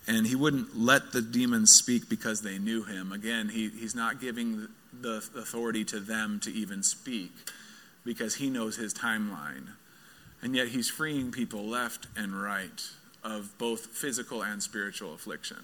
And 0.06 0.26
he 0.26 0.34
wouldn't 0.34 0.76
let 0.76 1.12
the 1.12 1.22
demons 1.22 1.72
speak 1.72 2.08
because 2.08 2.42
they 2.42 2.58
knew 2.58 2.84
him. 2.84 3.12
Again, 3.12 3.48
he, 3.48 3.70
he's 3.70 3.94
not 3.94 4.20
giving 4.20 4.68
the 5.00 5.16
authority 5.36 5.84
to 5.86 6.00
them 6.00 6.40
to 6.40 6.52
even 6.52 6.82
speak 6.82 7.32
because 8.04 8.34
he 8.36 8.50
knows 8.50 8.76
his 8.76 8.92
timeline. 8.92 9.68
And 10.42 10.54
yet 10.54 10.68
he's 10.68 10.90
freeing 10.90 11.32
people 11.32 11.64
left 11.64 12.06
and 12.16 12.40
right 12.40 12.82
of 13.24 13.56
both 13.58 13.86
physical 13.86 14.42
and 14.42 14.62
spiritual 14.62 15.14
affliction. 15.14 15.58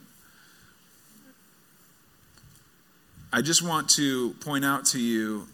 I 3.32 3.42
just 3.42 3.62
want 3.62 3.88
to 3.90 4.30
point 4.40 4.64
out 4.64 4.86
to 4.86 4.98
you 4.98 5.46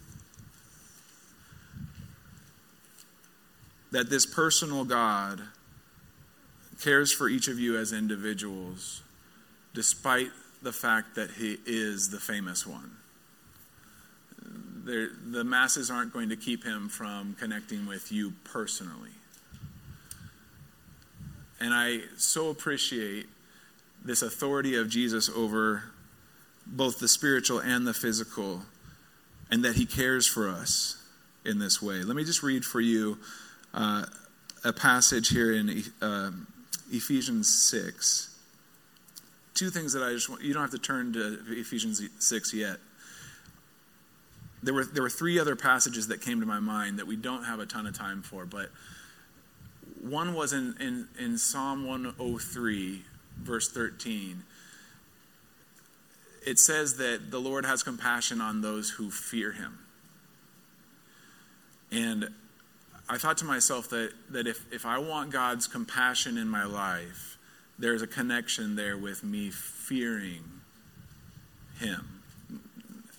that 3.91 4.09
this 4.09 4.25
personal 4.25 4.83
God 4.83 5.41
cares 6.81 7.11
for 7.11 7.29
each 7.29 7.47
of 7.47 7.59
you 7.59 7.77
as 7.77 7.93
individuals, 7.93 9.03
despite 9.73 10.29
the 10.61 10.73
fact 10.73 11.15
that 11.15 11.31
He 11.31 11.57
is 11.65 12.09
the 12.09 12.19
famous 12.19 12.65
one. 12.65 12.91
The 14.85 15.43
masses 15.43 15.91
aren't 15.91 16.13
going 16.13 16.29
to 16.29 16.37
keep 16.37 16.63
Him 16.63 16.87
from 16.87 17.35
connecting 17.37 17.85
with 17.85 18.11
you 18.11 18.33
personally. 18.43 19.11
And 21.59 21.73
I 21.73 22.01
so 22.17 22.49
appreciate 22.49 23.27
this 24.03 24.21
authority 24.21 24.75
of 24.75 24.89
Jesus 24.89 25.29
over 25.29 25.83
both 26.65 26.99
the 26.99 27.07
spiritual 27.07 27.59
and 27.59 27.87
the 27.87 27.93
physical, 27.93 28.63
and 29.49 29.63
that 29.63 29.75
He 29.75 29.85
cares 29.85 30.27
for 30.27 30.49
us 30.49 31.01
in 31.45 31.59
this 31.59 31.81
way. 31.81 32.03
Let 32.03 32.15
me 32.15 32.23
just 32.23 32.43
read 32.43 32.65
for 32.65 32.81
you 32.81 33.17
uh, 33.73 34.05
a 34.63 34.73
passage 34.73 35.29
here 35.29 35.53
in 35.53 35.83
uh, 36.01 36.31
Ephesians 36.91 37.47
6. 37.69 38.35
Two 39.53 39.69
things 39.69 39.93
that 39.93 40.03
I 40.03 40.11
just 40.11 40.29
want, 40.29 40.43
you 40.43 40.53
don't 40.53 40.61
have 40.61 40.71
to 40.71 40.77
turn 40.77 41.13
to 41.13 41.39
Ephesians 41.49 42.01
6 42.19 42.53
yet. 42.53 42.77
There 44.61 44.73
were, 44.73 44.85
there 44.85 45.03
were 45.03 45.09
three 45.09 45.39
other 45.39 45.55
passages 45.55 46.07
that 46.09 46.21
came 46.21 46.41
to 46.41 46.45
my 46.45 46.59
mind 46.59 46.99
that 46.99 47.07
we 47.07 47.15
don't 47.15 47.45
have 47.45 47.59
a 47.59 47.65
ton 47.65 47.87
of 47.87 47.97
time 47.97 48.21
for, 48.21 48.45
but 48.45 48.69
one 50.01 50.33
was 50.33 50.53
in, 50.53 50.75
in, 50.79 51.07
in 51.19 51.37
Psalm 51.37 51.85
103, 51.85 53.03
verse 53.43 53.69
13 53.69 54.43
it 56.47 56.57
says 56.59 56.95
that 56.95 57.29
the 57.29 57.41
Lord 57.41 57.65
has 57.65 57.83
compassion 57.83 58.39
on 58.39 58.61
those 58.61 58.91
who 58.91 59.11
fear 59.11 59.51
him. 59.51 59.79
And 61.91 62.29
I 63.09 63.17
thought 63.17 63.37
to 63.39 63.45
myself 63.45 63.89
that, 63.89 64.13
that 64.29 64.47
if, 64.47 64.65
if 64.71 64.85
I 64.85 64.97
want 64.97 65.29
God's 65.29 65.67
compassion 65.67 66.37
in 66.37 66.47
my 66.47 66.63
life, 66.63 67.37
there's 67.77 68.01
a 68.01 68.07
connection 68.07 68.77
there 68.77 68.97
with 68.97 69.25
me 69.25 69.49
fearing 69.49 70.61
him. 71.81 72.21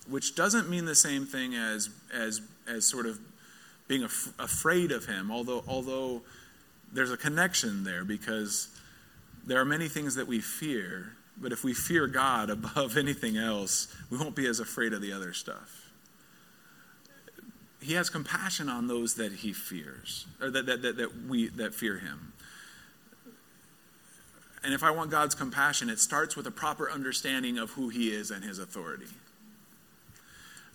Which 0.09 0.33
doesn't 0.33 0.67
mean 0.67 0.85
the 0.85 0.95
same 0.95 1.27
thing 1.27 1.53
as, 1.53 1.91
as, 2.11 2.41
as 2.67 2.87
sort 2.87 3.05
of 3.05 3.19
being 3.87 4.03
af- 4.03 4.33
afraid 4.39 4.91
of 4.91 5.05
him, 5.05 5.29
although, 5.29 5.63
although 5.67 6.23
there's 6.91 7.11
a 7.11 7.17
connection 7.17 7.83
there 7.83 8.03
because 8.03 8.67
there 9.45 9.59
are 9.59 9.65
many 9.65 9.87
things 9.87 10.15
that 10.15 10.27
we 10.27 10.39
fear 10.39 11.13
but 11.41 11.51
if 11.51 11.63
we 11.63 11.73
fear 11.73 12.07
God 12.07 12.49
above 12.49 12.97
anything 12.97 13.37
else, 13.37 13.87
we 14.09 14.17
won't 14.17 14.35
be 14.35 14.47
as 14.47 14.59
afraid 14.59 14.93
of 14.93 15.01
the 15.01 15.13
other 15.13 15.33
stuff. 15.33 15.91
He 17.81 17.93
has 17.93 18.09
compassion 18.09 18.67
on 18.67 18.87
those 18.87 19.15
that 19.15 19.31
he 19.31 19.53
fears, 19.53 20.27
or 20.41 20.51
that, 20.51 20.65
that, 20.65 20.81
that, 20.81 20.97
that 20.97 21.25
we 21.27 21.47
that 21.49 21.73
fear 21.73 21.97
him. 21.97 22.33
And 24.61 24.73
if 24.73 24.83
I 24.83 24.91
want 24.91 25.11
God's 25.11 25.33
compassion, 25.33 25.89
it 25.89 25.99
starts 25.99 26.35
with 26.35 26.45
a 26.45 26.51
proper 26.51 26.91
understanding 26.91 27.57
of 27.57 27.71
who 27.71 27.87
he 27.87 28.09
is 28.09 28.31
and 28.31 28.43
his 28.43 28.59
authority. 28.59 29.07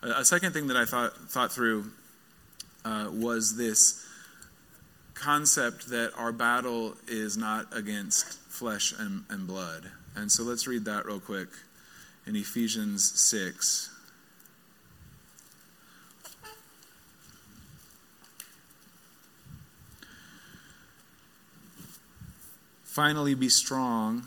A, 0.02 0.08
a 0.20 0.24
second 0.24 0.52
thing 0.52 0.68
that 0.68 0.78
I 0.78 0.86
thought, 0.86 1.14
thought 1.28 1.52
through 1.52 1.92
uh, 2.86 3.10
was 3.12 3.58
this 3.58 4.03
concept 5.14 5.88
that 5.90 6.12
our 6.16 6.32
battle 6.32 6.96
is 7.06 7.36
not 7.36 7.66
against 7.76 8.38
flesh 8.48 8.92
and, 8.98 9.24
and 9.30 9.46
blood. 9.46 9.90
And 10.16 10.30
so 10.30 10.42
let's 10.42 10.66
read 10.66 10.84
that 10.84 11.06
real 11.06 11.20
quick 11.20 11.48
in 12.26 12.36
Ephesians 12.36 13.18
6. 13.18 13.90
Finally, 22.84 23.34
be 23.34 23.48
strong. 23.48 24.22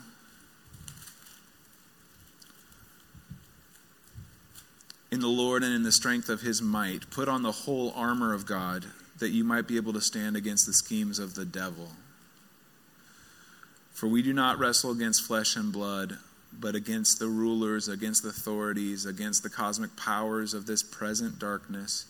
In 5.10 5.20
the 5.20 5.26
Lord 5.26 5.62
and 5.62 5.74
in 5.74 5.84
the 5.84 5.92
strength 5.92 6.28
of 6.28 6.42
his 6.42 6.60
might. 6.60 7.08
Put 7.08 7.28
on 7.28 7.42
the 7.42 7.52
whole 7.52 7.94
armor 7.96 8.34
of 8.34 8.44
God 8.44 8.84
that 9.18 9.30
you 9.30 9.44
might 9.44 9.66
be 9.66 9.76
able 9.76 9.92
to 9.92 10.00
stand 10.00 10.36
against 10.36 10.66
the 10.66 10.72
schemes 10.72 11.18
of 11.18 11.34
the 11.34 11.44
devil. 11.44 11.90
For 13.92 14.06
we 14.06 14.22
do 14.22 14.32
not 14.32 14.58
wrestle 14.58 14.92
against 14.92 15.26
flesh 15.26 15.56
and 15.56 15.72
blood, 15.72 16.18
but 16.52 16.74
against 16.74 17.18
the 17.18 17.26
rulers, 17.26 17.88
against 17.88 18.22
the 18.22 18.28
authorities, 18.28 19.04
against 19.06 19.42
the 19.42 19.50
cosmic 19.50 19.96
powers 19.96 20.54
of 20.54 20.66
this 20.66 20.82
present 20.82 21.38
darkness, 21.38 22.06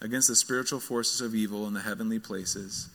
against 0.00 0.28
the 0.28 0.36
spiritual 0.36 0.80
forces 0.80 1.20
of 1.20 1.34
evil 1.34 1.66
in 1.66 1.74
the 1.74 1.80
heavenly 1.80 2.18
places. 2.18 2.88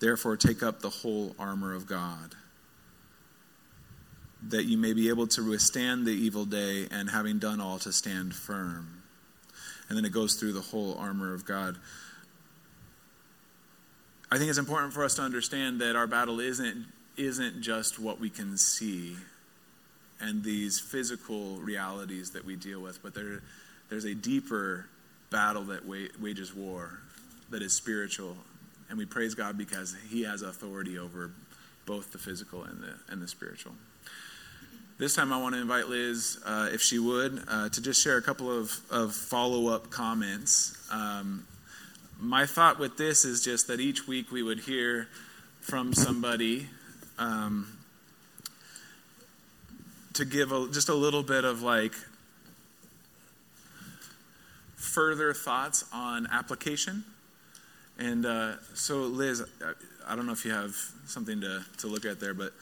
Therefore, 0.00 0.36
take 0.36 0.62
up 0.62 0.80
the 0.80 0.90
whole 0.90 1.36
armor 1.38 1.74
of 1.74 1.86
God, 1.86 2.34
that 4.48 4.64
you 4.64 4.76
may 4.76 4.92
be 4.92 5.08
able 5.08 5.26
to 5.28 5.48
withstand 5.48 6.06
the 6.06 6.12
evil 6.12 6.44
day, 6.44 6.88
and 6.90 7.10
having 7.10 7.38
done 7.38 7.60
all, 7.60 7.78
to 7.80 7.92
stand 7.92 8.34
firm. 8.34 9.02
And 9.88 9.96
then 9.96 10.04
it 10.04 10.12
goes 10.12 10.34
through 10.34 10.54
the 10.54 10.60
whole 10.60 10.96
armor 10.98 11.34
of 11.34 11.44
God. 11.44 11.76
I 14.32 14.38
think 14.38 14.48
it's 14.48 14.58
important 14.58 14.94
for 14.94 15.04
us 15.04 15.16
to 15.16 15.22
understand 15.22 15.82
that 15.82 15.94
our 15.94 16.06
battle 16.06 16.40
isn't 16.40 16.86
isn't 17.18 17.60
just 17.60 17.98
what 17.98 18.18
we 18.18 18.30
can 18.30 18.56
see 18.56 19.14
and 20.20 20.42
these 20.42 20.80
physical 20.80 21.58
realities 21.58 22.30
that 22.30 22.42
we 22.42 22.56
deal 22.56 22.80
with, 22.80 23.02
but 23.02 23.12
there, 23.12 23.42
there's 23.90 24.06
a 24.06 24.14
deeper 24.14 24.86
battle 25.28 25.64
that 25.64 25.84
wages 25.84 26.54
war 26.54 26.98
that 27.50 27.60
is 27.60 27.74
spiritual. 27.74 28.34
And 28.88 28.96
we 28.96 29.04
praise 29.04 29.34
God 29.34 29.58
because 29.58 29.94
He 30.08 30.22
has 30.22 30.40
authority 30.40 30.98
over 30.98 31.30
both 31.84 32.12
the 32.12 32.18
physical 32.18 32.64
and 32.64 32.82
the, 32.82 32.94
and 33.12 33.20
the 33.20 33.28
spiritual. 33.28 33.72
This 34.96 35.14
time, 35.14 35.30
I 35.30 35.42
want 35.42 35.56
to 35.56 35.60
invite 35.60 35.88
Liz, 35.88 36.38
uh, 36.46 36.70
if 36.72 36.80
she 36.80 36.98
would, 36.98 37.42
uh, 37.48 37.68
to 37.68 37.82
just 37.82 38.02
share 38.02 38.16
a 38.16 38.22
couple 38.22 38.50
of, 38.50 38.72
of 38.90 39.14
follow 39.14 39.68
up 39.68 39.90
comments. 39.90 40.74
Um, 40.90 41.44
my 42.22 42.46
thought 42.46 42.78
with 42.78 42.96
this 42.96 43.24
is 43.24 43.42
just 43.42 43.66
that 43.66 43.80
each 43.80 44.06
week 44.06 44.30
we 44.30 44.44
would 44.44 44.60
hear 44.60 45.08
from 45.60 45.92
somebody 45.92 46.68
um, 47.18 47.66
to 50.12 50.24
give 50.24 50.52
a, 50.52 50.68
just 50.70 50.88
a 50.88 50.94
little 50.94 51.24
bit 51.24 51.44
of 51.44 51.62
like 51.62 51.94
further 54.76 55.34
thoughts 55.34 55.84
on 55.92 56.28
application. 56.30 57.02
And 57.98 58.24
uh, 58.24 58.52
so, 58.74 59.00
Liz, 59.00 59.42
I 60.06 60.14
don't 60.14 60.26
know 60.26 60.32
if 60.32 60.44
you 60.44 60.52
have 60.52 60.76
something 61.06 61.40
to, 61.40 61.64
to 61.78 61.88
look 61.88 62.04
at 62.04 62.20
there, 62.20 62.34
but 62.34 62.52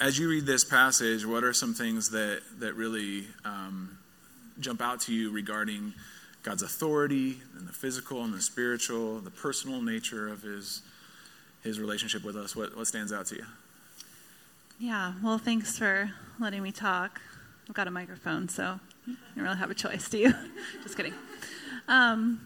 as 0.00 0.18
you 0.18 0.28
read 0.28 0.44
this 0.44 0.64
passage, 0.64 1.24
what 1.24 1.44
are 1.44 1.52
some 1.52 1.72
things 1.72 2.10
that, 2.10 2.40
that 2.58 2.74
really 2.74 3.26
um, 3.44 3.96
jump 4.58 4.80
out 4.80 5.02
to 5.02 5.14
you 5.14 5.30
regarding 5.30 5.94
God's 6.42 6.62
authority 6.62 7.40
and 7.56 7.68
the 7.68 7.72
physical 7.72 8.24
and 8.24 8.32
the 8.32 8.40
spiritual, 8.40 9.20
the 9.20 9.30
personal 9.30 9.82
nature 9.82 10.28
of 10.28 10.42
his 10.42 10.82
his 11.62 11.78
relationship 11.78 12.24
with 12.24 12.36
us? 12.36 12.56
What, 12.56 12.76
what 12.76 12.86
stands 12.86 13.12
out 13.12 13.26
to 13.26 13.36
you? 13.36 13.44
Yeah, 14.78 15.12
well, 15.22 15.38
thanks 15.38 15.76
for 15.76 16.10
letting 16.38 16.62
me 16.62 16.72
talk. 16.72 17.20
I've 17.68 17.74
got 17.74 17.86
a 17.86 17.90
microphone, 17.90 18.48
so 18.48 18.80
you 19.06 19.16
don't 19.36 19.44
really 19.44 19.56
have 19.58 19.70
a 19.70 19.74
choice, 19.74 20.08
do 20.08 20.18
you? 20.18 20.34
Just 20.82 20.96
kidding. 20.96 21.12
Um, 21.86 22.40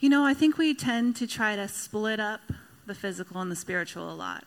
you 0.00 0.08
know, 0.08 0.24
I 0.24 0.32
think 0.32 0.58
we 0.58 0.74
tend 0.74 1.16
to 1.16 1.26
try 1.26 1.56
to 1.56 1.66
split 1.66 2.20
up 2.20 2.40
the 2.86 2.94
physical 2.94 3.40
and 3.40 3.50
the 3.50 3.56
spiritual 3.56 4.12
a 4.12 4.14
lot, 4.14 4.44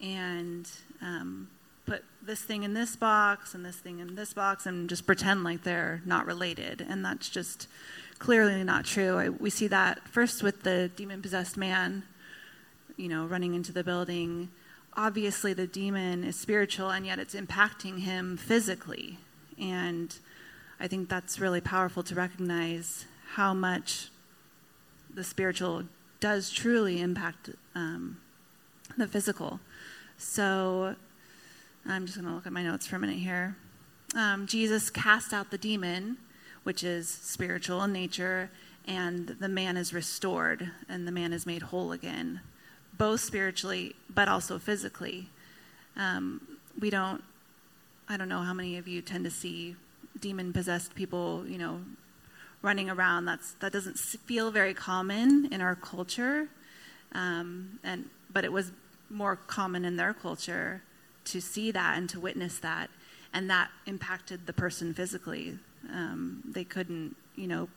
and 0.00 0.70
um, 1.02 1.48
put 1.88 2.04
this 2.22 2.42
thing 2.42 2.62
in 2.62 2.74
this 2.74 2.96
box 2.96 3.54
and 3.54 3.64
this 3.64 3.76
thing 3.76 3.98
in 4.00 4.14
this 4.14 4.32
box, 4.34 4.66
and 4.66 4.88
just 4.88 5.06
pretend 5.06 5.44
like 5.44 5.62
they're 5.62 6.02
not 6.04 6.26
related, 6.26 6.84
and 6.88 7.04
that's 7.04 7.28
just 7.28 7.66
clearly 8.18 8.62
not 8.64 8.84
true. 8.84 9.16
I, 9.16 9.28
we 9.28 9.50
see 9.50 9.68
that 9.68 10.06
first 10.08 10.42
with 10.42 10.62
the 10.62 10.90
demon 10.94 11.22
possessed 11.22 11.56
man, 11.56 12.02
you 12.96 13.08
know, 13.08 13.24
running 13.26 13.54
into 13.54 13.72
the 13.72 13.84
building. 13.84 14.50
Obviously, 14.94 15.52
the 15.54 15.66
demon 15.66 16.24
is 16.24 16.36
spiritual, 16.36 16.90
and 16.90 17.06
yet 17.06 17.18
it's 17.18 17.34
impacting 17.34 18.00
him 18.00 18.36
physically. 18.36 19.18
And 19.58 20.14
I 20.80 20.88
think 20.88 21.08
that's 21.08 21.40
really 21.40 21.60
powerful 21.60 22.02
to 22.04 22.14
recognize 22.14 23.06
how 23.34 23.54
much 23.54 24.10
the 25.12 25.24
spiritual 25.24 25.84
does 26.20 26.50
truly 26.50 27.00
impact 27.00 27.50
um, 27.74 28.18
the 28.96 29.06
physical. 29.06 29.60
So 30.16 30.96
I'm 31.88 32.04
just 32.04 32.18
going 32.18 32.28
to 32.28 32.34
look 32.34 32.46
at 32.46 32.52
my 32.52 32.62
notes 32.62 32.86
for 32.86 32.96
a 32.96 32.98
minute 32.98 33.16
here. 33.16 33.56
Um, 34.14 34.46
Jesus 34.46 34.90
cast 34.90 35.32
out 35.32 35.50
the 35.50 35.58
demon 35.58 36.18
which 36.68 36.84
is 36.84 37.08
spiritual 37.08 37.82
in 37.84 37.92
nature, 37.94 38.50
and 38.86 39.28
the 39.28 39.48
man 39.48 39.78
is 39.78 39.94
restored 39.94 40.70
and 40.86 41.08
the 41.08 41.12
man 41.12 41.32
is 41.32 41.46
made 41.46 41.62
whole 41.62 41.92
again, 41.92 42.42
both 42.98 43.20
spiritually 43.20 43.96
but 44.14 44.28
also 44.28 44.58
physically. 44.58 45.30
Um, 45.96 46.58
we 46.78 46.90
don't, 46.90 47.24
I 48.06 48.18
don't 48.18 48.28
know 48.28 48.42
how 48.42 48.52
many 48.52 48.76
of 48.76 48.86
you 48.86 49.00
tend 49.00 49.24
to 49.24 49.30
see 49.30 49.76
demon 50.20 50.52
possessed 50.52 50.94
people, 50.94 51.44
you 51.46 51.56
know, 51.56 51.80
running 52.60 52.90
around. 52.90 53.24
That's, 53.24 53.52
that 53.60 53.72
doesn't 53.72 53.96
feel 53.98 54.50
very 54.50 54.74
common 54.74 55.48
in 55.50 55.62
our 55.62 55.74
culture. 55.74 56.48
Um, 57.12 57.78
and, 57.82 58.10
but 58.30 58.44
it 58.44 58.52
was 58.52 58.72
more 59.08 59.36
common 59.36 59.86
in 59.86 59.96
their 59.96 60.12
culture 60.12 60.82
to 61.32 61.40
see 61.40 61.70
that 61.70 61.98
and 61.98 62.08
to 62.10 62.20
witness 62.20 62.58
that. 62.58 62.90
And 63.32 63.50
that 63.50 63.70
impacted 63.86 64.46
the 64.46 64.52
person 64.52 64.94
physically. 64.94 65.58
Um, 65.92 66.42
they 66.46 66.64
couldn't, 66.64 67.16
you 67.36 67.46
know, 67.46 67.68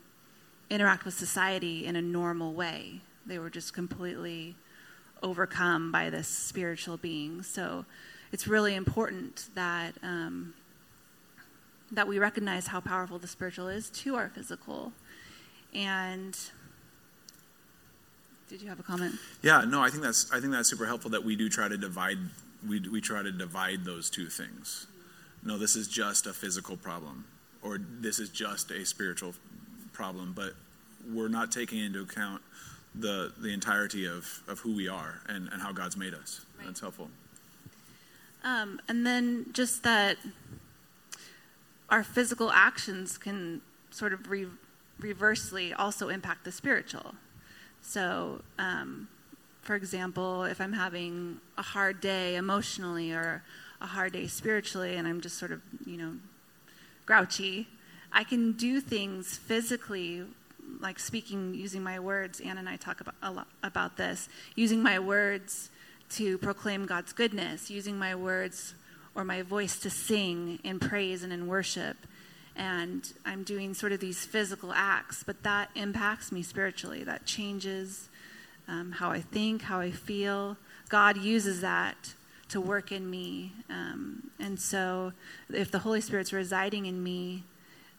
interact 0.70 1.06
with 1.06 1.14
society 1.14 1.86
in 1.86 1.96
a 1.96 2.02
normal 2.02 2.54
way. 2.54 3.02
They 3.26 3.38
were 3.38 3.50
just 3.50 3.74
completely 3.74 4.56
overcome 5.22 5.92
by 5.92 6.10
this 6.10 6.28
spiritual 6.28 6.98
being. 6.98 7.44
So 7.44 7.86
it's 8.32 8.48
really 8.48 8.76
important 8.76 9.50
that 9.56 9.94
um, 10.02 10.54
that 11.92 12.08
we 12.08 12.20
recognize 12.20 12.68
how 12.68 12.80
powerful 12.80 13.20
the 13.20 13.28
spiritual 13.28 13.68
is 13.68 13.90
to 13.90 14.16
our 14.16 14.30
physical. 14.30 14.94
And 15.74 16.38
did 18.48 18.62
you 18.62 18.70
have 18.70 18.80
a 18.80 18.84
comment? 18.84 19.16
Yeah, 19.42 19.66
no, 19.68 19.82
I 19.82 19.90
think 19.90 20.04
that's 20.04 20.32
I 20.32 20.40
think 20.40 20.54
that's 20.54 20.70
super 20.70 20.86
helpful 20.86 21.12
that 21.12 21.24
we 21.24 21.36
do 21.36 21.50
try 21.50 21.68
to 21.68 21.78
divide 21.78 22.18
we 22.68 22.80
we 22.80 23.02
try 23.02 23.22
to 23.22 23.32
divide 23.32 23.86
those 23.86 24.10
two 24.10 24.28
things. 24.28 24.88
No, 25.44 25.58
this 25.58 25.76
is 25.76 25.88
just 25.88 26.28
a 26.28 26.34
physical 26.34 26.78
problem 26.78 27.26
or 27.64 27.80
this 28.00 28.20
is 28.20 28.30
just 28.30 28.72
a 28.72 28.86
spiritual 28.86 29.34
problem, 29.94 30.34
but 30.36 30.54
we're 31.12 31.28
not 31.28 31.52
taking 31.52 31.80
into 31.80 32.02
account 32.02 32.42
the 32.94 33.32
the 33.38 33.54
entirety 33.54 34.06
of, 34.06 34.42
of 34.48 34.60
who 34.60 34.76
we 34.76 34.88
are 34.88 35.22
and, 35.28 35.50
and 35.52 35.62
how 35.62 35.72
God's 35.72 35.98
made 35.98 36.14
us. 36.14 36.46
Right. 36.58 36.68
That's 36.68 36.80
helpful. 36.80 37.10
Um, 38.44 38.82
and 38.88 39.06
then 39.06 39.46
just 39.54 39.84
that 39.84 40.18
our 41.90 42.04
physical 42.04 42.52
actions 42.52 43.18
can 43.18 43.62
sort 43.92 44.14
of 44.14 44.30
re- 44.30 44.48
reversely 45.00 45.74
also 45.74 46.10
impact 46.10 46.44
the 46.44 46.52
spiritual. 46.52 47.16
So, 47.82 48.42
um, 48.58 49.08
for 49.62 49.76
example, 49.76 50.44
if 50.44 50.60
I'm 50.60 50.74
having 50.74 51.40
a 51.58 51.62
hard 51.62 52.02
day 52.02 52.36
emotionally 52.36 53.12
or 53.12 53.44
a 53.80 53.86
hard 53.86 54.14
day 54.14 54.28
spiritually, 54.28 54.96
and 54.96 55.08
I'm 55.08 55.22
just 55.22 55.38
sort 55.38 55.52
of, 55.52 55.62
you 55.86 55.98
know, 55.98 56.14
grouchy. 57.06 57.68
I 58.12 58.24
can 58.24 58.54
do 58.54 58.80
things 58.80 59.38
physically, 59.38 60.24
like 60.80 61.00
speaking, 61.00 61.54
using 61.54 61.82
my 61.84 62.00
words. 62.00 62.40
Ann 62.40 62.58
and 62.58 62.68
I 62.68 62.76
talk 62.76 63.02
about, 63.02 63.16
a 63.24 63.32
lot 63.32 63.48
about 63.64 63.98
this. 63.98 64.30
Using 64.56 64.84
my 64.84 65.00
words 65.00 65.70
to 66.12 66.38
proclaim 66.40 66.86
God's 66.86 67.14
goodness, 67.14 67.70
using 67.70 67.98
my 67.98 68.16
words 68.16 68.76
or 69.16 69.24
my 69.24 69.42
voice 69.42 69.80
to 69.80 69.90
sing 69.90 70.60
in 70.64 70.80
praise 70.80 71.24
and 71.24 71.34
in 71.34 71.48
worship. 71.48 71.98
And 72.56 73.12
I'm 73.26 73.44
doing 73.44 73.74
sort 73.74 73.92
of 73.92 74.00
these 74.00 74.26
physical 74.26 74.74
acts, 74.74 75.24
but 75.24 75.44
that 75.44 75.70
impacts 75.76 76.32
me 76.32 76.44
spiritually. 76.44 77.04
That 77.04 77.26
changes 77.26 78.10
um, 78.72 78.94
how 78.94 79.12
I 79.12 79.20
think, 79.20 79.64
how 79.64 79.80
I 79.80 79.92
feel. 79.92 80.58
God 80.90 81.18
uses 81.18 81.62
that 81.62 82.14
to 82.50 82.62
work 82.62 82.92
in 82.92 83.10
me. 83.10 83.52
Um, 83.70 84.32
and 84.40 84.60
so, 84.60 85.12
if 85.50 85.70
the 85.72 85.80
Holy 85.80 86.02
Spirit's 86.02 86.32
residing 86.32 86.86
in 86.86 87.04
me, 87.04 87.44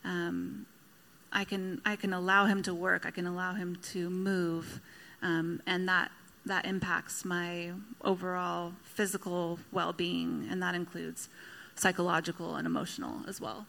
um, 0.05 0.67
I 1.31 1.45
can 1.45 1.81
I 1.85 1.97
can 1.97 2.13
allow 2.13 2.47
Him 2.47 2.63
to 2.63 2.75
work. 2.75 3.05
I 3.05 3.11
can 3.11 3.27
allow 3.27 3.53
Him 3.53 3.77
to 3.93 4.11
move, 4.11 4.81
um, 5.23 5.61
and 5.67 5.89
that 5.89 6.11
that 6.47 6.65
impacts 6.65 7.25
my 7.25 7.73
overall 8.03 8.73
physical 8.83 9.59
well-being, 9.71 10.49
and 10.51 10.61
that 10.63 10.75
includes 10.75 11.29
psychological 11.77 12.57
and 12.57 12.67
emotional 12.67 13.21
as 13.29 13.41
well. 13.41 13.67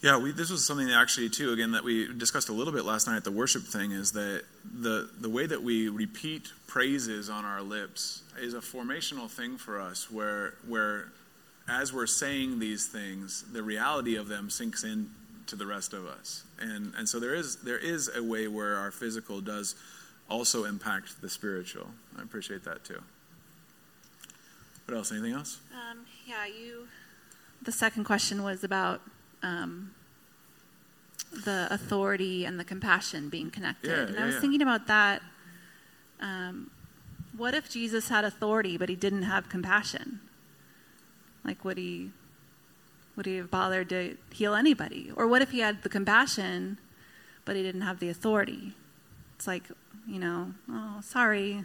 Yeah, 0.00 0.16
we, 0.18 0.30
this 0.30 0.48
was 0.48 0.64
something 0.64 0.86
that 0.86 0.96
actually 0.96 1.28
too 1.28 1.52
again 1.52 1.72
that 1.72 1.82
we 1.82 2.12
discussed 2.12 2.48
a 2.48 2.52
little 2.52 2.72
bit 2.72 2.84
last 2.84 3.08
night 3.08 3.16
at 3.16 3.24
the 3.24 3.32
worship 3.32 3.64
thing 3.64 3.90
is 3.90 4.12
that 4.12 4.44
the 4.64 5.10
the 5.20 5.28
way 5.28 5.46
that 5.46 5.62
we 5.62 5.88
repeat 5.88 6.52
praises 6.68 7.28
on 7.28 7.44
our 7.44 7.62
lips 7.62 8.22
is 8.40 8.54
a 8.54 8.60
formational 8.60 9.28
thing 9.28 9.56
for 9.56 9.80
us 9.80 10.08
where 10.08 10.54
where 10.68 11.10
as 11.68 11.92
we're 11.92 12.06
saying 12.06 12.60
these 12.60 12.86
things 12.86 13.44
the 13.52 13.62
reality 13.62 14.14
of 14.14 14.28
them 14.28 14.50
sinks 14.50 14.84
in 14.84 15.10
to 15.48 15.56
the 15.56 15.66
rest 15.66 15.92
of 15.92 16.06
us. 16.06 16.44
And 16.60 16.92
and 16.96 17.08
so 17.08 17.18
there 17.18 17.34
is 17.34 17.56
there 17.56 17.78
is 17.78 18.08
a 18.14 18.22
way 18.22 18.46
where 18.46 18.76
our 18.76 18.92
physical 18.92 19.40
does 19.40 19.74
also 20.30 20.64
impact 20.64 21.20
the 21.22 21.28
spiritual. 21.28 21.88
I 22.16 22.22
appreciate 22.22 22.62
that 22.64 22.84
too. 22.84 23.02
What 24.86 24.96
else? 24.96 25.10
Anything 25.10 25.32
else? 25.32 25.58
Um, 25.72 26.06
yeah 26.24 26.46
you 26.46 26.86
the 27.60 27.72
second 27.72 28.04
question 28.04 28.44
was 28.44 28.62
about 28.62 29.00
um, 29.42 29.94
the 31.44 31.68
authority 31.70 32.44
and 32.44 32.58
the 32.58 32.64
compassion 32.64 33.28
being 33.28 33.50
connected. 33.50 33.90
Yeah, 33.90 34.06
and 34.06 34.14
yeah, 34.14 34.22
I 34.22 34.26
was 34.26 34.34
yeah. 34.36 34.40
thinking 34.40 34.62
about 34.62 34.86
that. 34.86 35.22
Um, 36.20 36.70
what 37.36 37.54
if 37.54 37.70
Jesus 37.70 38.08
had 38.08 38.24
authority 38.24 38.76
but 38.76 38.88
he 38.88 38.96
didn't 38.96 39.22
have 39.22 39.48
compassion? 39.48 40.20
Like, 41.44 41.64
would 41.64 41.78
he 41.78 42.10
would 43.16 43.26
he 43.26 43.36
have 43.36 43.50
bothered 43.50 43.88
to 43.88 44.16
heal 44.30 44.54
anybody? 44.54 45.10
Or 45.16 45.26
what 45.26 45.42
if 45.42 45.50
he 45.50 45.60
had 45.60 45.82
the 45.82 45.88
compassion 45.88 46.78
but 47.44 47.56
he 47.56 47.62
didn't 47.62 47.80
have 47.80 47.98
the 47.98 48.08
authority? 48.08 48.74
It's 49.34 49.46
like, 49.46 49.64
you 50.06 50.18
know, 50.18 50.52
oh, 50.70 51.00
sorry 51.02 51.64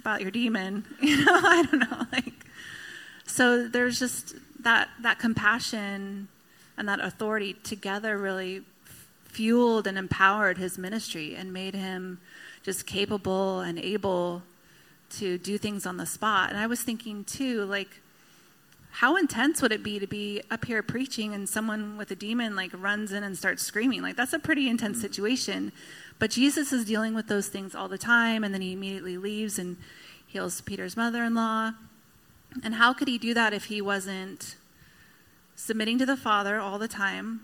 about 0.00 0.20
your 0.20 0.30
demon. 0.30 0.84
You 1.00 1.24
know, 1.24 1.40
I 1.42 1.62
don't 1.64 1.90
know. 1.90 2.06
Like, 2.12 2.46
so 3.26 3.68
there's 3.68 3.98
just 3.98 4.34
that 4.62 4.88
that 5.02 5.18
compassion 5.18 6.28
and 6.76 6.88
that 6.88 7.00
authority 7.00 7.54
together 7.62 8.16
really 8.16 8.62
fueled 9.24 9.86
and 9.86 9.96
empowered 9.96 10.58
his 10.58 10.76
ministry 10.78 11.34
and 11.34 11.52
made 11.52 11.74
him 11.74 12.18
just 12.62 12.86
capable 12.86 13.60
and 13.60 13.78
able 13.78 14.42
to 15.10 15.38
do 15.38 15.58
things 15.58 15.86
on 15.86 15.96
the 15.96 16.06
spot. 16.06 16.50
And 16.50 16.58
I 16.58 16.66
was 16.66 16.82
thinking 16.82 17.24
too, 17.24 17.64
like, 17.64 18.00
how 18.92 19.16
intense 19.16 19.62
would 19.62 19.72
it 19.72 19.82
be 19.82 19.98
to 19.98 20.06
be 20.06 20.42
up 20.50 20.64
here 20.64 20.82
preaching 20.82 21.32
and 21.32 21.48
someone 21.48 21.96
with 21.96 22.10
a 22.10 22.16
demon 22.16 22.56
like 22.56 22.70
runs 22.74 23.12
in 23.12 23.22
and 23.22 23.36
starts 23.36 23.62
screaming? 23.62 24.02
Like, 24.02 24.16
that's 24.16 24.32
a 24.32 24.38
pretty 24.38 24.68
intense 24.68 24.98
mm-hmm. 24.98 25.06
situation. 25.06 25.72
But 26.18 26.30
Jesus 26.30 26.72
is 26.72 26.84
dealing 26.84 27.14
with 27.14 27.28
those 27.28 27.48
things 27.48 27.74
all 27.74 27.88
the 27.88 27.98
time, 27.98 28.44
and 28.44 28.52
then 28.52 28.60
he 28.60 28.72
immediately 28.72 29.16
leaves 29.16 29.58
and 29.58 29.76
heals 30.26 30.60
Peter's 30.60 30.96
mother 30.96 31.24
in 31.24 31.34
law. 31.34 31.72
And 32.62 32.74
how 32.74 32.92
could 32.92 33.08
he 33.08 33.18
do 33.18 33.34
that 33.34 33.52
if 33.52 33.64
he 33.64 33.80
wasn't 33.80 34.56
submitting 35.54 35.98
to 35.98 36.06
the 36.06 36.16
Father 36.16 36.58
all 36.60 36.78
the 36.78 36.88
time? 36.88 37.40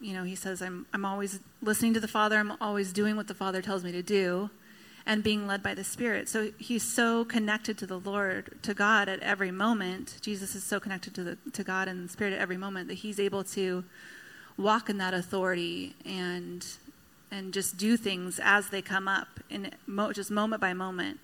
You 0.00 0.14
know, 0.14 0.24
he 0.24 0.34
says, 0.34 0.62
I'm, 0.62 0.86
I'm 0.92 1.04
always 1.04 1.40
listening 1.60 1.94
to 1.94 2.00
the 2.00 2.08
Father, 2.08 2.38
I'm 2.38 2.52
always 2.60 2.92
doing 2.92 3.16
what 3.16 3.28
the 3.28 3.34
Father 3.34 3.60
tells 3.60 3.84
me 3.84 3.92
to 3.92 4.02
do, 4.02 4.50
and 5.04 5.22
being 5.22 5.46
led 5.46 5.62
by 5.62 5.74
the 5.74 5.84
Spirit. 5.84 6.28
So 6.28 6.52
he's 6.58 6.82
so 6.82 7.24
connected 7.24 7.76
to 7.78 7.86
the 7.86 7.98
Lord, 7.98 8.58
to 8.62 8.72
God 8.72 9.08
at 9.08 9.20
every 9.20 9.50
moment. 9.50 10.18
Jesus 10.22 10.54
is 10.54 10.64
so 10.64 10.80
connected 10.80 11.14
to, 11.14 11.24
the, 11.24 11.38
to 11.52 11.62
God 11.62 11.86
and 11.88 12.08
the 12.08 12.12
Spirit 12.12 12.32
at 12.32 12.40
every 12.40 12.56
moment 12.56 12.88
that 12.88 12.94
he's 12.94 13.20
able 13.20 13.44
to 13.44 13.84
walk 14.56 14.90
in 14.90 14.98
that 14.98 15.14
authority 15.14 15.94
and 16.04 16.66
and 17.32 17.54
just 17.54 17.76
do 17.76 17.96
things 17.96 18.40
as 18.42 18.70
they 18.70 18.82
come 18.82 19.06
up 19.08 19.28
in 19.48 19.70
just 20.12 20.30
moment 20.30 20.60
by 20.60 20.74
moment 20.74 21.18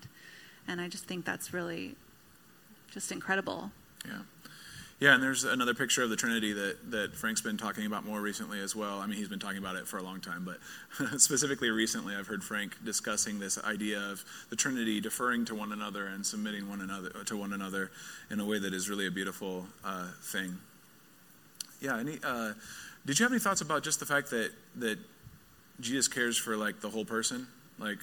and 0.67 0.81
i 0.81 0.87
just 0.87 1.05
think 1.05 1.25
that's 1.25 1.53
really 1.53 1.95
just 2.97 3.11
incredible. 3.11 3.71
Yeah. 4.05 4.21
Yeah, 4.99 5.13
and 5.13 5.21
there's 5.21 5.43
another 5.43 5.75
picture 5.75 6.01
of 6.01 6.09
the 6.09 6.15
Trinity 6.15 6.53
that, 6.53 6.89
that 6.89 7.15
Frank's 7.15 7.41
been 7.41 7.55
talking 7.55 7.85
about 7.85 8.03
more 8.03 8.19
recently 8.19 8.59
as 8.59 8.75
well. 8.75 8.99
I 8.99 9.05
mean, 9.05 9.15
he's 9.15 9.27
been 9.27 9.37
talking 9.37 9.59
about 9.59 9.75
it 9.75 9.87
for 9.87 9.99
a 9.99 10.01
long 10.01 10.19
time, 10.19 10.43
but 10.43 10.57
specifically 11.21 11.69
recently, 11.69 12.15
I've 12.15 12.25
heard 12.25 12.43
Frank 12.43 12.83
discussing 12.83 13.37
this 13.37 13.63
idea 13.63 13.99
of 13.99 14.25
the 14.49 14.55
Trinity 14.55 14.99
deferring 14.99 15.45
to 15.45 15.55
one 15.55 15.71
another 15.71 16.07
and 16.07 16.25
submitting 16.25 16.67
one 16.67 16.81
another 16.81 17.11
to 17.25 17.37
one 17.37 17.53
another 17.53 17.91
in 18.31 18.39
a 18.39 18.45
way 18.45 18.57
that 18.57 18.73
is 18.73 18.89
really 18.89 19.05
a 19.05 19.11
beautiful 19.11 19.67
uh, 19.85 20.07
thing. 20.23 20.57
Yeah. 21.79 21.99
Any, 21.99 22.17
uh, 22.23 22.53
did 23.05 23.19
you 23.19 23.23
have 23.25 23.31
any 23.31 23.39
thoughts 23.39 23.61
about 23.61 23.83
just 23.83 23.99
the 23.99 24.07
fact 24.07 24.31
that 24.31 24.49
that 24.77 24.97
Jesus 25.79 26.07
cares 26.07 26.39
for 26.39 26.57
like 26.57 26.81
the 26.81 26.89
whole 26.89 27.05
person? 27.05 27.45
Like, 27.77 27.99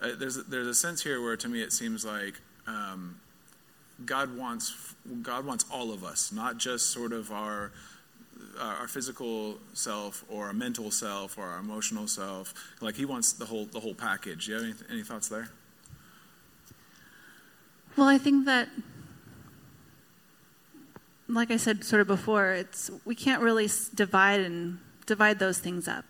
uh, 0.00 0.12
there's 0.18 0.42
there's 0.46 0.68
a 0.68 0.74
sense 0.74 1.02
here 1.02 1.22
where 1.22 1.36
to 1.36 1.48
me 1.50 1.60
it 1.60 1.70
seems 1.70 2.02
like. 2.02 2.40
Um, 2.66 3.20
God 4.04 4.36
wants 4.36 4.94
God 5.22 5.46
wants 5.46 5.64
all 5.70 5.92
of 5.92 6.04
us, 6.04 6.32
not 6.32 6.58
just 6.58 6.90
sort 6.90 7.12
of 7.12 7.30
our 7.30 7.72
our 8.60 8.88
physical 8.88 9.58
self 9.72 10.24
or 10.28 10.46
our 10.46 10.52
mental 10.52 10.90
self 10.90 11.38
or 11.38 11.44
our 11.44 11.58
emotional 11.58 12.06
self. 12.06 12.54
Like 12.80 12.96
He 12.96 13.04
wants 13.04 13.32
the 13.32 13.46
whole 13.46 13.66
the 13.66 13.80
whole 13.80 13.94
package. 13.94 14.46
Do 14.46 14.52
you 14.52 14.58
have 14.58 14.64
any, 14.66 14.98
any 14.98 15.02
thoughts 15.02 15.28
there? 15.28 15.50
Well, 17.96 18.08
I 18.08 18.18
think 18.18 18.46
that, 18.46 18.68
like 21.28 21.52
I 21.52 21.56
said 21.56 21.84
sort 21.84 22.00
of 22.00 22.08
before, 22.08 22.52
it's 22.52 22.90
we 23.04 23.14
can't 23.14 23.40
really 23.40 23.68
divide 23.94 24.40
and 24.40 24.78
divide 25.06 25.38
those 25.38 25.58
things 25.58 25.86
up. 25.86 26.04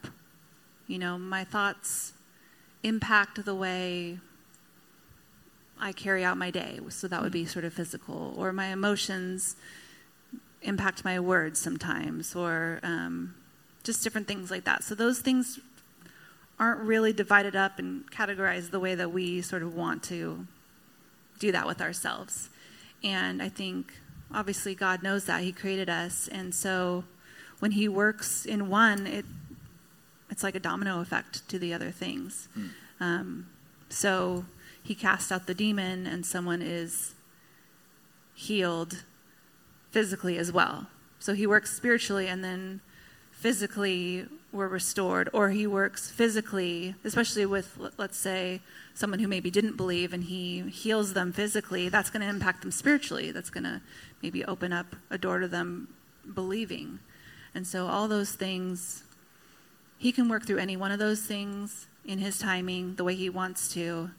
You 0.87 0.99
know, 0.99 1.19
my 1.19 1.45
thoughts 1.45 2.15
impact 2.83 3.45
the 3.45 3.55
way 3.55 4.19
I 5.85 5.93
carry 5.93 6.25
out 6.25 6.39
my 6.39 6.51
day. 6.51 6.81
So 6.89 7.07
that 7.09 7.23
would 7.23 7.31
be 7.31 7.45
sort 7.45 7.67
of 7.67 7.75
physical. 7.75 8.35
Or 8.39 8.53
my 8.55 8.69
emotions 8.69 9.55
impact 10.63 11.05
my 11.05 11.21
words 11.21 11.61
sometimes, 11.61 12.35
or 12.35 12.81
um, 12.83 13.35
just 13.83 14.03
different 14.03 14.27
things 14.27 14.51
like 14.51 14.65
that. 14.65 14.83
So 14.83 14.95
those 14.95 15.21
things 15.21 15.61
aren't 16.59 16.81
really 16.81 17.13
divided 17.13 17.55
up 17.55 17.79
and 17.79 18.11
categorized 18.11 18.71
the 18.71 18.81
way 18.81 18.95
that 18.95 19.13
we 19.13 19.43
sort 19.43 19.63
of 19.63 19.75
want 19.75 20.03
to 20.05 20.47
do 21.39 21.53
that 21.53 21.67
with 21.67 21.83
ourselves. 21.83 22.49
And 23.03 23.43
I 23.43 23.51
think 23.51 23.93
obviously 24.33 24.75
God 24.75 25.03
knows 25.03 25.27
that 25.27 25.43
He 25.43 25.53
created 25.53 25.91
us, 25.91 26.29
and 26.29 26.55
so 26.55 27.05
when 27.59 27.73
He 27.73 27.89
works 27.89 28.47
in 28.47 28.71
one, 28.71 29.07
it 29.07 29.27
it's 30.31 30.43
like 30.43 30.55
a 30.55 30.61
domino 30.61 31.01
effect 31.01 31.47
to 31.51 31.59
the 31.59 31.75
other 31.75 31.91
things. 31.91 32.49
Hmm. 32.55 32.67
Um, 33.01 33.47
so 33.91 34.47
he 34.85 34.95
casts 34.95 35.33
out 35.33 35.47
the 35.47 35.55
demon 35.55 36.07
and 36.07 36.25
someone 36.25 36.63
is 36.63 37.15
healed 38.35 39.05
physically 39.91 40.37
as 40.39 40.53
well. 40.53 40.87
So 41.19 41.33
he 41.35 41.47
works 41.47 41.75
spiritually 41.75 42.29
and 42.29 42.45
then 42.45 42.83
physically 43.33 44.27
we're 44.53 44.69
restored, 44.69 45.29
or 45.33 45.51
he 45.51 45.67
works 45.67 46.09
physically, 46.09 46.95
especially 47.03 47.45
with, 47.45 47.77
let's 47.99 48.17
say, 48.17 48.61
someone 48.95 49.19
who 49.19 49.27
maybe 49.27 49.51
didn't 49.51 49.77
believe 49.77 50.13
and 50.13 50.25
he 50.25 50.61
heals 50.71 51.13
them 51.13 51.33
physically, 51.33 51.89
that's 51.89 52.09
going 52.09 52.23
to 52.23 52.29
impact 52.29 52.63
them 52.63 52.71
spiritually. 52.71 53.33
That's 53.33 53.51
going 53.51 53.65
to 53.65 53.81
maybe 54.23 54.45
open 54.45 54.73
up 54.73 54.95
a 55.11 55.19
door 55.19 55.41
to 55.41 55.49
them 55.49 55.89
believing. 56.35 57.01
And 57.55 57.67
so, 57.67 57.87
all 57.87 58.07
those 58.07 58.33
things, 58.33 59.03
he 59.99 60.13
can 60.13 60.29
work 60.29 60.47
through 60.47 60.59
any 60.59 60.77
one 60.77 60.93
of 60.93 61.01
those 61.01 61.23
things 61.23 61.89
in 62.05 62.19
his 62.19 62.39
timing, 62.39 62.95
the 62.95 63.05
way 63.05 63.15
he 63.15 63.29
wants 63.29 63.73
to. 63.75 64.11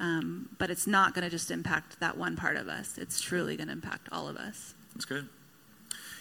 Um, 0.00 0.48
but 0.58 0.70
it's 0.70 0.86
not 0.86 1.14
going 1.14 1.24
to 1.24 1.30
just 1.30 1.50
impact 1.50 2.00
that 2.00 2.16
one 2.16 2.34
part 2.34 2.56
of 2.56 2.68
us. 2.68 2.96
It's 2.98 3.20
truly 3.20 3.56
going 3.56 3.66
to 3.68 3.72
impact 3.72 4.08
all 4.10 4.28
of 4.28 4.36
us. 4.36 4.74
That's 4.94 5.04
good. 5.04 5.28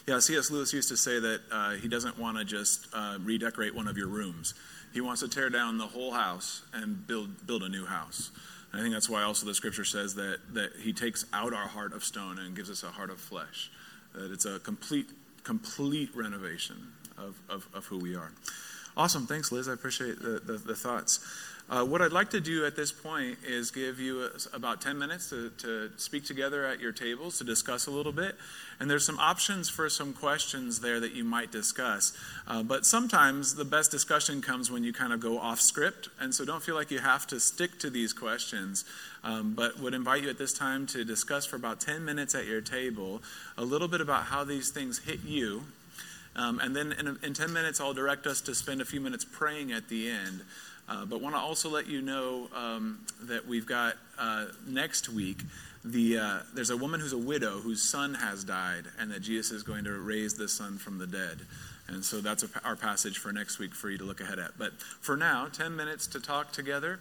Yeah, 0.05 0.19
C.S. 0.19 0.51
Lewis 0.51 0.73
used 0.73 0.89
to 0.89 0.97
say 0.97 1.19
that 1.19 1.41
uh, 1.51 1.71
he 1.71 1.87
doesn't 1.87 2.17
want 2.17 2.37
to 2.37 2.43
just 2.43 2.87
uh, 2.93 3.17
redecorate 3.21 3.73
one 3.73 3.87
of 3.87 3.97
your 3.97 4.07
rooms. 4.07 4.53
He 4.93 5.01
wants 5.01 5.21
to 5.21 5.27
tear 5.27 5.49
down 5.49 5.77
the 5.77 5.87
whole 5.87 6.11
house 6.11 6.63
and 6.73 7.05
build 7.07 7.45
build 7.45 7.63
a 7.63 7.69
new 7.69 7.85
house. 7.85 8.31
And 8.71 8.81
I 8.81 8.83
think 8.83 8.93
that's 8.93 9.09
why 9.09 9.23
also 9.23 9.45
the 9.45 9.53
scripture 9.53 9.85
says 9.85 10.15
that 10.15 10.39
that 10.53 10.71
he 10.81 10.93
takes 10.93 11.25
out 11.31 11.53
our 11.53 11.67
heart 11.67 11.93
of 11.93 12.03
stone 12.03 12.39
and 12.39 12.55
gives 12.55 12.69
us 12.69 12.83
a 12.83 12.87
heart 12.87 13.11
of 13.11 13.19
flesh. 13.19 13.71
That 14.15 14.31
it's 14.31 14.45
a 14.45 14.59
complete 14.59 15.07
complete 15.43 16.09
renovation 16.15 16.91
of, 17.17 17.39
of, 17.49 17.67
of 17.73 17.85
who 17.85 17.97
we 17.97 18.15
are. 18.15 18.31
Awesome. 18.97 19.25
Thanks, 19.27 19.51
Liz. 19.51 19.67
I 19.69 19.73
appreciate 19.73 20.19
the, 20.19 20.41
the, 20.43 20.53
the 20.57 20.75
thoughts. 20.75 21.19
Uh, 21.69 21.85
what 21.85 22.01
I'd 22.01 22.11
like 22.11 22.31
to 22.31 22.41
do 22.41 22.65
at 22.65 22.75
this 22.75 22.91
point 22.91 23.37
is 23.47 23.69
give 23.69 23.99
you 23.99 24.23
a, 24.23 24.55
about 24.55 24.81
10 24.81 24.97
minutes 24.97 25.29
to, 25.29 25.51
to 25.59 25.91
speak 25.97 26.25
together 26.25 26.65
at 26.65 26.79
your 26.79 26.91
tables 26.91 27.37
to 27.37 27.43
discuss 27.43 27.85
a 27.85 27.91
little 27.91 28.11
bit. 28.11 28.35
And 28.79 28.89
there's 28.89 29.05
some 29.05 29.19
options 29.19 29.69
for 29.69 29.87
some 29.87 30.11
questions 30.11 30.79
there 30.79 30.99
that 30.99 31.13
you 31.13 31.23
might 31.23 31.51
discuss. 31.51 32.13
Uh, 32.47 32.63
but 32.63 32.87
sometimes 32.87 33.53
the 33.53 33.65
best 33.65 33.91
discussion 33.91 34.41
comes 34.41 34.71
when 34.71 34.83
you 34.83 34.91
kind 34.93 35.13
of 35.13 35.19
go 35.19 35.37
off 35.37 35.61
script. 35.61 36.09
And 36.19 36.33
so 36.33 36.43
don't 36.43 36.63
feel 36.63 36.73
like 36.73 36.89
you 36.89 36.99
have 36.99 37.27
to 37.27 37.39
stick 37.39 37.77
to 37.79 37.91
these 37.91 38.13
questions. 38.13 38.83
Um, 39.23 39.53
but 39.53 39.79
would 39.79 39.93
invite 39.93 40.23
you 40.23 40.29
at 40.29 40.39
this 40.39 40.53
time 40.53 40.87
to 40.87 41.05
discuss 41.05 41.45
for 41.45 41.55
about 41.55 41.81
10 41.81 42.03
minutes 42.03 42.33
at 42.33 42.47
your 42.47 42.61
table 42.61 43.21
a 43.59 43.63
little 43.63 43.87
bit 43.87 44.01
about 44.01 44.23
how 44.23 44.43
these 44.43 44.71
things 44.71 44.99
hit 44.99 45.19
you. 45.23 45.65
Um, 46.35 46.59
and 46.59 46.75
then 46.75 46.93
in, 46.93 47.19
in 47.21 47.33
10 47.33 47.53
minutes, 47.53 47.81
I'll 47.81 47.93
direct 47.93 48.25
us 48.25 48.41
to 48.41 48.55
spend 48.55 48.81
a 48.81 48.85
few 48.85 49.01
minutes 49.01 49.25
praying 49.25 49.71
at 49.71 49.89
the 49.89 50.09
end. 50.09 50.41
Uh, 50.89 51.05
but 51.05 51.21
want 51.21 51.35
to 51.35 51.39
also 51.39 51.69
let 51.69 51.87
you 51.87 52.01
know 52.01 52.49
um, 52.55 52.99
that 53.21 53.47
we've 53.47 53.67
got 53.67 53.95
uh, 54.17 54.45
next 54.67 55.07
week 55.07 55.37
the 55.85 56.17
uh, 56.17 56.39
there's 56.53 56.71
a 56.71 56.77
woman 56.77 56.99
who's 56.99 57.13
a 57.13 57.17
widow 57.17 57.59
whose 57.59 57.81
son 57.81 58.13
has 58.15 58.43
died, 58.43 58.85
and 58.99 59.11
that 59.11 59.21
Jesus 59.21 59.51
is 59.51 59.63
going 59.63 59.85
to 59.85 59.93
raise 59.93 60.33
the 60.33 60.47
son 60.47 60.77
from 60.77 60.97
the 60.97 61.07
dead. 61.07 61.39
And 61.87 62.03
so 62.03 62.21
that's 62.21 62.43
a, 62.43 62.49
our 62.63 62.75
passage 62.75 63.17
for 63.17 63.31
next 63.31 63.59
week 63.59 63.73
for 63.73 63.89
you 63.89 63.97
to 63.97 64.03
look 64.03 64.21
ahead 64.21 64.39
at. 64.39 64.57
But 64.57 64.73
for 64.79 65.17
now, 65.17 65.47
10 65.47 65.75
minutes 65.75 66.05
to 66.07 66.19
talk 66.19 66.51
together, 66.51 66.99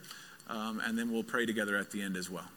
um, 0.48 0.80
and 0.84 0.98
then 0.98 1.12
we'll 1.12 1.24
pray 1.24 1.44
together 1.44 1.76
at 1.76 1.90
the 1.90 2.00
end 2.00 2.16
as 2.16 2.30
well. 2.30 2.48